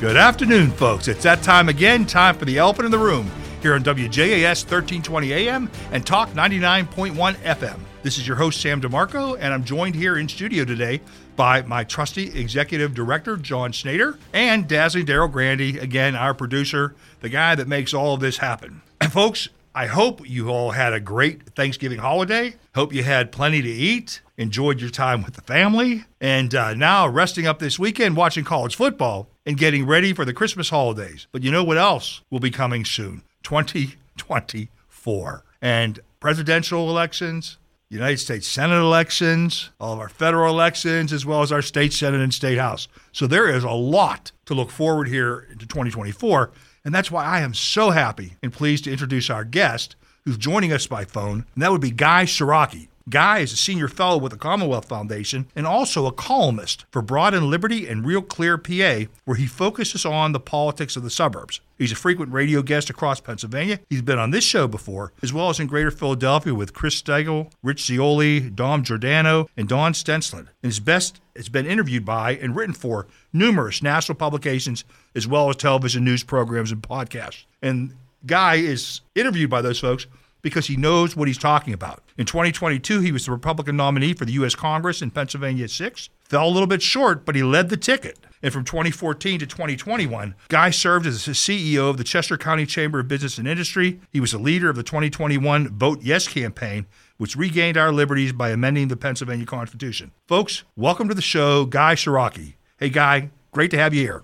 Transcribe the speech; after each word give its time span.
Good 0.00 0.16
afternoon, 0.16 0.70
folks. 0.70 1.08
It's 1.08 1.24
that 1.24 1.42
time 1.42 1.68
again, 1.68 2.06
time 2.06 2.36
for 2.36 2.44
the 2.44 2.56
elephant 2.56 2.84
in 2.84 2.92
the 2.92 2.98
room 3.00 3.28
here 3.60 3.74
on 3.74 3.82
WJAS 3.82 4.62
1320 4.62 5.32
AM 5.32 5.68
and 5.90 6.06
Talk 6.06 6.28
99.1 6.34 7.34
FM. 7.34 7.80
This 8.04 8.16
is 8.16 8.24
your 8.24 8.36
host, 8.36 8.60
Sam 8.60 8.80
DeMarco, 8.80 9.36
and 9.40 9.52
I'm 9.52 9.64
joined 9.64 9.96
here 9.96 10.16
in 10.16 10.28
studio 10.28 10.64
today 10.64 11.00
by 11.34 11.62
my 11.62 11.82
trusty 11.82 12.28
executive 12.38 12.94
director, 12.94 13.36
John 13.36 13.72
Schneider, 13.72 14.20
and 14.32 14.68
dazzling 14.68 15.04
Daryl 15.04 15.32
Grandy, 15.32 15.80
again, 15.80 16.14
our 16.14 16.32
producer, 16.32 16.94
the 17.20 17.28
guy 17.28 17.56
that 17.56 17.66
makes 17.66 17.92
all 17.92 18.14
of 18.14 18.20
this 18.20 18.36
happen. 18.36 18.82
And 19.00 19.12
folks, 19.12 19.48
I 19.74 19.86
hope 19.86 20.28
you 20.30 20.48
all 20.50 20.70
had 20.70 20.92
a 20.92 21.00
great 21.00 21.56
Thanksgiving 21.56 21.98
holiday. 21.98 22.54
Hope 22.72 22.92
you 22.92 23.02
had 23.02 23.32
plenty 23.32 23.62
to 23.62 23.68
eat, 23.68 24.20
enjoyed 24.36 24.80
your 24.80 24.90
time 24.90 25.24
with 25.24 25.34
the 25.34 25.42
family, 25.42 26.04
and 26.20 26.54
uh, 26.54 26.74
now 26.74 27.08
resting 27.08 27.48
up 27.48 27.58
this 27.58 27.80
weekend 27.80 28.16
watching 28.16 28.44
college 28.44 28.76
football 28.76 29.28
and 29.48 29.56
getting 29.56 29.86
ready 29.86 30.12
for 30.12 30.26
the 30.26 30.34
Christmas 30.34 30.68
holidays. 30.68 31.26
But 31.32 31.42
you 31.42 31.50
know 31.50 31.64
what 31.64 31.78
else 31.78 32.20
will 32.28 32.38
be 32.38 32.50
coming 32.50 32.84
soon? 32.84 33.22
2024. 33.44 35.44
And 35.62 36.00
presidential 36.20 36.90
elections, 36.90 37.56
United 37.88 38.18
States 38.18 38.46
Senate 38.46 38.78
elections, 38.78 39.70
all 39.80 39.94
of 39.94 40.00
our 40.00 40.10
federal 40.10 40.52
elections, 40.52 41.14
as 41.14 41.24
well 41.24 41.40
as 41.40 41.50
our 41.50 41.62
state 41.62 41.94
Senate 41.94 42.20
and 42.20 42.34
state 42.34 42.58
House. 42.58 42.88
So 43.10 43.26
there 43.26 43.48
is 43.48 43.64
a 43.64 43.70
lot 43.70 44.32
to 44.44 44.52
look 44.52 44.70
forward 44.70 45.08
here 45.08 45.46
into 45.50 45.66
2024. 45.66 46.50
And 46.84 46.94
that's 46.94 47.10
why 47.10 47.24
I 47.24 47.40
am 47.40 47.54
so 47.54 47.88
happy 47.88 48.34
and 48.42 48.52
pleased 48.52 48.84
to 48.84 48.92
introduce 48.92 49.30
our 49.30 49.44
guest 49.44 49.96
who's 50.26 50.36
joining 50.36 50.74
us 50.74 50.86
by 50.86 51.06
phone, 51.06 51.46
and 51.54 51.62
that 51.62 51.72
would 51.72 51.80
be 51.80 51.90
Guy 51.90 52.24
Ciarrocchi. 52.24 52.88
Guy 53.08 53.38
is 53.38 53.52
a 53.52 53.56
senior 53.56 53.88
fellow 53.88 54.18
with 54.18 54.32
the 54.32 54.38
Commonwealth 54.38 54.86
Foundation 54.86 55.46
and 55.56 55.66
also 55.66 56.06
a 56.06 56.12
columnist 56.12 56.84
for 56.90 57.00
Broad 57.00 57.32
and 57.32 57.46
Liberty 57.46 57.86
and 57.86 58.04
Real 58.04 58.20
Clear 58.20 58.58
PA, 58.58 59.10
where 59.24 59.36
he 59.36 59.46
focuses 59.46 60.04
on 60.04 60.32
the 60.32 60.40
politics 60.40 60.96
of 60.96 61.02
the 61.02 61.10
suburbs. 61.10 61.60
He's 61.78 61.92
a 61.92 61.96
frequent 61.96 62.32
radio 62.32 62.60
guest 62.60 62.90
across 62.90 63.20
Pennsylvania. 63.20 63.80
He's 63.88 64.02
been 64.02 64.18
on 64.18 64.30
this 64.30 64.44
show 64.44 64.66
before, 64.66 65.12
as 65.22 65.32
well 65.32 65.48
as 65.48 65.58
in 65.58 65.68
Greater 65.68 65.90
Philadelphia 65.90 66.54
with 66.54 66.74
Chris 66.74 67.00
Stigall, 67.00 67.50
Rich 67.62 67.86
Zeoli, 67.86 68.40
Dom 68.50 68.82
Giordano, 68.82 69.48
and 69.56 69.68
Don 69.68 69.94
Stensland. 69.94 70.48
And 70.62 70.70
his 70.70 70.80
best 70.80 71.20
has 71.36 71.48
been 71.48 71.66
interviewed 71.66 72.04
by 72.04 72.32
and 72.32 72.54
written 72.54 72.74
for 72.74 73.06
numerous 73.32 73.82
national 73.82 74.16
publications, 74.16 74.84
as 75.14 75.26
well 75.26 75.48
as 75.48 75.56
television 75.56 76.04
news 76.04 76.24
programs 76.24 76.72
and 76.72 76.82
podcasts. 76.82 77.44
And 77.62 77.94
Guy 78.26 78.56
is 78.56 79.00
interviewed 79.14 79.48
by 79.48 79.62
those 79.62 79.78
folks 79.78 80.06
because 80.42 80.66
he 80.66 80.76
knows 80.76 81.16
what 81.16 81.28
he's 81.28 81.38
talking 81.38 81.72
about. 81.72 82.02
In 82.16 82.26
2022, 82.26 83.00
he 83.00 83.12
was 83.12 83.26
the 83.26 83.32
Republican 83.32 83.76
nominee 83.76 84.14
for 84.14 84.24
the 84.24 84.32
U.S. 84.32 84.54
Congress 84.54 85.02
in 85.02 85.10
Pennsylvania 85.10 85.68
6. 85.68 86.10
Fell 86.22 86.46
a 86.46 86.50
little 86.50 86.66
bit 86.66 86.82
short, 86.82 87.24
but 87.24 87.34
he 87.34 87.42
led 87.42 87.68
the 87.68 87.76
ticket. 87.76 88.18
And 88.42 88.52
from 88.52 88.64
2014 88.64 89.40
to 89.40 89.46
2021, 89.46 90.34
Guy 90.48 90.70
served 90.70 91.06
as 91.06 91.24
the 91.24 91.32
CEO 91.32 91.90
of 91.90 91.96
the 91.96 92.04
Chester 92.04 92.36
County 92.36 92.66
Chamber 92.66 93.00
of 93.00 93.08
Business 93.08 93.38
and 93.38 93.48
Industry. 93.48 94.00
He 94.12 94.20
was 94.20 94.32
the 94.32 94.38
leader 94.38 94.70
of 94.70 94.76
the 94.76 94.82
2021 94.82 95.68
Vote 95.76 96.00
Yes 96.02 96.28
campaign, 96.28 96.86
which 97.16 97.34
regained 97.34 97.76
our 97.76 97.90
liberties 97.90 98.32
by 98.32 98.50
amending 98.50 98.88
the 98.88 98.96
Pennsylvania 98.96 99.46
Constitution. 99.46 100.12
Folks, 100.26 100.62
welcome 100.76 101.08
to 101.08 101.14
the 101.14 101.22
show, 101.22 101.64
Guy 101.64 101.94
Ciarrocchi. 101.94 102.54
Hey, 102.78 102.90
Guy, 102.90 103.30
great 103.50 103.72
to 103.72 103.78
have 103.78 103.92
you 103.92 104.02
here. 104.02 104.22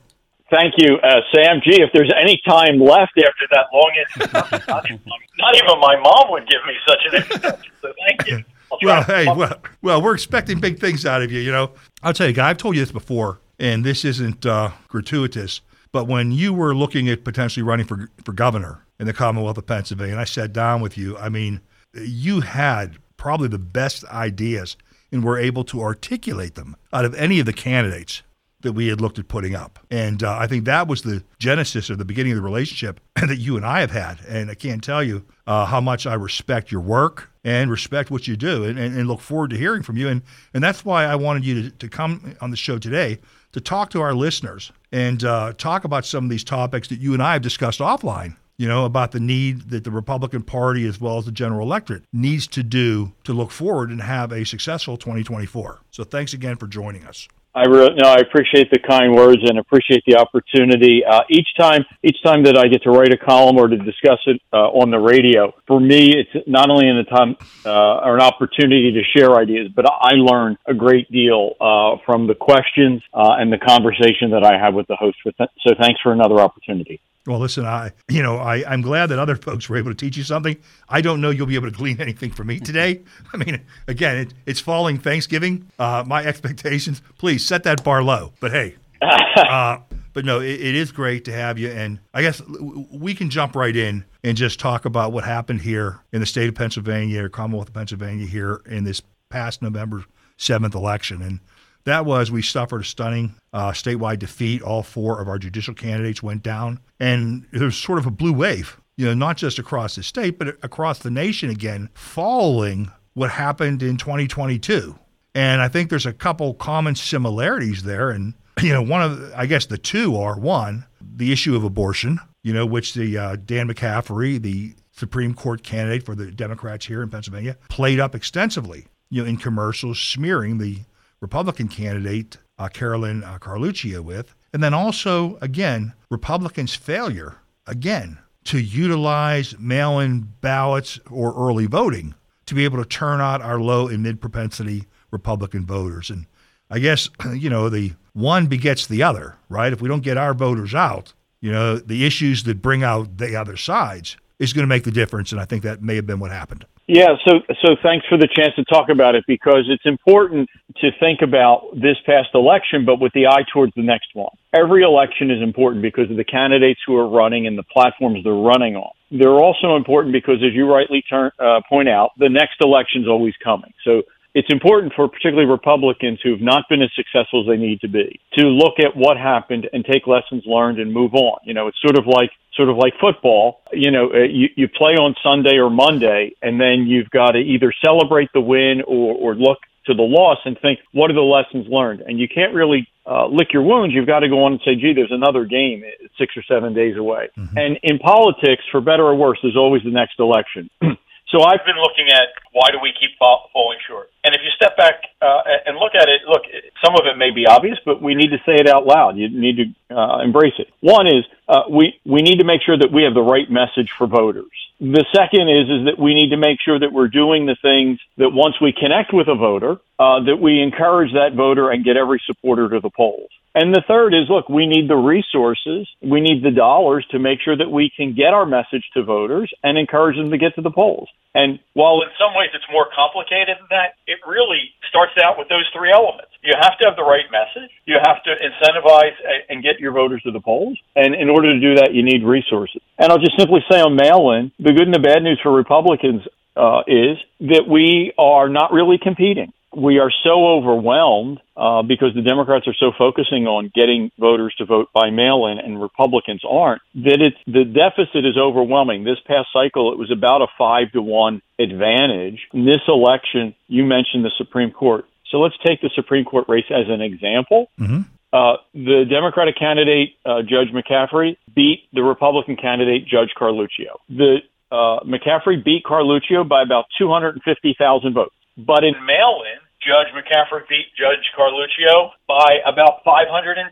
Thank 0.55 0.75
you, 0.79 0.99
uh, 0.99 1.21
Sam. 1.35 1.61
Gee, 1.65 1.83
if 1.83 1.91
there's 1.93 2.13
any 2.17 2.41
time 2.47 2.79
left 2.79 3.19
after 3.19 3.47
that 3.51 3.67
long 3.73 3.93
introduction, 3.99 4.61
not, 4.69 4.85
even, 4.85 5.01
not 5.37 5.57
even 5.57 5.81
my 5.81 5.97
mom 6.01 6.31
would 6.31 6.49
give 6.49 6.61
me 6.65 6.75
such 6.87 6.99
an 7.07 7.15
introduction. 7.17 7.73
So 7.83 7.93
thank 8.07 8.29
you. 8.29 8.45
Well, 8.83 9.03
hey, 9.03 9.27
well, 9.27 9.61
well, 9.83 10.03
we're 10.03 10.15
expecting 10.15 10.61
big 10.61 10.79
things 10.79 11.05
out 11.05 11.23
of 11.23 11.33
you. 11.33 11.41
You 11.41 11.51
know, 11.51 11.73
I'll 12.03 12.13
tell 12.13 12.29
you, 12.29 12.33
guy. 12.33 12.51
I've 12.51 12.57
told 12.57 12.77
you 12.77 12.83
this 12.83 12.93
before, 12.93 13.41
and 13.59 13.85
this 13.85 14.05
isn't 14.05 14.47
uh, 14.47 14.71
gratuitous. 14.89 15.61
But 15.91 16.07
when 16.07 16.33
you 16.33 16.53
were 16.53 16.75
looking 16.75 17.09
at 17.09 17.25
potentially 17.25 17.63
running 17.63 17.87
for 17.87 18.09
for 18.25 18.33
governor 18.33 18.85
in 19.01 19.07
the 19.07 19.13
Commonwealth 19.13 19.59
of 19.59 19.67
Pennsylvania, 19.67 20.13
and 20.13 20.21
I 20.21 20.25
sat 20.25 20.53
down 20.53 20.81
with 20.81 20.97
you, 20.97 21.17
I 21.19 21.29
mean, 21.29 21.61
you 21.95 22.43
had 22.43 22.99
probably 23.17 23.49
the 23.49 23.59
best 23.59 24.05
ideas 24.07 24.77
and 25.11 25.25
were 25.25 25.39
able 25.39 25.65
to 25.65 25.83
articulate 25.83 26.55
them 26.55 26.77
out 26.93 27.05
of 27.05 27.15
any 27.15 27.41
of 27.41 27.47
the 27.47 27.53
candidates 27.53 28.23
that 28.65 28.73
we 28.73 28.89
had 28.89 29.01
looked 29.01 29.19
at 29.19 29.29
putting 29.29 29.55
up. 29.55 29.79
And 29.91 30.23
uh, 30.23 30.37
I 30.37 30.47
think 30.47 30.65
that 30.65 30.89
was 30.89 31.03
the 31.03 31.23
genesis 31.39 31.89
or 31.91 31.97
the 31.97 32.05
beginning 32.05 32.33
of 32.33 32.37
the 32.37 32.43
relationship 32.43 33.01
that 33.15 33.39
you 33.39 33.57
and 33.57 33.65
I 33.65 33.81
have 33.81 33.93
had. 33.93 34.19
And 34.29 34.51
I 34.51 34.55
can't 34.55 34.83
tell 34.83 35.03
you 35.03 35.25
uh, 35.47 35.67
how 35.67 35.81
much 35.81 36.07
I 36.07 36.15
respect 36.15 36.73
your 36.73 36.81
work 36.81 37.31
and 37.45 37.71
respect 37.71 38.11
what 38.11 38.27
you 38.27 38.37
do 38.37 38.65
and, 38.65 38.79
and, 38.79 38.97
and, 38.97 39.07
look 39.07 39.21
forward 39.21 39.51
to 39.51 39.57
hearing 39.57 39.83
from 39.83 39.97
you. 39.97 40.09
And, 40.09 40.23
and 40.55 40.65
that's 40.65 40.85
why 40.85 41.05
I 41.05 41.15
wanted 41.15 41.45
you 41.45 41.63
to, 41.65 41.71
to 41.71 41.89
come 41.89 42.35
on 42.41 42.51
the 42.51 42.57
show 42.57 42.79
today 42.79 43.19
to 43.53 43.61
talk 43.61 43.91
to 43.91 44.01
our 44.01 44.15
listeners 44.15 44.73
and 44.91 45.23
uh, 45.23 45.53
talk 45.53 45.85
about 45.85 46.05
some 46.07 46.25
of 46.25 46.31
these 46.31 46.43
topics 46.43 46.89
that 46.89 47.01
you 47.01 47.13
and 47.13 47.23
I 47.23 47.35
have 47.35 47.43
discussed 47.43 47.81
offline 47.81 48.37
you 48.57 48.69
know, 48.69 48.85
about 48.85 49.13
the 49.13 49.21
need 49.21 49.71
that 49.71 49.85
the 49.85 49.91
Republican 49.91 50.43
Party 50.43 50.87
as 50.87 51.01
well 51.01 51.19
as 51.19 51.25
the 51.25 51.33
general 51.33 51.67
electorate 51.67 52.05
needs 52.13 52.47
to 52.49 52.63
do 52.63 53.13
to 53.25 53.33
look 53.33 53.51
forward 53.51 53.91
and 53.91 54.01
have 54.01 54.33
a 54.33 54.45
successful 54.45 54.97
2024. 54.97 55.81
So 55.91 56.05
thanks 56.05 56.33
again 56.33 56.57
for 56.57 56.67
joining 56.67 57.05
us. 57.05 57.29
I 57.55 57.63
really 57.67 57.95
no, 57.95 58.09
I 58.09 58.17
appreciate 58.17 58.71
the 58.71 58.81
kind 58.81 59.15
words 59.15 59.43
and 59.49 59.59
appreciate 59.59 60.03
the 60.07 60.17
opportunity. 60.17 61.03
Uh, 61.05 61.23
each 61.31 61.47
time, 61.57 61.85
each 62.03 62.21
time 62.25 62.43
that 62.45 62.59
I 62.59 62.67
get 62.67 62.83
to 62.83 62.91
write 62.91 63.13
a 63.13 63.17
column 63.17 63.57
or 63.59 63.69
to 63.69 63.77
discuss 63.77 64.19
it 64.27 64.41
uh, 64.53 64.57
on 64.71 64.91
the 64.91 64.99
radio, 64.99 65.55
for 65.67 65.79
me, 65.79 66.15
it's 66.17 66.49
not 66.49 66.69
only 66.69 66.89
an 66.89 67.05
time 67.07 67.37
uh, 67.65 67.99
or 67.99 68.17
an 68.17 68.23
opportunity 68.23 68.93
to 68.93 69.03
share 69.17 69.37
ideas, 69.37 69.71
but 69.75 69.87
I 69.87 70.15
learn 70.15 70.59
a 70.67 70.75
great 70.75 71.11
deal 71.13 71.53
uh, 71.61 71.97
from 72.05 72.27
the 72.27 72.35
questions 72.35 73.03
uh, 73.13 73.37
and 73.39 73.53
the 73.53 73.59
conversation 73.59 74.31
that 74.31 74.45
I 74.45 74.59
have 74.59 74.75
with 74.75 74.89
the 74.89 74.97
host. 74.97 75.19
So, 75.25 75.75
thanks 75.81 76.01
for 76.03 76.13
another 76.13 76.41
opportunity. 76.41 77.01
Well, 77.27 77.39
listen, 77.39 77.65
I 77.65 77.93
you 78.09 78.23
know 78.23 78.37
I 78.37 78.65
I'm 78.71 78.83
glad 78.83 79.07
that 79.07 79.19
other 79.19 79.37
folks 79.37 79.69
were 79.69 79.77
able 79.77 79.91
to 79.91 79.97
teach 79.97 80.17
you 80.17 80.25
something. 80.25 80.57
I 80.89 81.01
don't 81.01 81.21
know 81.21 81.31
you'll 81.31 81.47
be 81.47 81.55
able 81.55 81.71
to 81.71 81.77
glean 81.77 82.01
anything 82.01 82.31
from 82.31 82.49
me 82.49 82.61
today. 82.61 83.03
I 83.33 83.39
mean, 83.39 83.63
again, 83.89 84.17
it, 84.19 84.35
it's 84.45 84.61
falling 84.61 84.99
Thanksgiving. 84.99 85.71
Uh, 85.79 86.05
my 86.07 86.25
expectations, 86.25 87.01
please 87.19 87.45
set 87.45 87.63
that 87.65 87.83
bar 87.83 88.03
low. 88.03 88.33
But 88.41 88.53
hey, 88.53 88.77
uh, 89.37 89.79
but 90.13 90.25
no, 90.25 90.41
it, 90.41 90.61
it 90.61 90.75
is 90.75 90.93
great 90.93 91.25
to 91.25 91.33
have 91.33 91.59
you. 91.59 91.71
And 91.71 91.99
I 92.13 92.23
guess 92.23 92.43
we 92.49 93.15
can 93.15 93.31
jump 93.31 93.57
right 93.57 93.75
in 93.75 94.05
and 94.23 94.37
just 94.37 94.61
talk 94.61 94.85
about 94.85 95.13
what 95.13 95.25
happened 95.25 95.63
here 95.63 96.01
in 96.13 96.21
the 96.21 96.27
state 96.27 96.49
of 96.49 96.55
Pennsylvania 96.55 97.25
or 97.25 97.29
Commonwealth 97.29 97.69
of 97.69 97.75
Pennsylvania 97.75 98.27
here 98.27 98.63
in 98.67 98.85
this 98.85 99.03
past 99.29 99.63
November 99.63 100.05
seventh 100.37 100.75
election. 100.75 101.23
And 101.23 101.41
that 101.85 102.07
was 102.07 102.31
we 102.31 102.43
suffered 102.43 102.81
a 102.81 102.85
stunning 102.85 103.35
uh, 103.53 103.73
statewide 103.73 104.19
defeat. 104.19 104.63
All 104.63 104.83
four 104.83 105.21
of 105.21 105.29
our 105.29 105.39
judicial 105.39 105.75
candidates 105.75 106.23
went 106.23 106.43
down, 106.43 106.81
and 106.99 107.47
there 107.53 107.65
was 107.65 107.77
sort 107.77 107.99
of 107.99 108.07
a 108.07 108.11
blue 108.11 108.33
wave, 108.33 108.81
you 108.97 109.07
know, 109.07 109.15
not 109.15 109.37
just 109.37 109.59
across 109.59 109.97
the 109.97 110.03
state, 110.03 110.39
but 110.39 110.49
across 110.63 110.99
the 111.01 111.11
nation 111.11 111.51
again, 111.51 111.91
following 111.95 112.91
what 113.15 113.31
happened 113.31 113.83
in 113.83 113.97
2022. 113.97 114.99
And 115.35 115.61
I 115.61 115.69
think 115.69 115.91
there's 115.91 116.07
a 116.07 116.13
couple 116.13 116.55
common 116.55 116.95
similarities 116.95 117.83
there. 117.83 118.11
And, 118.11 118.35
you 118.63 118.73
know, 118.73 118.83
one 118.83 119.03
of, 119.03 119.33
I 119.35 119.47
guess 119.47 119.67
the 119.67 119.79
two 119.79 120.17
are 120.17 120.39
one, 120.39 120.87
the 121.01 121.33
issue 121.33 121.57
of 121.57 121.65
abortion, 121.65 122.21
you 122.43 122.53
know, 122.53 122.67
which 122.67 122.95
the 122.95 123.19
uh, 123.19 123.37
Dan 123.37 123.69
McCaffery, 123.69 124.41
the 124.41 124.75
Supreme 124.93 125.35
Court 125.35 125.63
candidate 125.63 126.05
for 126.05 126.15
the 126.15 126.31
Democrats 126.31 126.87
here 126.87 127.03
in 127.03 127.11
Pennsylvania, 127.11 127.57
played 127.69 127.99
up 127.99 128.15
extensively, 128.15 128.87
you 129.11 129.23
know, 129.23 129.29
in 129.29 129.37
commercials 129.37 129.99
smearing 129.99 130.59
the 130.59 130.81
Republican 131.25 131.69
candidate 131.69 132.37
uh, 132.59 132.69
Carolyn 132.69 133.25
uh, 133.25 133.39
Carluccio 133.39 134.03
with. 134.03 134.35
And 134.53 134.63
then 134.63 134.75
also, 134.75 135.39
again, 135.41 135.95
Republicans' 136.11 136.75
failure, 136.75 137.37
again, 137.67 138.19
to 138.45 138.61
utilize 138.61 139.59
mail 139.59 140.01
in 140.01 140.29
ballots 140.43 141.01
or 141.11 141.35
early 141.35 141.65
voting 141.65 142.15
to 142.45 142.55
be 142.55 142.65
able 142.67 142.77
to 142.77 142.85
turn 142.85 143.23
out 143.23 143.41
our 143.41 143.59
low 143.59 143.89
and 143.89 144.03
mid 144.03 144.21
propensity 144.21 144.85
Republican 145.11 145.65
voters. 145.65 146.11
And 146.11 146.27
I 146.69 146.79
guess, 146.79 147.09
you 147.33 147.49
know, 147.49 147.71
the 147.71 147.95
one 148.13 148.47
begets 148.47 148.87
the 148.87 149.03
other, 149.03 149.37
right? 149.49 149.73
If 149.73 149.81
we 149.81 149.89
don't 149.89 150.03
get 150.03 150.19
our 150.19 150.35
voters 150.35 150.75
out, 150.75 151.15
you 151.41 151.51
know, 151.51 151.79
the 151.79 152.05
issues 152.05 152.43
that 152.45 152.61
bring 152.61 152.85
out 152.85 153.17
the 153.17 153.35
other 153.35 153.57
sides 153.57 154.19
is 154.39 154.53
going 154.53 154.63
to 154.63 154.69
make 154.69 154.85
the 154.85 154.91
difference. 154.91 155.33
And 155.33 155.41
I 155.41 155.45
think 155.45 155.63
that 155.63 155.83
may 155.83 155.97
have 155.97 156.07
been 156.07 156.21
what 156.21 156.31
happened. 156.31 156.67
Yeah, 156.87 157.17
so 157.27 157.41
so 157.65 157.77
thanks 157.83 158.05
for 158.09 158.19
the 158.19 158.29
chance 158.29 158.55
to 158.57 158.65
talk 158.65 158.91
about 158.91 159.15
it 159.15 159.25
because 159.27 159.65
it's 159.69 159.87
important 159.87 160.51
to 160.83 160.91
think 161.01 161.23
about 161.23 161.71
this 161.73 161.97
past 162.05 162.29
election, 162.35 162.85
but 162.85 163.01
with 163.01 163.13
the 163.15 163.27
eye 163.27 163.45
towards 163.51 163.73
the 163.75 163.83
next 163.83 164.09
one. 164.13 164.29
Every 164.55 164.83
election 164.83 165.31
is 165.31 165.43
important 165.43 165.81
because 165.81 166.11
of 166.11 166.19
the 166.19 166.25
candidates 166.25 166.81
who 166.87 166.95
are 166.97 167.09
running 167.09 167.47
and 167.47 167.57
the 167.57 167.63
platforms 167.63 168.23
they're 168.23 168.35
running 168.35 168.77
on. 168.77 168.93
They're 169.11 169.41
also 169.41 169.77
important 169.77 170.13
because, 170.13 170.43
as 170.45 170.53
you 170.53 170.71
rightly 170.71 171.03
turn, 171.09 171.31
uh, 171.39 171.61
point 171.69 171.89
out, 171.89 172.11
the 172.19 172.29
next 172.29 172.57
election 172.61 173.03
is 173.03 173.09
always 173.09 173.35
coming. 173.43 173.73
So 173.83 174.03
it's 174.35 174.53
important 174.53 174.93
for 174.95 175.09
particularly 175.09 175.49
Republicans 175.49 176.19
who 176.23 176.33
have 176.33 176.41
not 176.41 176.69
been 176.69 176.83
as 176.83 176.91
successful 176.97 177.43
as 177.43 177.47
they 177.47 177.57
need 177.57 177.81
to 177.81 177.89
be 177.89 178.21
to 178.37 178.47
look 178.47 178.75
at 178.81 178.97
what 178.97 179.17
happened 179.17 179.69
and 179.73 179.85
take 179.85 180.07
lessons 180.07 180.43
learned 180.45 180.81
and 180.81 180.93
move 180.93 181.15
on. 181.15 181.39
You 181.45 181.55
know, 181.55 181.69
it's 181.69 181.81
sort 181.81 181.97
of 181.97 182.07
like 182.07 182.31
sort 182.57 182.69
of 182.69 182.77
like 182.77 182.95
football. 183.01 183.61
You 183.73 183.93
know, 183.93 184.11
uh, 184.13 184.27
you, 184.29 184.49
you 184.57 184.69
play 184.69 184.95
on 184.95 185.15
Sunday 185.23 185.59
or 185.59 185.71
Monday, 185.71 186.35
and 186.43 186.61
then 186.61 186.87
you've 186.87 187.11
got 187.11 187.33
to 187.33 187.39
either 187.39 187.73
celebrate 187.85 188.31
the 188.35 188.41
win 188.41 188.83
or, 188.87 189.15
or 189.15 189.35
look 189.37 189.59
to 189.87 189.95
the 189.95 190.03
loss 190.03 190.39
and 190.45 190.59
think, 190.61 190.81
what 190.93 191.11
are 191.11 191.15
the 191.15 191.21
lessons 191.21 191.67
learned? 191.69 192.01
And 192.01 192.19
you 192.19 192.27
can't 192.27 192.55
really 192.55 192.89
uh, 193.07 193.27
lick 193.29 193.53
your 193.53 193.63
wounds. 193.63 193.95
You've 193.95 194.07
got 194.07 194.21
to 194.21 194.29
go 194.29 194.45
on 194.45 194.53
and 194.53 194.61
say, 194.65 194.75
gee, 194.75 194.95
there's 194.95 195.13
another 195.13 195.45
game 195.45 195.85
six 196.19 196.35
or 196.37 196.43
seven 196.43 196.75
days 196.75 196.97
away. 196.97 197.29
Mm-hmm. 197.37 197.59
And 197.59 197.79
in 197.83 197.99
politics, 197.99 198.65
for 198.73 198.81
better 198.81 199.05
or 199.05 199.15
worse, 199.15 199.39
there's 199.43 199.57
always 199.57 199.83
the 199.85 199.91
next 199.91 200.19
election. 200.19 200.71
So 201.33 201.43
I've 201.43 201.67
been 201.67 201.81
looking 201.83 202.07
at 202.15 202.31
why 202.53 202.71
do 202.71 202.79
we 202.81 202.93
keep 202.95 203.11
falling 203.19 203.79
short? 203.89 204.09
And 204.25 204.35
if 204.35 204.41
you 204.43 204.51
step 204.57 204.77
back 204.77 204.95
uh, 205.21 205.43
and 205.67 205.77
look 205.77 205.95
at 205.95 206.09
it, 206.09 206.23
look, 206.27 206.43
some 206.83 206.95
of 206.95 207.05
it 207.05 207.19
may 207.19 207.31
be 207.31 207.47
obvious, 207.47 207.79
but 207.85 208.01
we 208.01 208.15
need 208.15 208.31
to 208.31 208.39
say 208.47 208.57
it 208.57 208.67
out 208.67 208.87
loud. 208.87 209.19
You 209.19 209.29
need 209.29 209.57
to 209.57 209.95
uh, 209.95 210.21
embrace 210.25 210.55
it. 210.59 210.69
One 210.81 211.07
is 211.07 211.25
uh, 211.47 211.65
we 211.71 212.01
we 212.07 212.23
need 212.23 212.39
to 212.39 212.45
make 212.45 212.63
sure 212.63 212.79
that 212.79 212.91
we 212.91 213.05
have 213.05 213.13
the 213.13 213.23
right 213.23 213.51
message 213.51 213.91
for 213.97 214.07
voters. 214.07 214.51
The 214.81 215.05
second 215.15 215.49
is 215.51 215.69
is 215.69 215.85
that 215.93 215.99
we 216.01 216.15
need 216.15 216.31
to 216.31 216.39
make 216.39 216.59
sure 216.65 216.81
that 216.81 216.91
we're 216.91 217.09
doing 217.09 217.45
the 217.45 217.57
things 217.61 218.01
that 218.17 218.31
once 218.31 218.57
we 218.61 218.73
connect 218.73 219.13
with 219.13 219.29
a 219.29 219.35
voter, 219.35 219.77
uh, 219.99 220.25
that 220.25 220.41
we 220.41 220.63
encourage 220.63 221.13
that 221.13 221.35
voter 221.37 221.71
and 221.71 221.85
get 221.85 221.99
every 221.99 222.21
supporter 222.27 222.69
to 222.71 222.81
the 222.81 222.91
polls. 222.91 223.31
And 223.55 223.73
the 223.73 223.85
third 223.87 224.15
is, 224.15 224.27
look, 224.29 224.49
we 224.49 224.67
need 224.67 224.91
the 224.91 224.97
resources, 224.97 225.87
we 226.03 226.21
need 226.21 226.43
the 226.43 226.51
dollars 226.51 227.07
to 227.13 227.21
make 227.21 227.39
sure 227.41 227.57
that 227.57 227.71
we 227.71 227.89
can 227.95 228.13
get 228.13 228.35
our 228.35 228.45
message 228.45 228.83
to 228.95 229.05
voters 229.05 229.53
and 229.63 229.79
encourage 229.79 230.17
them 230.17 230.31
to 230.31 230.39
get 230.39 230.57
to 230.57 230.63
the 230.63 230.73
polls. 230.73 231.09
And 231.35 231.61
while 231.75 232.03
in 232.03 232.11
some 232.19 232.35
ways 232.35 232.51
it's 232.53 232.67
more 232.71 232.87
complicated 232.95 233.59
than 233.59 233.71
that, 233.71 233.95
it 234.15 234.23
really 234.27 234.71
starts 234.89 235.19
out 235.19 235.35
with 235.39 235.49
those 235.51 235.67
three 235.75 235.91
elements. 235.91 236.31
You 236.47 236.55
have 236.55 236.79
to 236.79 236.87
have 236.87 236.95
the 236.95 237.03
right 237.03 237.27
message. 237.35 237.71
You 237.85 237.99
have 237.99 238.23
to 238.23 238.33
incentivize 238.39 239.17
and 239.49 239.63
get 239.63 239.81
your 239.81 239.93
voters 239.93 240.23
to 240.23 240.31
the 240.31 240.41
polls. 240.41 240.79
And 240.95 241.15
in 241.15 241.29
order 241.29 241.53
to 241.53 241.61
do 241.61 241.75
that, 241.83 241.91
you 241.93 242.03
need 242.07 242.23
resources. 242.23 242.81
And 242.99 243.11
I'll 243.11 243.19
just 243.19 243.37
simply 243.39 243.61
say 243.71 243.81
on 243.81 243.97
mail-in, 243.97 244.53
the 244.63 244.73
good 244.73 244.87
and 244.87 244.95
the 244.95 245.03
bad 245.03 245.23
news 245.23 245.41
for 245.43 245.51
Republicans 245.51 246.23
uh, 246.57 246.87
is 246.87 247.19
that 247.41 247.65
we 247.67 248.13
are 248.17 248.49
not 248.49 248.73
really 248.73 248.99
competing 249.03 249.53
we 249.77 249.99
are 249.99 250.11
so 250.23 250.47
overwhelmed 250.47 251.41
uh, 251.57 251.83
because 251.83 252.15
the 252.15 252.23
Democrats 252.23 252.67
are 252.67 252.75
so 252.79 252.93
focusing 252.97 253.47
on 253.47 253.71
getting 253.75 254.11
voters 254.19 254.55
to 254.59 254.65
vote 254.65 254.89
by 254.93 255.11
mail-in, 255.11 255.59
and 255.59 255.81
Republicans 255.81 256.43
aren't. 256.49 256.83
That 256.95 257.21
it's 257.21 257.37
the 257.47 257.65
deficit 257.65 258.25
is 258.25 258.37
overwhelming. 258.39 259.05
This 259.05 259.19
past 259.27 259.49
cycle, 259.53 259.93
it 259.93 259.99
was 259.99 260.11
about 260.11 260.43
a 260.43 260.47
five 260.59 260.93
to 260.93 261.03
one 261.03 261.43
advantage. 261.59 262.41
In 262.53 262.65
this 262.65 262.83
election, 262.89 263.55
you 263.69 263.85
mentioned 263.85 264.25
the 264.25 264.33
Supreme 264.37 264.71
Court. 264.71 265.07
So 265.31 265.39
let's 265.39 265.57
take 265.67 265.81
the 265.81 265.91
Supreme 265.95 266.25
Court 266.25 266.47
race 266.49 266.71
as 266.71 266.87
an 266.89 267.01
example. 267.01 267.67
Mm-hmm. 267.79 268.03
Uh, 268.33 268.57
the 268.75 269.05
Democratic 269.09 269.57
candidate, 269.57 270.15
uh, 270.27 270.43
Judge 270.43 270.75
McCaffery, 270.75 271.37
beat 271.55 271.85
the 271.93 272.03
Republican 272.03 272.57
candidate, 272.57 273.07
Judge 273.07 273.31
Carluccio. 273.39 273.99
The 274.09 274.39
uh, 274.73 275.01
McCaffery 275.07 275.65
beat 275.65 275.85
Carluccio 275.85 276.47
by 276.49 276.63
about 276.63 276.87
250,000 276.99 278.13
votes. 278.13 278.35
But 278.57 278.85
in 278.85 278.95
mail-in, 279.07 279.61
Judge 279.85 280.11
McCaffery 280.17 280.67
beat 280.69 280.89
Judge 280.97 281.23
Carluccio 281.37 282.11
by 282.27 282.65
about 282.67 283.05
510,000 283.05 283.69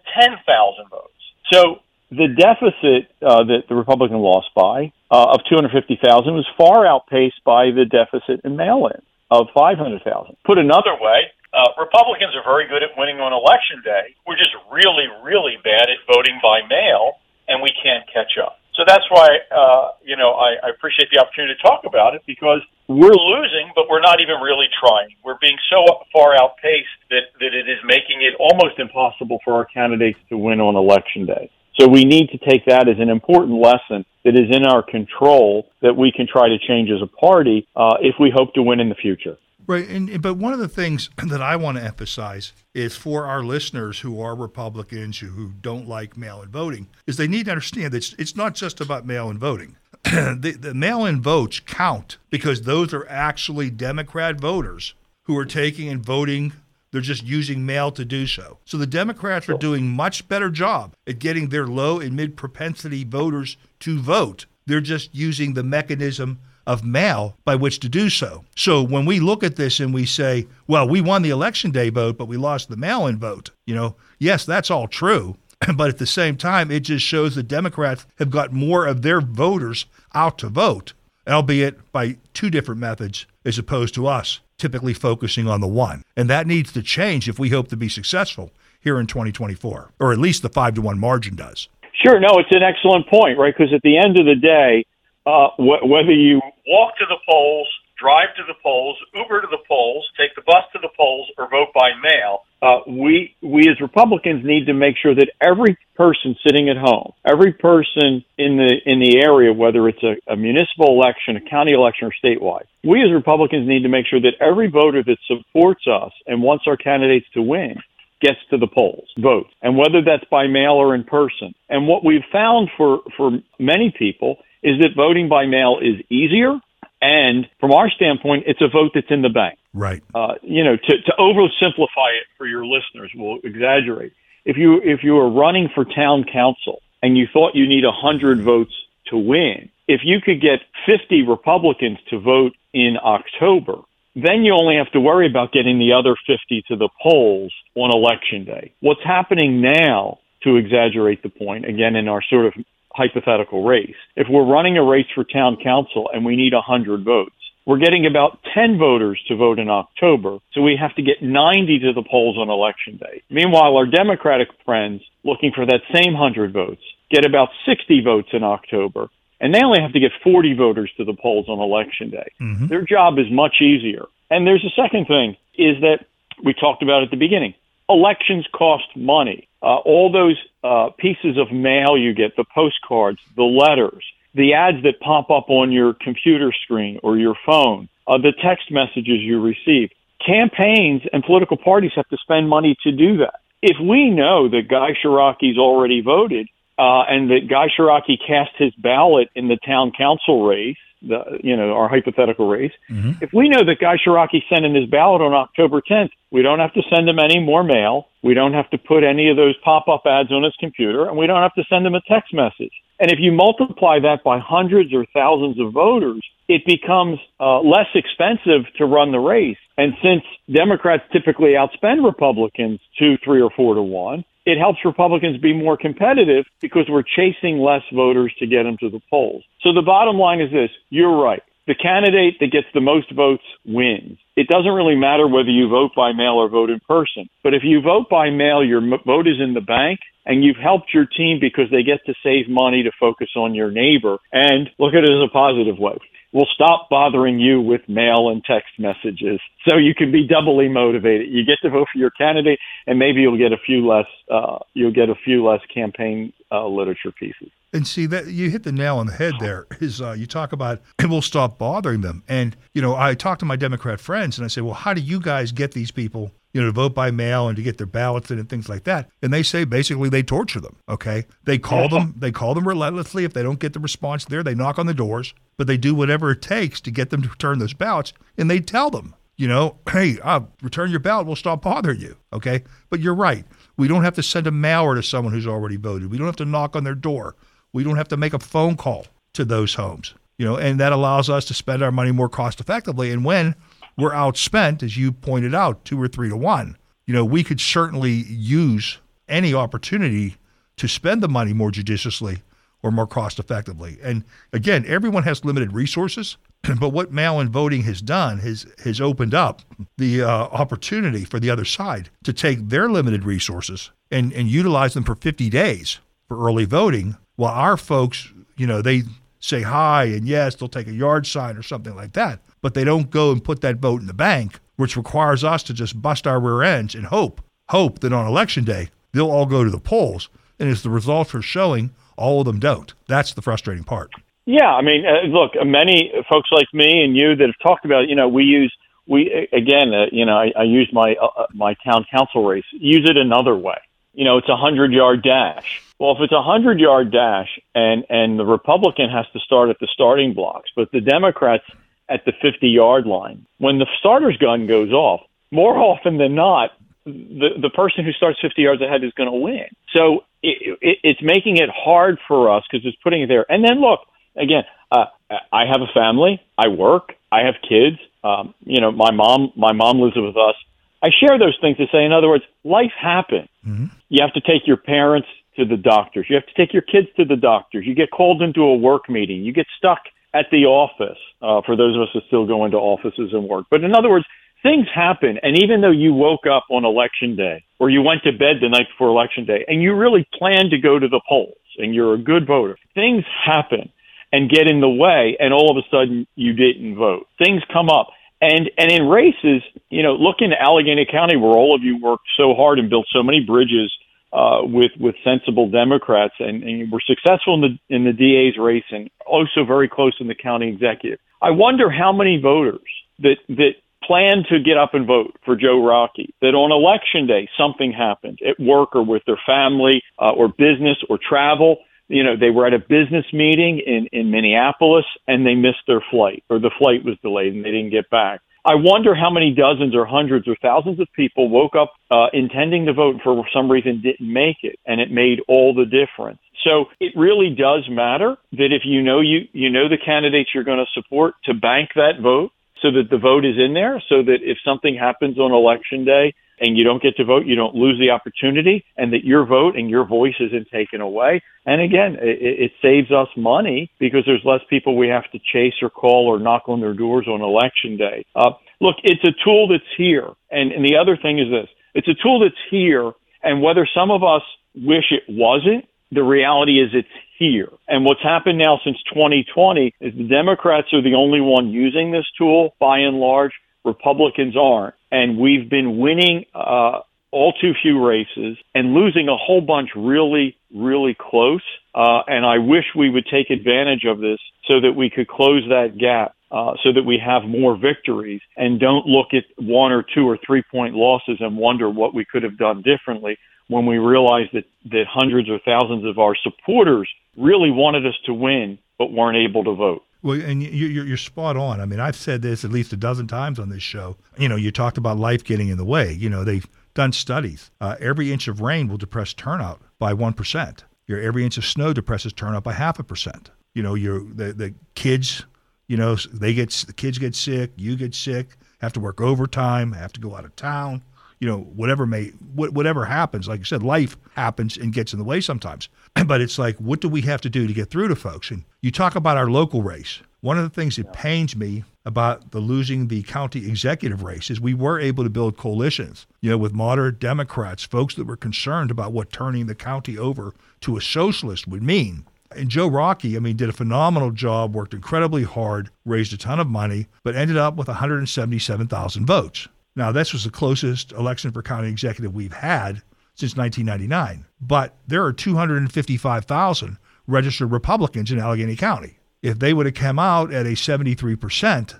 votes. 0.89 1.09
So 1.53 1.81
the 2.13 2.29
deficit 2.29 3.09
uh, 3.25 3.45
that 3.49 3.69
the 3.69 3.75
Republican 3.75 4.21
lost 4.21 4.53
by 4.55 4.93
uh, 5.11 5.33
of 5.33 5.41
250,000 5.49 6.05
was 6.33 6.47
far 6.57 6.87
outpaced 6.87 7.41
by 7.45 7.73
the 7.73 7.89
deficit 7.89 8.45
in 8.45 8.57
mail-in 8.57 9.01
of 9.33 9.49
500,000. 9.57 10.05
Put 10.45 10.59
another 10.59 10.93
way, 11.01 11.33
uh, 11.53 11.73
Republicans 11.81 12.37
are 12.37 12.45
very 12.45 12.69
good 12.69 12.85
at 12.85 12.97
winning 12.97 13.21
on 13.21 13.33
election 13.33 13.81
day. 13.85 14.17
We're 14.29 14.41
just 14.41 14.53
really, 14.73 15.09
really 15.25 15.57
bad 15.65 15.89
at 15.89 16.01
voting 16.09 16.37
by 16.45 16.65
mail, 16.69 17.21
and 17.49 17.61
we 17.65 17.73
can't 17.77 18.05
catch 18.13 18.37
up. 18.37 18.62
So 18.75 18.85
that's 18.87 19.05
why, 19.11 19.29
uh, 19.55 19.93
you 20.03 20.17
know, 20.17 20.33
I, 20.33 20.57
I 20.65 20.71
appreciate 20.71 21.09
the 21.13 21.21
opportunity 21.21 21.55
to 21.55 21.63
talk 21.63 21.85
about 21.85 22.15
it 22.15 22.23
because 22.27 22.61
we're 22.89 23.13
losing, 23.13 23.71
but 23.75 23.85
we're 23.89 24.01
not 24.01 24.21
even 24.23 24.41
really 24.41 24.67
trying. 24.81 25.15
We're 25.25 25.39
being 25.41 25.59
so 25.69 25.85
far 26.13 26.35
outpaced 26.41 26.97
that, 27.11 27.33
that 27.41 27.53
it 27.53 27.69
is 27.69 27.79
making 27.85 28.23
it 28.23 28.35
almost 28.41 28.79
impossible 28.79 29.41
for 29.45 29.55
our 29.55 29.67
candidates 29.67 30.19
to 30.31 30.39
win 30.39 30.61
on 30.61 30.77
election 30.77 31.27
day. 31.27 31.51
So 31.79 31.89
we 31.89 32.05
need 32.05 32.29
to 32.31 32.39
take 32.39 32.65
that 32.67 32.89
as 32.89 32.97
an 32.99 33.09
important 33.09 33.61
lesson 33.61 34.05
that 34.25 34.35
is 34.37 34.55
in 34.55 34.65
our 34.65 34.83
control 34.83 35.69
that 35.81 35.97
we 35.97 36.13
can 36.13 36.27
try 36.27 36.49
to 36.49 36.59
change 36.59 36.91
as 36.91 37.03
a 37.03 37.07
party 37.07 37.67
uh, 37.77 37.97
if 38.01 38.17
we 38.21 38.31
hope 38.35 38.55
to 38.55 38.63
win 38.63 38.81
in 38.81 38.89
the 38.89 38.95
future. 38.95 39.37
Right, 39.67 39.89
and 39.89 40.21
but 40.21 40.35
one 40.35 40.53
of 40.53 40.59
the 40.59 40.69
things 40.69 41.11
that 41.25 41.43
I 41.43 41.57
want 41.57 41.79
to 41.79 41.85
emphasize 41.85 42.53
is 42.75 42.97
for 42.97 43.27
our 43.27 43.43
listeners 43.43 44.01
who 44.01 44.21
are 44.21 44.35
Republicans 44.35 45.19
who 45.19 45.53
don't 45.61 45.89
like 45.89 46.17
mail-in 46.17 46.49
voting 46.49 46.89
is 47.07 47.17
they 47.17 47.29
need 47.29 47.47
to 47.47 47.53
understand 47.53 47.93
that 47.93 47.99
it's, 47.99 48.15
it's 48.15 48.37
not 48.37 48.55
just 48.55 48.81
about 48.81 49.07
mail-in 49.07 49.39
voting. 49.39 49.77
the, 50.05 50.57
the 50.59 50.75
mail-in 50.75 51.23
votes 51.23 51.61
count 51.61 52.19
because 52.31 52.63
those 52.63 52.93
are 52.93 53.07
actually 53.09 53.71
Democrat 53.71 54.41
voters 54.41 54.95
who 55.25 55.37
are 55.37 55.45
taking 55.45 55.89
and 55.89 56.05
voting. 56.05 56.53
They're 56.91 57.01
just 57.01 57.25
using 57.25 57.65
mail 57.65 57.93
to 57.93 58.05
do 58.05 58.27
so. 58.27 58.59
So 58.65 58.77
the 58.77 58.87
Democrats 58.87 59.49
are 59.49 59.57
doing 59.57 59.89
much 59.89 60.29
better 60.29 60.51
job 60.51 60.95
at 61.07 61.19
getting 61.19 61.49
their 61.49 61.67
low 61.67 62.01
and 62.01 62.17
mid 62.17 62.37
propensity 62.37 63.05
voters 63.05 63.57
to 63.81 63.99
vote. 63.99 64.47
They're 64.67 64.81
just 64.81 65.15
using 65.15 65.55
the 65.55 65.63
mechanism 65.63 66.41
of 66.67 66.85
mail 66.85 67.37
by 67.45 67.55
which 67.55 67.81
to 67.81 67.89
do 67.89 68.09
so. 68.09 68.45
So 68.57 68.83
when 68.83 69.05
we 69.05 69.21
look 69.21 69.43
at 69.43 69.57
this 69.57 69.81
and 69.81 69.93
we 69.93 70.07
say, 70.07 70.47
well, 70.67 70.89
we 70.89 71.01
won 71.01 71.23
the 71.23 71.31
election 71.31 71.71
day 71.71 71.91
vote, 71.91 72.17
but 72.17 72.29
we 72.29 72.37
lost 72.37 72.69
the 72.69 72.77
mail 72.77 73.07
in 73.07 73.19
vote, 73.19 73.51
you 73.67 73.75
know, 73.75 73.97
yes, 74.19 74.45
that's 74.45 74.71
all 74.71 74.89
true. 74.89 75.37
But 75.77 75.91
at 75.91 75.99
the 75.99 76.07
same 76.07 76.37
time, 76.37 76.73
it 76.73 76.81
just 76.81 77.05
shows 77.05 77.37
the 77.37 77.43
Democrats 77.43 78.05
have 78.19 78.31
got 78.31 78.53
more 78.53 78.85
of 78.85 79.03
their 79.03 79.21
voters 79.21 79.87
out 80.13 80.39
to 80.39 80.49
vote, 80.49 80.93
albeit 81.29 81.93
by 81.93 82.17
two 82.35 82.51
different 82.51 82.81
methods 82.81 83.27
as 83.45 83.59
opposed 83.59 83.95
to 83.95 84.09
us 84.09 84.41
typically 84.63 84.95
focusing 84.95 85.49
on 85.49 85.61
the 85.61 85.67
one. 85.67 86.05
And 86.17 86.31
that 86.31 86.47
needs 86.47 86.71
to 86.73 86.83
change 86.83 87.29
if 87.29 87.37
we 87.37 87.49
hope 87.49 87.67
to 87.69 87.77
be 87.77 87.89
successful 87.89 88.53
here 88.79 89.01
in 89.01 89.09
2024, 89.09 89.91
or 89.99 90.13
at 90.13 90.19
least 90.19 90.43
the 90.43 90.49
five 90.49 90.75
to 90.75 90.81
one 90.81 91.01
margin 91.01 91.35
does. 91.35 91.69
Sure. 92.05 92.21
No, 92.21 92.39
it's 92.39 92.51
an 92.53 92.63
excellent 92.63 93.09
point, 93.09 93.39
right? 93.39 93.53
Because 93.57 93.75
at 93.75 93.83
the 93.83 93.99
end 93.99 94.21
of 94.21 94.27
the 94.27 94.37
day, 94.37 94.85
uh, 95.27 95.49
wh- 95.57 95.85
whether 95.87 96.13
you 96.13 96.41
walk 96.67 96.97
to 96.99 97.07
the 97.09 97.19
polls, 97.29 97.69
drive 97.99 98.35
to 98.37 98.43
the 98.47 98.59
polls, 98.63 98.97
Uber 99.15 99.43
to 99.43 99.47
the 99.51 99.63
polls, 99.69 100.09
take 100.19 100.35
the 100.35 100.43
bus 100.43 100.65
to 100.73 100.79
the 100.83 100.91
polls, 100.97 101.31
or 101.39 101.49
vote 101.49 101.69
by 101.75 101.91
mail, 102.03 102.43
uh, 102.63 102.79
we 102.89 103.35
we 103.43 103.69
as 103.69 103.81
Republicans 103.81 104.45
need 104.45 104.67
to 104.67 104.75
make 104.75 104.97
sure 105.01 105.15
that 105.15 105.31
every 105.41 105.77
person 105.97 106.37
sitting 106.47 106.69
at 106.69 106.77
home, 106.77 107.13
every 107.25 107.53
person 107.53 108.25
in 108.39 108.57
the 108.57 108.71
in 108.87 108.99
the 109.01 109.23
area, 109.23 109.53
whether 109.53 109.89
it's 109.89 110.03
a, 110.03 110.15
a 110.33 110.37
municipal 110.37 110.89
election, 110.89 111.37
a 111.37 111.51
county 111.51 111.73
election, 111.73 112.09
or 112.09 112.15
statewide, 112.25 112.67
we 112.85 113.03
as 113.03 113.13
Republicans 113.13 113.69
need 113.69 113.83
to 113.83 113.89
make 113.89 114.07
sure 114.07 114.21
that 114.21 114.35
every 114.41 114.69
voter 114.69 115.03
that 115.03 115.19
supports 115.27 115.87
us 115.87 116.13
and 116.27 116.43
wants 116.43 116.65
our 116.67 116.77
candidates 116.77 117.27
to 117.35 117.43
win 117.43 117.77
gets 118.21 118.39
to 118.51 118.57
the 118.57 118.69
polls, 118.69 119.09
votes, 119.19 119.51
and 119.63 119.77
whether 119.77 120.01
that's 120.01 120.25
by 120.31 120.47
mail 120.47 120.75
or 120.75 120.95
in 120.95 121.03
person. 121.03 121.53
And 121.69 121.89
what 121.89 122.05
we've 122.05 122.27
found 122.33 122.71
for 122.77 123.01
for 123.17 123.33
many 123.59 123.93
people 123.97 124.39
is 124.63 124.81
that 124.81 124.91
voting 124.97 125.29
by 125.29 125.47
mail 125.47 125.79
is 125.81 125.97
easier. 126.11 126.59
And 127.01 127.49
from 127.59 127.73
our 127.73 127.91
standpoint, 127.91 128.45
it's 128.47 128.61
a 128.61 128.69
vote 128.69 128.93
that's 128.95 129.11
in 129.11 129.23
the 129.23 129.29
bank. 129.29 129.59
Right. 129.75 130.03
Uh, 130.15 130.35
you 130.43 130.63
know, 130.63 130.77
to, 130.77 131.03
to 131.03 131.13
oversimplify 131.19 132.11
it 132.21 132.27
for 132.39 132.47
your 132.47 132.65
listeners, 132.65 133.11
we'll 133.15 133.39
exaggerate. 133.43 134.13
If 134.45 134.57
you 134.57 134.81
if 134.83 135.03
you 135.03 135.15
were 135.15 135.31
running 135.31 135.69
for 135.75 135.85
town 135.85 136.25
council 136.25 136.81
and 137.03 137.17
you 137.17 137.27
thought 137.33 137.55
you 137.55 137.67
need 137.67 137.85
hundred 137.87 138.43
votes 138.43 138.75
to 139.07 139.17
win, 139.17 139.71
if 139.89 140.03
you 140.05 140.21
could 140.21 140.41
get 140.41 140.61
50 140.87 141.23
Republicans 141.23 141.99
to 142.11 142.19
vote 142.19 142.53
in 142.73 142.97
October, 143.03 143.79
then 144.15 144.43
you 144.43 144.53
only 144.53 144.77
have 144.77 144.91
to 144.93 145.01
worry 145.01 145.27
about 145.29 145.53
getting 145.53 145.79
the 145.79 145.93
other 145.93 146.17
50 146.27 146.65
to 146.69 146.77
the 146.77 146.89
polls 147.03 147.53
on 147.75 147.91
election 147.91 148.45
day. 148.45 148.73
What's 148.81 149.03
happening 149.05 149.61
now, 149.61 150.19
to 150.43 150.57
exaggerate 150.57 151.23
the 151.23 151.29
point, 151.29 151.65
again, 151.65 151.95
in 151.95 152.09
our 152.09 152.23
sort 152.23 152.47
of 152.47 152.55
hypothetical 152.95 153.65
race. 153.65 153.95
If 154.17 154.29
we're 154.29 154.45
running 154.45 154.77
a 154.77 154.85
race 154.85 155.07
for 155.15 155.25
town 155.25 155.57
council 155.63 156.11
and 156.13 156.25
we 156.25 156.37
need 156.37 156.53
100 156.53 157.05
votes, 157.05 157.35
we're 157.65 157.79
getting 157.79 158.07
about 158.07 158.39
10 158.55 158.79
voters 158.79 159.23
to 159.29 159.37
vote 159.37 159.59
in 159.59 159.71
October, 159.71 160.39
so 160.53 160.63
we 160.63 160.77
have 160.81 160.95
to 160.97 161.03
get 161.03 161.23
90 161.23 161.79
to 161.81 161.93
the 161.93 162.03
polls 162.03 162.37
on 162.37 162.51
election 162.51 162.97
day. 162.97 163.23
Meanwhile, 163.31 163.77
our 163.77 163.87
Democratic 163.87 164.49
friends 164.65 165.03
looking 165.23 165.53
for 165.55 165.65
that 165.67 165.81
same 165.95 166.15
100 166.15 166.53
votes 166.53 166.83
get 167.11 167.25
about 167.25 167.51
60 167.67 168.03
votes 168.03 168.31
in 168.33 168.43
October, 168.43 169.09
and 169.41 169.55
they 169.55 169.63
only 169.63 169.81
have 169.81 169.93
to 169.93 170.01
get 170.01 170.11
40 170.25 170.55
voters 170.55 170.91
to 170.97 171.05
the 171.05 171.15
polls 171.15 171.49
on 171.49 171.61
election 171.61 172.11
day. 172.11 172.33
Mm-hmm. 172.41 172.67
Their 172.67 172.83
job 172.83 173.19
is 173.19 173.27
much 173.31 173.61
easier. 173.61 174.07
And 174.31 174.47
there's 174.47 174.65
a 174.65 174.81
second 174.81 175.07
thing 175.07 175.37
is 175.57 175.81
that 175.83 176.07
we 176.43 176.55
talked 176.55 176.83
about 176.83 177.03
at 177.03 177.11
the 177.11 177.17
beginning. 177.17 177.55
Elections 177.89 178.47
cost 178.53 178.85
money. 178.97 179.49
Uh, 179.63 179.77
all 179.77 180.11
those 180.11 180.37
uh, 180.65 180.91
pieces 180.99 181.39
of 181.39 181.53
mail 181.53 181.97
you 181.97 182.15
get, 182.15 182.37
the 182.37 182.45
postcards, 182.55 183.19
the 183.37 183.43
letters, 183.43 184.05
the 184.35 184.55
ads 184.55 184.83
that 184.83 185.01
pop 185.01 185.31
up 185.31 185.51
on 185.51 185.73
your 185.73 185.95
computer 185.95 186.53
screen 186.53 186.99
or 187.03 187.17
your 187.17 187.37
phone, 187.47 187.89
uh, 188.07 188.19
the 188.19 188.33
text 188.43 188.71
messages 188.71 189.21
you 189.21 189.41
receive. 189.41 189.91
Campaigns 190.25 191.03
and 191.13 191.23
political 191.23 191.57
parties 191.57 191.93
have 191.97 192.09
to 192.09 192.17
spend 192.19 192.49
money 192.49 192.77
to 192.85 192.93
do 192.93 193.19
that. 193.19 193.41
If 193.61 193.77
we 193.81 194.11
know 194.11 194.49
that 194.49 194.69
Guy 194.69 194.91
Ciarrocchi's 195.03 195.59
already 195.59 196.01
voted 196.01 196.49
uh, 196.79 197.03
and 197.09 197.31
that 197.31 197.49
Guy 197.49 197.69
Ciarrocchi 197.77 198.19
cast 198.27 198.51
his 198.57 198.75
ballot 198.75 199.29
in 199.35 199.49
the 199.49 199.59
town 199.65 199.93
council 199.97 200.47
race 200.47 200.77
the 201.07 201.39
you 201.43 201.57
know 201.57 201.73
our 201.73 201.89
hypothetical 201.89 202.49
race. 202.49 202.73
Mm-hmm. 202.91 203.23
If 203.23 203.33
we 203.33 203.49
know 203.49 203.65
that 203.65 203.79
Guy 203.81 203.97
Ciarrocchi 203.97 204.43
sent 204.49 204.65
in 204.65 204.75
his 204.75 204.89
ballot 204.89 205.21
on 205.21 205.33
October 205.33 205.81
10th, 205.81 206.11
we 206.31 206.43
don't 206.43 206.59
have 206.59 206.73
to 206.75 206.83
send 206.95 207.09
him 207.09 207.19
any 207.19 207.41
more 207.41 207.65
mail. 207.65 208.09
We 208.23 208.35
don't 208.35 208.55
have 208.55 208.71
to 208.71 208.79
put 208.79 209.05
any 209.05 209.31
of 209.31 209.37
those 209.37 209.57
pop-up 209.65 210.03
ads 210.07 210.31
on 210.31 210.45
his 210.45 210.55
computer, 210.59 211.09
and 211.09 211.17
we 211.17 211.27
don't 211.27 211.43
have 211.43 211.55
to 211.55 211.65
send 211.69 211.87
him 211.87 211.95
a 211.95 212.01
text 212.09 212.33
message. 212.33 212.73
And 213.01 213.11
if 213.11 213.19
you 213.19 213.33
multiply 213.33 213.99
that 214.01 214.23
by 214.25 214.39
hundreds 214.39 214.95
or 214.95 215.05
thousands 215.13 215.59
of 215.59 215.73
voters, 215.73 216.23
it 216.49 216.63
becomes 216.65 217.19
uh, 217.41 217.61
less 217.61 217.89
expensive 217.95 218.63
to 218.79 218.85
run 218.85 219.11
the 219.11 219.19
race. 219.19 219.59
And 219.77 219.95
since 220.03 220.23
Democrats 220.51 221.03
typically 221.13 221.55
outspend 221.55 222.05
Republicans 222.05 222.81
two, 222.99 223.17
three, 223.25 223.41
or 223.41 223.51
four 223.51 223.75
to 223.75 223.83
one, 223.83 224.25
it 224.45 224.59
helps 224.59 224.85
Republicans 224.85 225.39
be 225.39 225.53
more 225.53 225.77
competitive 225.77 226.45
because 226.61 226.87
we're 226.89 227.03
chasing 227.03 227.59
less 227.59 227.83
voters 227.93 228.35
to 228.39 228.47
get 228.47 228.65
them 228.65 228.77
to 228.79 228.91
the 228.91 229.01
polls. 229.11 229.45
So 229.61 229.73
the 229.73 229.83
bottom 229.83 230.17
line 230.19 230.41
is 230.41 230.51
this 230.51 230.71
you're 230.91 231.17
right. 231.17 231.43
The 231.67 231.75
candidate 231.75 232.39
that 232.41 232.51
gets 232.51 232.67
the 232.75 232.81
most 232.81 233.13
votes 233.15 233.45
wins. 233.65 234.19
It 234.37 234.49
doesn't 234.49 234.73
really 234.73 234.97
matter 234.97 235.29
whether 235.29 235.51
you 235.51 235.69
vote 235.69 235.93
by 235.95 236.13
mail 236.13 236.35
or 236.35 236.49
vote 236.49 236.71
in 236.71 236.81
person. 236.89 237.29
But 237.45 237.55
if 237.55 237.63
you 237.63 237.81
vote 237.81 238.11
by 238.11 238.31
mail, 238.31 238.65
your 238.65 238.81
vote 239.07 239.29
is 239.29 239.39
in 239.39 239.55
the 239.55 239.61
bank 239.61 240.01
and 240.27 240.43
you've 240.43 240.57
helped 240.57 240.95
your 240.95 241.07
team 241.07 241.39
because 241.41 241.71
they 241.71 241.83
get 241.83 242.01
to 242.07 242.15
save 242.23 242.49
money 242.49 242.83
to 242.83 242.91
focus 242.99 243.29
on 243.37 243.55
your 243.55 243.71
neighbor 243.71 244.19
and 244.33 244.71
look 244.79 244.95
at 244.95 245.05
it 245.05 245.11
as 245.11 245.23
a 245.23 245.33
positive 245.33 245.79
way 245.79 245.99
We'll 246.33 246.49
stop 246.55 246.89
bothering 246.89 247.39
you 247.39 247.61
with 247.61 247.83
mail 247.89 248.31
and 248.31 248.43
text 248.43 248.73
messages. 248.79 249.39
So 249.69 249.77
you 249.77 249.95
can 249.95 250.11
be 250.11 250.27
doubly 250.27 250.67
motivated. 250.67 251.29
You 251.31 251.45
get 251.45 251.59
to 251.63 251.69
vote 251.69 251.89
for 251.93 251.99
your 251.99 252.11
candidate, 252.11 252.59
and 252.87 252.99
maybe 252.99 253.21
you'll 253.21 253.39
get 253.39 253.53
a 253.53 253.61
few 253.67 253.87
less. 253.87 254.07
Uh, 254.31 254.59
you'll 254.73 254.95
get 254.95 255.11
a 255.11 255.15
few 255.27 255.47
less 255.47 255.61
campaign 255.73 256.33
uh, 256.51 256.67
literature 256.67 257.13
pieces. 257.13 257.51
And 257.73 257.87
see 257.87 258.05
that 258.07 258.27
you 258.27 258.51
hit 258.51 258.65
the 258.65 258.73
nail 258.73 258.99
on 258.99 259.07
the 259.07 259.15
head. 259.15 259.35
There 259.41 259.67
is 259.81 260.03
uh, 260.03 260.13
you 260.13 260.27
talk 260.27 260.53
about 260.53 260.83
it 260.99 261.07
will 261.07 261.23
stop 261.23 261.59
bothering 261.59 262.03
them. 262.03 262.23
And 262.29 262.57
you 262.75 262.83
know, 262.83 262.95
I 262.95 263.15
talk 263.15 263.39
to 263.39 263.47
my 263.47 263.57
Democrat 263.57 263.99
friends, 263.99 264.37
and 264.37 264.45
I 264.45 264.49
say, 264.49 264.61
well, 264.61 264.75
how 264.75 264.93
do 264.93 265.01
you 265.01 265.21
guys 265.21 265.53
get 265.53 265.73
these 265.73 265.91
people 265.91 266.33
you 266.53 266.61
know, 266.61 266.67
to 266.67 266.73
vote 266.73 266.95
by 266.95 267.11
mail 267.11 267.49
and 267.49 267.57
to 267.57 267.63
get 267.63 267.79
their 267.79 267.87
ballots 267.87 268.31
in 268.31 268.39
and 268.39 268.49
things 268.49 268.69
like 268.69 268.85
that. 268.85 269.09
And 269.23 269.33
they 269.33 269.43
say 269.43 269.65
basically 269.65 270.09
they 270.09 270.23
torture 270.23 270.61
them. 270.61 270.77
Okay, 270.89 271.25
they 271.45 271.59
call 271.59 271.89
them, 271.89 272.15
they 272.17 272.31
call 272.31 272.55
them 272.55 272.69
relentlessly. 272.69 273.25
If 273.25 273.33
they 273.33 273.43
don't 273.43 273.59
get 273.59 273.73
the 273.73 273.81
response 273.81 274.25
there, 274.25 274.43
they 274.43 274.55
knock 274.55 274.79
on 274.79 274.87
the 274.87 274.95
doors, 274.95 275.35
but 275.57 275.67
they 275.67 275.77
do 275.77 275.95
whatever 275.95 276.33
it 276.33 276.43
takes 276.43 276.81
to 276.83 276.91
get 276.91 277.11
them 277.11 277.23
to 277.23 277.29
return 277.29 277.59
those 277.59 277.73
ballots. 277.73 278.13
And 278.37 278.51
they 278.51 278.61
tell 278.61 278.91
them, 278.91 279.15
you 279.37 279.49
know, 279.49 279.79
hey, 279.91 280.19
uh, 280.23 280.41
return 280.63 280.91
your 280.91 281.01
ballot, 281.01 281.27
we'll 281.27 281.37
stop 281.37 281.63
bothering 281.63 282.01
you. 282.01 282.17
Okay, 282.33 282.65
but 282.91 283.01
you're 283.01 283.15
right. 283.15 283.45
We 283.79 283.89
don't 283.89 284.05
have 284.05 284.15
to 284.15 284.23
send 284.23 284.47
a 284.47 284.51
mailer 284.51 284.95
to 284.95 285.03
someone 285.03 285.33
who's 285.33 285.47
already 285.47 285.77
voted. 285.77 286.11
We 286.11 286.19
don't 286.19 286.27
have 286.27 286.37
to 286.37 286.45
knock 286.45 286.77
on 286.77 286.85
their 286.85 286.95
door. 286.95 287.35
We 287.73 287.85
don't 287.85 287.97
have 287.97 288.09
to 288.09 288.17
make 288.17 288.35
a 288.35 288.39
phone 288.39 288.77
call 288.77 289.07
to 289.35 289.45
those 289.45 289.75
homes. 289.75 290.15
You 290.39 290.47
know, 290.47 290.57
and 290.57 290.81
that 290.81 290.93
allows 290.93 291.31
us 291.31 291.45
to 291.47 291.55
spend 291.55 291.83
our 291.83 291.93
money 291.93 292.11
more 292.11 292.29
cost 292.29 292.61
effectively. 292.61 293.13
And 293.13 293.25
when 293.25 293.55
we're 293.97 294.13
outspent, 294.13 294.83
as 294.83 294.97
you 294.97 295.13
pointed 295.13 295.55
out, 295.55 295.85
two 295.85 296.01
or 296.01 296.09
three 296.09 296.29
to 296.29 296.37
one. 296.37 296.77
You 297.07 297.15
know, 297.15 297.25
we 297.25 297.45
could 297.45 297.61
certainly 297.61 298.13
use 298.13 298.99
any 299.29 299.53
opportunity 299.55 300.37
to 300.77 300.89
spend 300.89 301.23
the 301.23 301.29
money 301.29 301.53
more 301.53 301.71
judiciously 301.71 302.43
or 302.83 302.91
more 302.91 303.07
cost 303.07 303.39
effectively. 303.39 303.99
And 304.03 304.25
again, 304.53 304.85
everyone 304.87 305.23
has 305.25 305.45
limited 305.45 305.73
resources, 305.73 306.37
but 306.81 306.89
what 306.89 307.13
mail-in 307.13 307.49
voting 307.51 307.83
has 307.83 308.01
done 308.01 308.39
has 308.39 308.67
has 308.85 309.01
opened 309.01 309.35
up 309.35 309.63
the 309.99 310.23
uh, 310.23 310.29
opportunity 310.29 311.25
for 311.25 311.39
the 311.39 311.51
other 311.51 311.65
side 311.65 312.11
to 312.25 312.33
take 312.33 312.69
their 312.69 312.89
limited 312.89 313.25
resources 313.25 313.91
and 314.11 314.33
and 314.33 314.49
utilize 314.49 314.95
them 314.95 315.05
for 315.05 315.15
50 315.15 315.51
days 315.51 315.99
for 316.33 316.47
early 316.47 316.65
voting, 316.65 317.17
while 317.37 317.55
our 317.55 317.77
folks, 317.77 318.33
you 318.57 318.67
know, 318.67 318.83
they 318.83 319.03
say 319.41 319.63
hi 319.63 320.05
and 320.05 320.27
yes, 320.27 320.55
they'll 320.55 320.69
take 320.69 320.87
a 320.87 320.93
yard 320.93 321.27
sign 321.27 321.57
or 321.57 321.63
something 321.63 321.95
like 321.95 322.13
that 322.13 322.41
but 322.63 322.75
they 322.75 322.85
don't 322.85 323.11
go 323.11 323.33
and 323.33 323.45
put 323.45 323.61
that 323.61 323.77
vote 323.77 324.01
in 324.01 324.07
the 324.07 324.15
bank, 324.15 324.61
which 324.77 324.97
requires 324.97 325.45
us 325.45 325.63
to 325.65 325.75
just 325.75 326.01
bust 326.01 326.27
our 326.27 326.41
rear 326.41 326.63
ends 326.63 326.95
and 326.95 327.07
hope, 327.07 327.43
hope 327.69 327.99
that 327.99 328.13
on 328.13 328.27
election 328.27 328.65
day 328.65 328.89
they'll 329.13 329.31
all 329.31 329.47
go 329.47 329.65
to 329.65 329.71
the 329.71 329.81
polls. 329.81 330.31
And 330.59 330.71
as 330.71 330.83
the 330.83 330.91
results 330.91 331.35
are 331.35 331.43
showing, 331.43 331.91
all 332.17 332.41
of 332.41 332.47
them 332.47 332.61
don't. 332.61 332.95
That's 333.09 333.35
the 333.35 333.43
frustrating 333.43 333.85
part. 333.85 334.13
Yeah, 334.47 334.73
I 334.73 334.83
mean, 334.83 335.05
uh, 335.05 335.27
look, 335.27 335.53
many 335.65 336.13
folks 336.31 336.51
like 336.53 336.67
me 336.73 337.05
and 337.05 337.17
you 337.17 337.37
that 337.37 337.47
have 337.47 337.59
talked 337.63 337.85
about, 337.85 338.09
you 338.09 338.15
know, 338.15 338.29
we 338.29 338.45
use 338.45 338.73
we 339.07 339.49
again, 339.53 339.93
uh, 339.93 340.07
you 340.13 340.25
know, 340.25 340.37
I, 340.37 340.53
I 340.57 340.63
use 340.63 340.89
my 340.93 341.17
uh, 341.21 341.27
uh 341.37 341.47
my 341.53 341.75
town 341.85 342.07
council 342.11 342.45
race. 342.45 342.65
Use 342.73 343.09
it 343.09 343.17
another 343.17 343.57
way. 343.57 343.79
You 344.15 344.25
know, 344.25 344.39
it's 344.39 344.49
a 344.49 344.57
hundred 344.57 344.93
yard 344.93 345.23
dash. 345.23 345.83
Well, 346.03 346.17
if 346.17 346.19
it's 346.21 346.33
a 346.33 346.43
hundred 346.43 346.81
yard 346.81 347.13
dash 347.13 347.61
and 347.77 348.05
and 348.11 348.37
the 348.37 348.45
Republican 348.45 349.09
has 349.09 349.25
to 349.35 349.39
start 349.39 349.71
at 349.71 349.79
the 349.79 349.87
starting 349.95 350.35
blocks, 350.35 350.69
but 350.75 350.91
the 350.91 351.01
Democrats 351.01 351.63
at 352.09 352.25
the 352.25 352.33
50 352.43 352.67
yard 352.67 353.07
line. 353.07 353.47
When 353.59 353.79
the 353.79 353.87
starter's 354.01 354.37
gun 354.37 354.67
goes 354.67 354.91
off, 354.91 355.21
more 355.53 355.79
often 355.91 356.19
than 356.19 356.35
not, 356.35 356.71
the, 357.05 357.51
the 357.61 357.71
person 357.71 358.05
who 358.05 358.11
starts 358.11 358.41
50 358.43 358.61
yards 358.61 358.83
ahead 358.83 359.05
is 359.05 359.13
going 359.13 359.31
to 359.31 359.39
win. 359.39 359.67
So 359.95 360.25
it, 360.43 360.77
it, 360.83 360.99
it's 361.05 361.23
making 361.23 361.59
it 361.59 361.71
hard 361.73 362.19
for 362.27 362.51
us 362.51 362.65
because 362.69 362.85
it's 362.85 362.99
putting 363.05 363.23
it 363.23 363.29
there. 363.29 363.47
And 363.49 363.63
then 363.65 363.81
look, 363.81 364.01
again, 364.37 364.65
uh, 364.91 365.05
I 365.53 365.67
have 365.67 365.83
a 365.83 365.93
family, 365.95 366.43
I 366.59 366.67
work, 366.67 367.13
I 367.31 367.47
have 367.47 367.55
kids. 367.63 367.99
Um, 368.25 368.55
you 368.65 368.81
know, 368.81 368.91
my 368.91 369.13
mom, 369.13 369.53
my 369.55 369.71
mom 369.71 370.01
lives 370.01 370.17
with 370.17 370.37
us. 370.37 370.57
I 371.01 371.11
share 371.11 371.39
those 371.39 371.57
things 371.61 371.77
to 371.77 371.87
say, 371.93 372.05
in 372.05 372.13
other 372.13 372.29
words, 372.29 372.45
life 372.65 372.93
happens. 373.01 373.49
Mm-hmm. 373.65 373.87
You 374.09 374.19
have 374.23 374.35
to 374.35 374.41
take 374.41 374.67
your 374.67 374.77
parents 374.77 375.29
to 375.57 375.65
the 375.65 375.77
doctors. 375.77 376.27
You 376.29 376.37
have 376.37 376.47
to 376.47 376.55
take 376.55 376.73
your 376.73 376.83
kids 376.83 377.09
to 377.17 377.25
the 377.25 377.37
doctors. 377.37 377.85
You 377.87 377.95
get 377.95 378.11
called 378.11 378.43
into 378.43 378.63
a 378.63 378.77
work 378.77 379.09
meeting. 379.09 379.43
You 379.43 379.53
get 379.53 379.67
stuck 379.77 380.01
at 380.35 380.47
the 380.51 380.65
office 380.65 381.19
uh, 381.43 381.61
for 381.67 381.77
those 381.77 381.95
of 381.95 382.03
us 382.03 382.09
that 382.15 382.23
still 382.27 382.47
go 382.47 382.65
into 382.65 382.79
offices 382.79 383.31
and 383.33 383.49
work. 383.49 383.67
But 383.71 383.85
in 383.85 383.95
other 383.95 384.09
words, 384.09 384.25
things 384.63 384.87
happen. 384.95 385.39
And 385.43 385.63
even 385.63 385.81
though 385.81 385.91
you 385.91 386.15
woke 386.15 386.47
up 386.47 386.65
on 386.71 386.85
election 386.85 387.37
day 387.37 387.65
or 387.79 387.91
you 387.91 388.03
went 388.03 388.23
to 388.25 388.33
bed 388.33 388.57
the 388.61 388.69
night 388.69 388.87
before 388.93 389.09
election 389.09 389.45
day 389.45 389.65
and 389.69 389.83
you 389.83 389.95
really 389.95 390.27
planned 390.39 390.71
to 390.71 390.79
go 390.79 390.99
to 390.99 391.09
the 391.09 391.21
polls 391.29 391.57
and 391.79 391.95
you're 391.95 392.15
a 392.15 392.19
good 392.19 392.47
voter, 392.47 392.77
things 392.95 393.25
happen 393.45 393.93
and 394.33 394.51
get 394.51 394.71
in 394.71 394.81
the 394.81 394.89
way. 394.89 395.37
And 395.39 395.53
all 395.53 395.71
of 395.71 395.77
a 395.77 395.87
sudden 395.91 396.27
you 396.35 396.55
didn't 396.55 396.97
vote. 396.97 397.27
Things 397.39 397.63
come 397.73 397.91
up. 397.91 398.09
And, 398.41 398.71
and 398.77 398.91
in 398.91 399.07
races, 399.07 399.63
you 399.89 400.03
know, 400.03 400.15
look 400.15 400.37
in 400.41 400.53
Allegheny 400.53 401.07
County 401.11 401.37
where 401.37 401.53
all 401.53 401.77
of 401.77 401.83
you 401.83 402.01
worked 402.03 402.27
so 402.37 402.55
hard 402.55 402.79
and 402.79 402.91
built 402.91 403.07
so 403.13 403.23
many 403.23 403.45
bridges 403.45 403.93
uh, 404.33 404.61
with 404.63 404.93
with 404.99 405.15
sensible 405.23 405.69
Democrats, 405.69 406.35
and, 406.39 406.63
and 406.63 406.91
we're 406.91 407.01
successful 407.07 407.55
in 407.55 407.61
the 407.61 407.95
in 407.95 408.05
the 408.05 408.13
DA's 408.13 408.59
race, 408.59 408.85
and 408.91 409.11
also 409.27 409.65
very 409.67 409.89
close 409.89 410.15
in 410.21 410.27
the 410.27 410.35
county 410.35 410.69
executive. 410.69 411.19
I 411.41 411.51
wonder 411.51 411.91
how 411.91 412.13
many 412.13 412.41
voters 412.41 412.81
that 413.19 413.37
that 413.49 413.73
plan 414.03 414.45
to 414.51 414.59
get 414.59 414.77
up 414.77 414.95
and 414.95 415.07
vote 415.07 415.37
for 415.45 415.55
Joe 415.55 415.85
Rockey, 415.85 416.35
that 416.41 416.55
on 416.55 416.73
election 416.73 417.27
day 417.27 417.49
something 417.59 417.93
happened 417.93 418.39
at 418.47 418.59
work 418.59 418.97
or 418.97 419.05
with 419.05 419.23
their 419.27 419.41
family 419.47 420.03
uh, 420.19 420.31
or 420.31 420.49
business 420.49 420.97
or 421.09 421.19
travel. 421.19 421.79
You 422.09 422.25
know, 422.25 422.37
they 422.39 422.51
were 422.51 422.67
at 422.67 422.75
a 422.75 422.79
business 422.79 423.27
meeting 423.33 423.81
in 423.85 424.09
in 424.13 424.31
Minneapolis 424.31 425.05
and 425.29 425.47
they 425.47 425.55
missed 425.55 425.85
their 425.87 426.03
flight, 426.11 426.43
or 426.49 426.59
the 426.59 426.73
flight 426.79 427.05
was 427.05 427.17
delayed 427.23 427.55
and 427.55 427.65
they 427.65 427.71
didn't 427.71 427.91
get 427.91 428.09
back. 428.11 428.41
I 428.65 428.77
wonder 428.77 429.15
how 429.15 429.31
many 429.31 429.53
dozens 429.55 429.95
or 429.95 430.07
hundreds 430.07 430.47
or 430.47 430.57
thousands 430.63 431.01
of 431.01 431.09
people 431.17 431.49
woke 431.49 431.75
up 431.75 431.93
uh, 432.11 432.27
intending 432.33 432.87
to 432.87 432.93
vote 432.93 433.17
for 433.25 433.45
some 433.53 433.71
reason 433.71 434.01
didn't 434.01 434.33
make 434.33 434.59
it, 434.63 434.79
and 434.87 435.01
it 435.01 435.11
made 435.11 435.41
all 435.49 435.75
the 435.75 435.85
difference. 435.85 436.39
So 436.63 436.87
it 437.01 437.13
really 437.17 437.51
does 437.51 437.89
matter 437.91 438.37
that 438.53 438.73
if 438.73 438.83
you 438.85 439.03
know 439.03 439.21
you 439.21 439.49
you 439.53 439.69
know 439.69 439.89
the 439.89 439.99
candidates 439.99 440.51
you're 440.55 440.65
going 440.65 440.79
to 440.85 441.01
support 441.01 441.35
to 441.45 441.55
bank 441.55 441.91
that 441.97 442.21
vote 442.23 442.53
so 442.81 442.91
that 442.93 443.11
the 443.11 443.19
vote 443.19 443.45
is 443.45 443.57
in 443.59 443.75
there 443.75 444.03
so 444.09 444.23
that 444.23 444.39
if 444.43 444.59
something 444.65 444.97
happens 444.97 445.39
on 445.39 445.53
election 445.53 446.05
day 446.05 446.35
and 446.61 446.77
you 446.77 446.85
don't 446.85 447.03
get 447.03 447.17
to 447.17 447.25
vote, 447.25 447.47
you 447.47 447.57
don't 447.57 447.75
lose 447.75 447.99
the 447.99 448.11
opportunity, 448.11 448.85
and 448.97 449.13
that 449.13 449.25
your 449.25 449.45
vote 449.45 449.77
and 449.77 449.91
your 449.91 450.05
voice 450.07 450.35
isn't 450.41 450.69
taken 450.71 451.01
away. 451.01 451.43
And 451.67 451.81
again, 451.81 452.17
it, 452.21 452.71
it 452.71 452.73
saves 452.81 453.11
us 453.11 453.29
money 453.37 453.91
because 453.99 454.23
there's 454.27 454.45
less 454.45 454.61
people 454.69 454.97
we 454.97 455.09
have 455.09 455.31
to 455.33 455.39
chase 455.53 455.75
or 455.83 455.91
call 455.91 456.27
or 456.27 456.39
knock 456.39 456.65
on 456.69 456.81
their 456.81 456.95
doors 456.95 457.27
on 457.27 457.41
election 457.41 457.97
day. 457.97 458.25
Uh, 458.35 458.51
look, 458.81 458.97
it's 459.03 459.23
a 459.25 459.33
tool 459.45 459.69
that's 459.69 459.83
here. 459.97 460.29
And, 460.51 460.73
and 460.73 460.85
the 460.85 460.97
other 460.97 461.17
thing 461.17 461.39
is 461.39 461.47
this 461.51 461.69
it's 461.95 462.09
a 462.09 462.23
tool 462.23 462.41
that's 462.41 462.55
here, 462.71 463.13
and 463.43 463.63
whether 463.63 463.89
some 463.95 464.11
of 464.11 464.23
us 464.23 464.43
wish 464.75 465.11
it 465.11 465.25
wasn't, 465.29 465.87
the 466.11 466.23
reality 466.23 466.81
is 466.81 466.91
it's 466.93 467.09
here. 467.39 467.69
And 467.89 468.05
what's 468.05 468.23
happened 468.23 468.59
now 468.59 468.79
since 468.85 468.97
2020 469.15 469.95
is 470.01 470.15
the 470.15 470.29
Democrats 470.29 470.89
are 470.93 471.03
the 471.03 471.15
only 471.15 471.41
one 471.41 471.69
using 471.71 472.13
this 472.13 472.27
tool 472.39 472.75
by 472.79 472.99
and 472.99 473.17
large. 473.17 473.53
Republicans 473.85 474.57
aren't. 474.57 474.95
And 475.13 475.39
we've 475.39 475.71
been 475.71 475.99
winning 475.99 476.47
uh, 476.55 477.01
all 477.31 477.53
too 477.53 477.75
few 477.81 478.05
races 478.05 478.57
and 478.75 478.95
losing 478.95 479.29
a 479.29 479.37
whole 479.37 479.61
bunch 479.61 479.91
really, 479.95 480.57
really 480.75 481.15
close. 481.19 481.63
Uh, 481.95 482.23
and 482.27 482.45
I 482.45 482.59
wish 482.59 482.87
we 482.97 483.11
would 483.11 483.27
take 483.27 483.51
advantage 483.51 484.05
of 484.05 484.19
this 484.19 484.41
so 484.67 484.81
that 484.81 484.93
we 484.93 485.11
could 485.11 485.29
close 485.29 485.63
that 485.69 485.99
gap. 485.99 486.35
Uh, 486.51 486.75
so 486.83 486.93
that 486.93 487.05
we 487.05 487.17
have 487.17 487.45
more 487.45 487.79
victories 487.79 488.43
and 488.59 488.79
don't 488.79 489.07
look 489.07 489.29
at 489.33 489.45
one 489.57 489.91
or 489.91 490.05
two 490.15 490.29
or 490.29 490.39
three 490.47 490.63
point 490.71 490.95
losses 490.95 491.39
and 491.41 491.57
wonder 491.57 491.89
what 491.89 492.13
we 492.13 492.27
could 492.27 492.43
have 492.43 492.59
done 492.59 492.83
differently 492.83 493.39
when 493.69 493.87
we 493.87 493.97
realize 493.97 494.49
that, 494.53 494.65
that 494.85 495.05
hundreds 495.09 495.49
or 495.49 495.59
thousands 495.65 496.05
of 496.05 496.19
our 496.19 496.37
supporters 496.37 497.09
really 497.39 497.71
wanted 497.71 498.07
us 498.07 498.19
to 498.27 498.35
win 498.35 498.79
but 498.99 499.11
weren't 499.11 499.39
able 499.39 499.65
to 499.65 499.75
vote. 499.75 500.03
Well, 500.23 500.41
and 500.41 500.63
you, 500.63 500.87
you're, 500.87 501.05
you're 501.05 501.17
spot 501.17 501.57
on. 501.57 501.81
I 501.81 501.87
mean, 501.87 501.99
I've 501.99 502.17
said 502.17 502.43
this 502.43 502.65
at 502.65 502.71
least 502.71 502.93
a 502.93 502.97
dozen 502.97 503.27
times 503.27 503.59
on 503.59 503.71
this 503.71 503.83
show. 503.83 504.17
You 504.39 504.49
know, 504.49 504.57
you 504.57 504.71
talked 504.71 504.97
about 504.97 505.19
life 505.19 505.43
getting 505.43 505.69
in 505.69 505.79
the 505.79 505.85
way. 505.85 506.13
You 506.13 506.31
know, 506.31 506.45
they've 506.45 506.67
done 506.95 507.13
studies. 507.13 507.71
Uh, 507.81 507.97
every 507.99 508.33
inch 508.33 508.47
of 508.47 508.61
rain 508.61 508.89
will 508.89 508.99
depress 508.99 509.35
turnout 509.35 509.83
by 509.99 510.13
1%. 510.13 510.85
Your 511.07 511.21
every 511.21 511.45
inch 511.45 511.59
of 511.59 511.67
snow 511.67 511.93
depresses 511.93 512.33
turnout 512.33 512.63
by 512.63 512.73
half 512.73 512.99
a 512.99 513.05
percent. 513.05 513.51
You 513.75 513.83
know, 513.83 513.95
your 513.95 514.21
the, 514.21 514.53
the 514.53 514.75
kids, 514.95 515.45
you 515.89 515.97
know, 515.97 516.15
they 516.33 516.55
get 516.55 516.71
the 516.87 516.93
kids 516.93 517.19
get 517.19 517.35
sick, 517.35 517.73
you 517.77 517.97
get 517.97 518.15
sick, 518.15 518.57
have 518.81 518.93
to 518.93 519.01
work 519.01 519.21
overtime, 519.21 519.93
have 519.93 520.13
to 520.13 520.21
go 520.21 520.37
out 520.37 520.45
of 520.45 520.55
town. 520.55 521.03
You 521.43 521.49
know, 521.49 521.59
whatever 521.59 522.07
may 522.07 522.29
whatever 522.55 523.05
happens, 523.05 523.49
like 523.49 523.59
you 523.59 523.65
said, 523.65 523.83
life 523.83 524.17
happens 524.37 524.77
and 524.77 524.93
gets 524.93 525.13
in 525.13 525.19
the 525.19 525.25
way 525.25 525.41
sometimes. 525.41 525.89
but 526.27 526.41
it's 526.41 526.57
like, 526.57 526.77
what 526.77 527.01
do 527.01 527.09
we 527.09 527.23
have 527.23 527.41
to 527.41 527.51
do 527.51 527.67
to 527.67 527.73
get 527.73 527.91
through 527.91 528.07
to 528.07 528.15
folks? 528.15 528.53
And 528.53 528.63
you 528.81 528.93
talk 528.93 529.17
about 529.17 529.37
our 529.37 529.51
local 529.51 529.83
race. 529.83 530.21
One 530.41 530.57
of 530.57 530.63
the 530.63 530.71
things 530.71 530.95
that 530.97 531.13
pains 531.13 531.57
me 531.57 531.83
about 532.05 532.53
the 532.53 532.61
losing 532.61 533.09
the 533.09 533.25
county 533.25 533.67
executive 533.69 534.23
race 534.23 534.51
is 534.51 534.61
we 534.61 534.75
were 534.75 535.01
able 535.01 535.25
to 535.25 535.31
build 535.31 535.57
coalitions, 535.57 536.29
you 536.41 536.51
know, 536.51 536.59
with 536.59 536.73
moderate 536.73 537.19
Democrats, 537.19 537.83
folks 537.83 538.15
that 538.15 538.27
were 538.27 538.37
concerned 538.37 538.93
about 538.93 539.13
what 539.13 539.33
turning 539.33 539.67
the 539.67 539.75
county 539.75 540.17
over 540.17 540.55
to 540.83 540.97
a 540.97 541.01
socialist 541.01 541.67
would 541.67 541.83
mean. 541.83 542.25
And 542.57 542.69
Joe 542.69 542.87
Rockey, 542.87 543.37
I 543.37 543.41
mean, 543.41 543.57
did 543.57 543.69
a 543.69 543.73
phenomenal 543.73 544.31
job, 544.31 544.75
worked 544.75 544.95
incredibly 544.95 545.43
hard, 545.43 545.91
raised 546.05 546.33
a 546.33 546.37
ton 546.37 546.61
of 546.61 546.69
money, 546.69 547.07
but 547.25 547.35
ended 547.35 547.57
up 547.57 547.77
with 547.77 547.89
177,000 547.89 549.27
votes. 549.27 549.69
Now, 549.95 550.13
this 550.13 550.33
was 550.33 550.45
the 550.45 550.51
closest 550.51 551.13
election 551.13 551.53
for 551.53 551.63
county 551.63 551.89
executive 551.89 552.35
we've 552.35 552.53
had 552.53 553.03
since 553.35 553.57
1999. 553.57 554.47
But 554.61 554.97
there 555.07 555.25
are 555.25 555.33
255,000 555.33 556.99
registered 557.27 557.71
Republicans 557.71 558.31
in 558.31 558.39
Allegheny 558.39 558.77
County 558.77 559.19
if 559.43 559.59
they 559.59 559.75
would 559.75 559.87
have 559.87 559.95
come 559.95 560.19
out 560.19 560.53
at 560.53 560.67
a 560.67 560.71
73% 560.71 561.99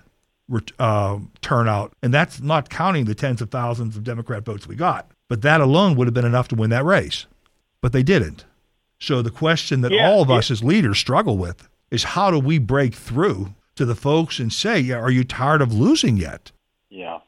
uh, 0.79 1.19
turnout, 1.41 1.93
and 2.01 2.13
that's 2.13 2.41
not 2.41 2.69
counting 2.69 3.05
the 3.05 3.15
tens 3.15 3.41
of 3.41 3.51
thousands 3.51 3.97
of 3.97 4.03
Democrat 4.03 4.45
votes 4.45 4.67
we 4.67 4.75
got, 4.75 5.11
but 5.27 5.41
that 5.41 5.61
alone 5.61 5.95
would 5.95 6.07
have 6.07 6.13
been 6.13 6.25
enough 6.25 6.47
to 6.49 6.55
win 6.55 6.69
that 6.69 6.85
race. 6.85 7.25
But 7.81 7.91
they 7.91 8.03
didn't. 8.03 8.45
So 8.99 9.21
the 9.21 9.31
question 9.31 9.81
that 9.81 9.91
yeah, 9.91 10.09
all 10.09 10.21
of 10.21 10.29
yeah. 10.29 10.35
us 10.35 10.49
as 10.49 10.63
leaders 10.63 10.97
struggle 10.97 11.37
with 11.37 11.67
is 11.91 12.03
how 12.03 12.31
do 12.31 12.39
we 12.39 12.57
break 12.57 12.95
through 12.95 13.53
to 13.75 13.85
the 13.85 13.95
folks 13.95 14.39
and 14.39 14.53
say, 14.53 14.79
yeah, 14.79 14.95
are 14.95 15.11
you 15.11 15.23
tired 15.23 15.61
of 15.61 15.73
losing 15.73 16.15
yet? 16.15 16.51
Yeah. 16.89 17.19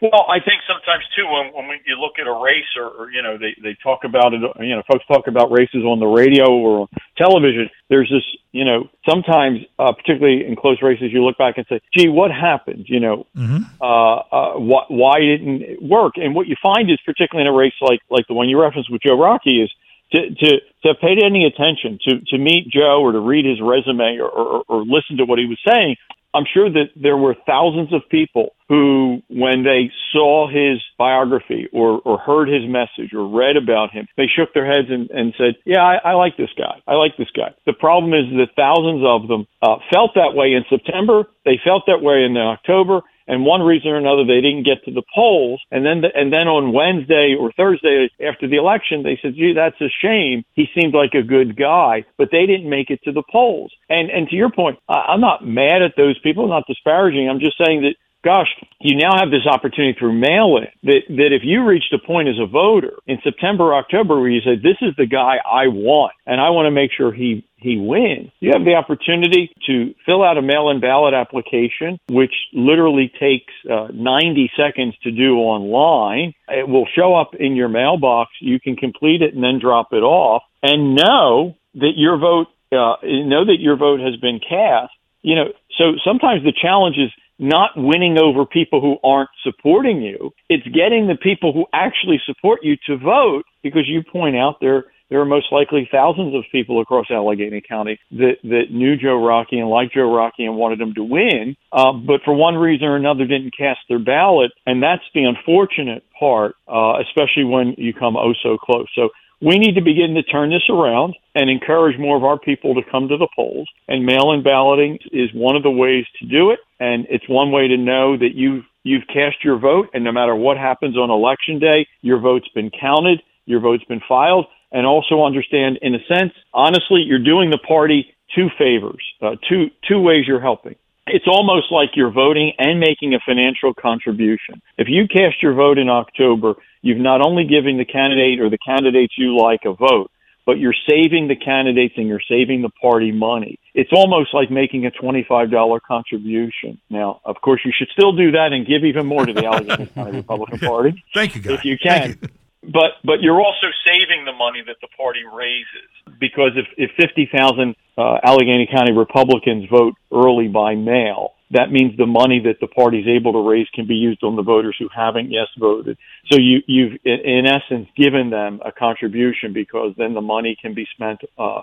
Well, 0.00 0.26
I 0.28 0.40
think 0.40 0.60
sometimes 0.68 1.04
too 1.16 1.24
when 1.24 1.52
when 1.54 1.68
we, 1.68 1.80
you 1.86 1.96
look 1.98 2.18
at 2.18 2.26
a 2.26 2.32
race 2.32 2.68
or, 2.76 2.88
or 2.88 3.10
you 3.10 3.22
know 3.22 3.38
they 3.38 3.56
they 3.62 3.76
talk 3.82 4.04
about 4.04 4.34
it. 4.34 4.40
You 4.60 4.76
know, 4.76 4.82
folks 4.90 5.06
talk 5.06 5.26
about 5.26 5.50
races 5.50 5.84
on 5.84 6.00
the 6.00 6.06
radio 6.06 6.50
or 6.50 6.80
on 6.80 6.88
television. 7.16 7.70
There's 7.88 8.10
this, 8.10 8.24
you 8.52 8.64
know, 8.64 8.88
sometimes 9.08 9.60
uh, 9.78 9.92
particularly 9.92 10.46
in 10.46 10.56
close 10.56 10.82
races, 10.82 11.12
you 11.12 11.24
look 11.24 11.38
back 11.38 11.56
and 11.56 11.66
say, 11.68 11.80
"Gee, 11.96 12.08
what 12.08 12.30
happened?" 12.30 12.86
You 12.88 13.00
know, 13.00 13.26
mm-hmm. 13.36 13.64
uh, 13.80 14.16
uh, 14.30 14.52
wh- 14.60 14.90
why 14.90 15.20
didn't 15.20 15.62
it 15.62 15.82
work? 15.82 16.14
And 16.16 16.34
what 16.34 16.46
you 16.46 16.56
find 16.62 16.90
is, 16.90 16.98
particularly 17.04 17.48
in 17.48 17.54
a 17.54 17.56
race 17.56 17.76
like 17.80 18.00
like 18.10 18.26
the 18.26 18.34
one 18.34 18.48
you 18.48 18.60
referenced 18.60 18.90
with 18.90 19.02
Joe 19.02 19.18
Rockey, 19.18 19.62
is 19.62 19.72
to 20.12 20.28
to 20.28 20.50
to 20.82 20.88
have 20.88 21.00
paid 21.00 21.22
any 21.24 21.46
attention 21.46 21.98
to 22.06 22.20
to 22.28 22.38
meet 22.38 22.68
Joe 22.68 23.00
or 23.00 23.12
to 23.12 23.20
read 23.20 23.46
his 23.46 23.60
resume 23.60 24.18
or, 24.18 24.28
or, 24.28 24.62
or 24.68 24.84
listen 24.84 25.16
to 25.18 25.24
what 25.24 25.38
he 25.38 25.46
was 25.46 25.58
saying 25.66 25.96
I'm 26.36 26.44
sure 26.52 26.70
that 26.70 26.90
there 26.94 27.16
were 27.16 27.34
thousands 27.46 27.92
of 27.92 28.02
people 28.10 28.50
who, 28.68 29.22
when 29.28 29.64
they 29.64 29.90
saw 30.12 30.48
his 30.48 30.82
biography 30.98 31.68
or, 31.72 32.00
or 32.04 32.18
heard 32.18 32.48
his 32.48 32.68
message 32.68 33.14
or 33.14 33.26
read 33.26 33.56
about 33.56 33.90
him, 33.92 34.06
they 34.16 34.26
shook 34.26 34.52
their 34.52 34.66
heads 34.66 34.88
and, 34.90 35.08
and 35.10 35.34
said, 35.38 35.56
Yeah, 35.64 35.80
I, 35.80 36.10
I 36.10 36.12
like 36.12 36.36
this 36.36 36.50
guy. 36.56 36.82
I 36.86 36.94
like 36.94 37.16
this 37.16 37.30
guy. 37.34 37.54
The 37.64 37.72
problem 37.72 38.12
is 38.12 38.26
that 38.36 38.54
thousands 38.56 39.02
of 39.06 39.28
them 39.28 39.46
uh, 39.62 39.76
felt 39.92 40.12
that 40.14 40.34
way 40.34 40.52
in 40.52 40.64
September. 40.68 41.24
They 41.44 41.58
felt 41.64 41.84
that 41.86 42.02
way 42.02 42.24
in 42.24 42.36
October 42.36 43.00
and 43.26 43.44
one 43.44 43.62
reason 43.62 43.90
or 43.90 43.96
another 43.96 44.24
they 44.24 44.40
didn't 44.40 44.64
get 44.64 44.84
to 44.84 44.92
the 44.92 45.02
polls. 45.14 45.62
And 45.70 45.84
then 45.84 46.00
the, 46.02 46.08
and 46.14 46.32
then 46.32 46.48
on 46.48 46.72
Wednesday 46.72 47.36
or 47.38 47.52
Thursday 47.52 48.08
after 48.20 48.48
the 48.48 48.56
election 48.56 49.02
they 49.02 49.18
said 49.20 49.34
gee 49.34 49.52
that's 49.54 49.80
a 49.80 49.90
shame. 50.02 50.44
He 50.54 50.66
seemed 50.74 50.94
like 50.94 51.14
a 51.14 51.22
good 51.22 51.56
guy. 51.56 52.04
But 52.18 52.30
they 52.30 52.46
didn't 52.46 52.70
make 52.70 52.90
it 52.90 53.00
to 53.04 53.12
the 53.12 53.24
polls. 53.30 53.72
And 53.88 54.10
and 54.10 54.28
to 54.28 54.36
your 54.36 54.50
point 54.50 54.78
I, 54.88 55.14
I'm 55.14 55.20
not 55.20 55.46
mad 55.46 55.82
at 55.82 55.94
those 55.96 56.18
people. 56.20 56.44
I'm 56.44 56.50
not 56.50 56.66
disparaging. 56.66 57.28
I'm 57.28 57.40
just 57.40 57.58
saying 57.58 57.82
that 57.82 57.96
gosh, 58.26 58.48
you 58.80 58.96
now 58.96 59.16
have 59.16 59.30
this 59.30 59.46
opportunity 59.46 59.96
through 59.96 60.12
mail 60.12 60.58
in 60.58 60.66
that, 60.82 61.02
that 61.08 61.30
if 61.30 61.42
you 61.44 61.64
reached 61.64 61.92
a 61.92 62.04
point 62.04 62.28
as 62.28 62.34
a 62.42 62.46
voter 62.46 62.94
in 63.06 63.18
September, 63.22 63.72
October, 63.72 64.18
where 64.18 64.28
you 64.28 64.40
say, 64.40 64.56
this 64.56 64.76
is 64.82 64.94
the 64.98 65.06
guy 65.06 65.36
I 65.46 65.68
want, 65.68 66.12
and 66.26 66.40
I 66.40 66.50
want 66.50 66.66
to 66.66 66.72
make 66.72 66.90
sure 66.90 67.12
he, 67.12 67.46
he 67.56 67.78
wins, 67.78 68.32
you 68.40 68.50
have 68.52 68.64
the 68.64 68.74
opportunity 68.74 69.54
to 69.68 69.94
fill 70.04 70.24
out 70.24 70.38
a 70.38 70.42
mail 70.42 70.70
in 70.70 70.80
ballot 70.80 71.14
application, 71.14 72.00
which 72.10 72.34
literally 72.52 73.12
takes 73.20 73.54
uh, 73.70 73.88
90 73.94 74.50
seconds 74.58 74.94
to 75.04 75.12
do 75.12 75.36
online. 75.36 76.34
It 76.48 76.68
will 76.68 76.88
show 76.96 77.14
up 77.14 77.30
in 77.38 77.54
your 77.54 77.68
mailbox. 77.68 78.32
You 78.40 78.58
can 78.58 78.74
complete 78.74 79.22
it 79.22 79.34
and 79.34 79.42
then 79.42 79.60
drop 79.60 79.92
it 79.92 80.02
off 80.02 80.42
and 80.64 80.96
know 80.96 81.54
that 81.74 81.92
your 81.94 82.18
vote, 82.18 82.48
uh, 82.72 82.96
know 83.04 83.44
that 83.46 83.60
your 83.60 83.76
vote 83.76 84.00
has 84.00 84.16
been 84.16 84.40
cast. 84.40 84.92
You 85.22 85.34
know, 85.36 85.44
so 85.78 85.94
sometimes 86.04 86.42
the 86.42 86.52
challenge 86.52 86.96
is 86.98 87.10
not 87.38 87.70
winning 87.76 88.18
over 88.18 88.46
people 88.46 88.80
who 88.80 88.96
aren't 89.08 89.30
supporting 89.42 90.02
you. 90.02 90.32
It's 90.48 90.66
getting 90.68 91.06
the 91.06 91.16
people 91.16 91.52
who 91.52 91.66
actually 91.72 92.20
support 92.24 92.60
you 92.62 92.76
to 92.86 92.96
vote 92.96 93.44
because 93.62 93.86
you 93.86 94.02
point 94.02 94.36
out 94.36 94.56
there 94.60 94.86
there 95.08 95.20
are 95.20 95.26
most 95.26 95.52
likely 95.52 95.88
thousands 95.90 96.34
of 96.34 96.42
people 96.50 96.80
across 96.80 97.06
Allegheny 97.10 97.62
County 97.66 97.98
that, 98.12 98.36
that 98.42 98.64
knew 98.70 98.96
Joe 98.96 99.24
Rockey 99.24 99.58
and 99.58 99.68
liked 99.68 99.94
Joe 99.94 100.12
Rockey 100.12 100.44
and 100.44 100.56
wanted 100.56 100.80
him 100.80 100.94
to 100.94 101.04
win, 101.04 101.56
uh, 101.72 101.92
but 101.92 102.22
for 102.24 102.34
one 102.34 102.56
reason 102.56 102.88
or 102.88 102.96
another 102.96 103.24
didn't 103.24 103.56
cast 103.56 103.80
their 103.88 104.00
ballot. 104.00 104.50
And 104.66 104.82
that's 104.82 105.04
the 105.14 105.24
unfortunate 105.24 106.04
part, 106.18 106.56
uh, 106.66 106.94
especially 107.06 107.44
when 107.44 107.74
you 107.78 107.94
come 107.94 108.16
oh 108.16 108.34
so 108.42 108.56
close. 108.58 108.88
So 108.94 109.10
we 109.40 109.58
need 109.58 109.74
to 109.74 109.82
begin 109.82 110.14
to 110.14 110.22
turn 110.22 110.50
this 110.50 110.68
around 110.70 111.14
and 111.34 111.50
encourage 111.50 111.98
more 111.98 112.16
of 112.16 112.24
our 112.24 112.38
people 112.38 112.74
to 112.74 112.82
come 112.90 113.08
to 113.08 113.16
the 113.16 113.28
polls. 113.36 113.68
And 113.88 114.06
mail-in 114.06 114.42
balloting 114.42 114.98
is 115.12 115.30
one 115.34 115.56
of 115.56 115.62
the 115.62 115.70
ways 115.70 116.06
to 116.20 116.26
do 116.26 116.50
it. 116.50 116.60
And 116.80 117.06
it's 117.10 117.28
one 117.28 117.52
way 117.52 117.68
to 117.68 117.76
know 117.76 118.16
that 118.16 118.34
you've, 118.34 118.64
you've 118.82 119.06
cast 119.08 119.44
your 119.44 119.58
vote. 119.58 119.88
And 119.92 120.04
no 120.04 120.12
matter 120.12 120.34
what 120.34 120.56
happens 120.56 120.96
on 120.96 121.10
election 121.10 121.58
day, 121.58 121.86
your 122.00 122.18
vote's 122.18 122.48
been 122.54 122.70
counted, 122.70 123.22
your 123.44 123.60
vote's 123.60 123.84
been 123.84 124.02
filed. 124.08 124.46
And 124.72 124.86
also 124.86 125.22
understand, 125.22 125.78
in 125.82 125.94
a 125.94 126.04
sense, 126.08 126.32
honestly, 126.52 127.02
you're 127.02 127.22
doing 127.22 127.50
the 127.50 127.58
party 127.58 128.14
two 128.34 128.48
favors, 128.58 129.02
uh, 129.22 129.36
two, 129.48 129.66
two 129.88 130.00
ways 130.00 130.24
you're 130.26 130.40
helping 130.40 130.74
it's 131.06 131.26
almost 131.26 131.70
like 131.70 131.90
you're 131.94 132.10
voting 132.10 132.52
and 132.58 132.80
making 132.80 133.14
a 133.14 133.20
financial 133.24 133.74
contribution. 133.74 134.60
If 134.76 134.88
you 134.88 135.06
cast 135.06 135.42
your 135.42 135.54
vote 135.54 135.78
in 135.78 135.88
October, 135.88 136.54
you've 136.82 136.98
not 136.98 137.24
only 137.24 137.44
given 137.44 137.78
the 137.78 137.84
candidate 137.84 138.40
or 138.40 138.50
the 138.50 138.58
candidates 138.58 139.14
you 139.16 139.36
like 139.36 139.60
a 139.64 139.72
vote, 139.72 140.10
but 140.46 140.58
you're 140.58 140.74
saving 140.88 141.26
the 141.26 141.36
candidates 141.36 141.94
and 141.96 142.06
you're 142.06 142.22
saving 142.28 142.62
the 142.62 142.70
party 142.80 143.10
money. 143.10 143.58
It's 143.74 143.90
almost 143.92 144.32
like 144.32 144.50
making 144.50 144.86
a 144.86 144.90
$25 144.90 145.80
contribution. 145.86 146.80
Now, 146.88 147.20
of 147.24 147.40
course, 147.40 147.60
you 147.64 147.72
should 147.76 147.88
still 147.88 148.12
do 148.12 148.30
that 148.30 148.52
and 148.52 148.64
give 148.66 148.84
even 148.84 149.06
more 149.06 149.26
to 149.26 149.32
the 149.32 149.44
Allegheny 149.52 149.86
County 149.86 150.12
Republican 150.12 150.60
Party. 150.60 151.04
Thank 151.14 151.34
you, 151.34 151.42
guys. 151.42 151.58
If 151.58 151.64
you 151.64 151.76
can. 151.76 152.18
But 152.66 152.98
but 153.04 153.22
you're 153.22 153.40
also 153.40 153.68
saving 153.86 154.24
the 154.24 154.32
money 154.32 154.62
that 154.66 154.76
the 154.80 154.88
party 154.96 155.22
raises 155.24 155.90
because 156.18 156.52
if 156.56 156.66
if 156.76 156.90
50,000 157.00 157.74
uh, 157.98 158.18
Allegheny 158.24 158.68
County 158.70 158.92
Republicans 158.92 159.68
vote 159.70 159.94
early 160.12 160.48
by 160.48 160.74
mail, 160.74 161.34
that 161.52 161.70
means 161.70 161.96
the 161.96 162.06
money 162.06 162.40
that 162.44 162.58
the 162.60 162.66
party 162.66 162.98
is 162.98 163.06
able 163.06 163.32
to 163.32 163.48
raise 163.48 163.68
can 163.72 163.86
be 163.86 163.94
used 163.94 164.24
on 164.24 164.34
the 164.34 164.42
voters 164.42 164.76
who 164.78 164.88
haven't 164.94 165.30
yes 165.30 165.46
voted. 165.58 165.96
So 166.30 166.38
you, 166.38 166.60
you've, 166.66 166.98
in 167.04 167.46
essence, 167.46 167.88
given 167.96 168.30
them 168.30 168.60
a 168.64 168.72
contribution 168.72 169.52
because 169.52 169.94
then 169.96 170.14
the 170.14 170.20
money 170.20 170.56
can 170.60 170.74
be 170.74 170.86
spent 170.92 171.20
uh, 171.38 171.62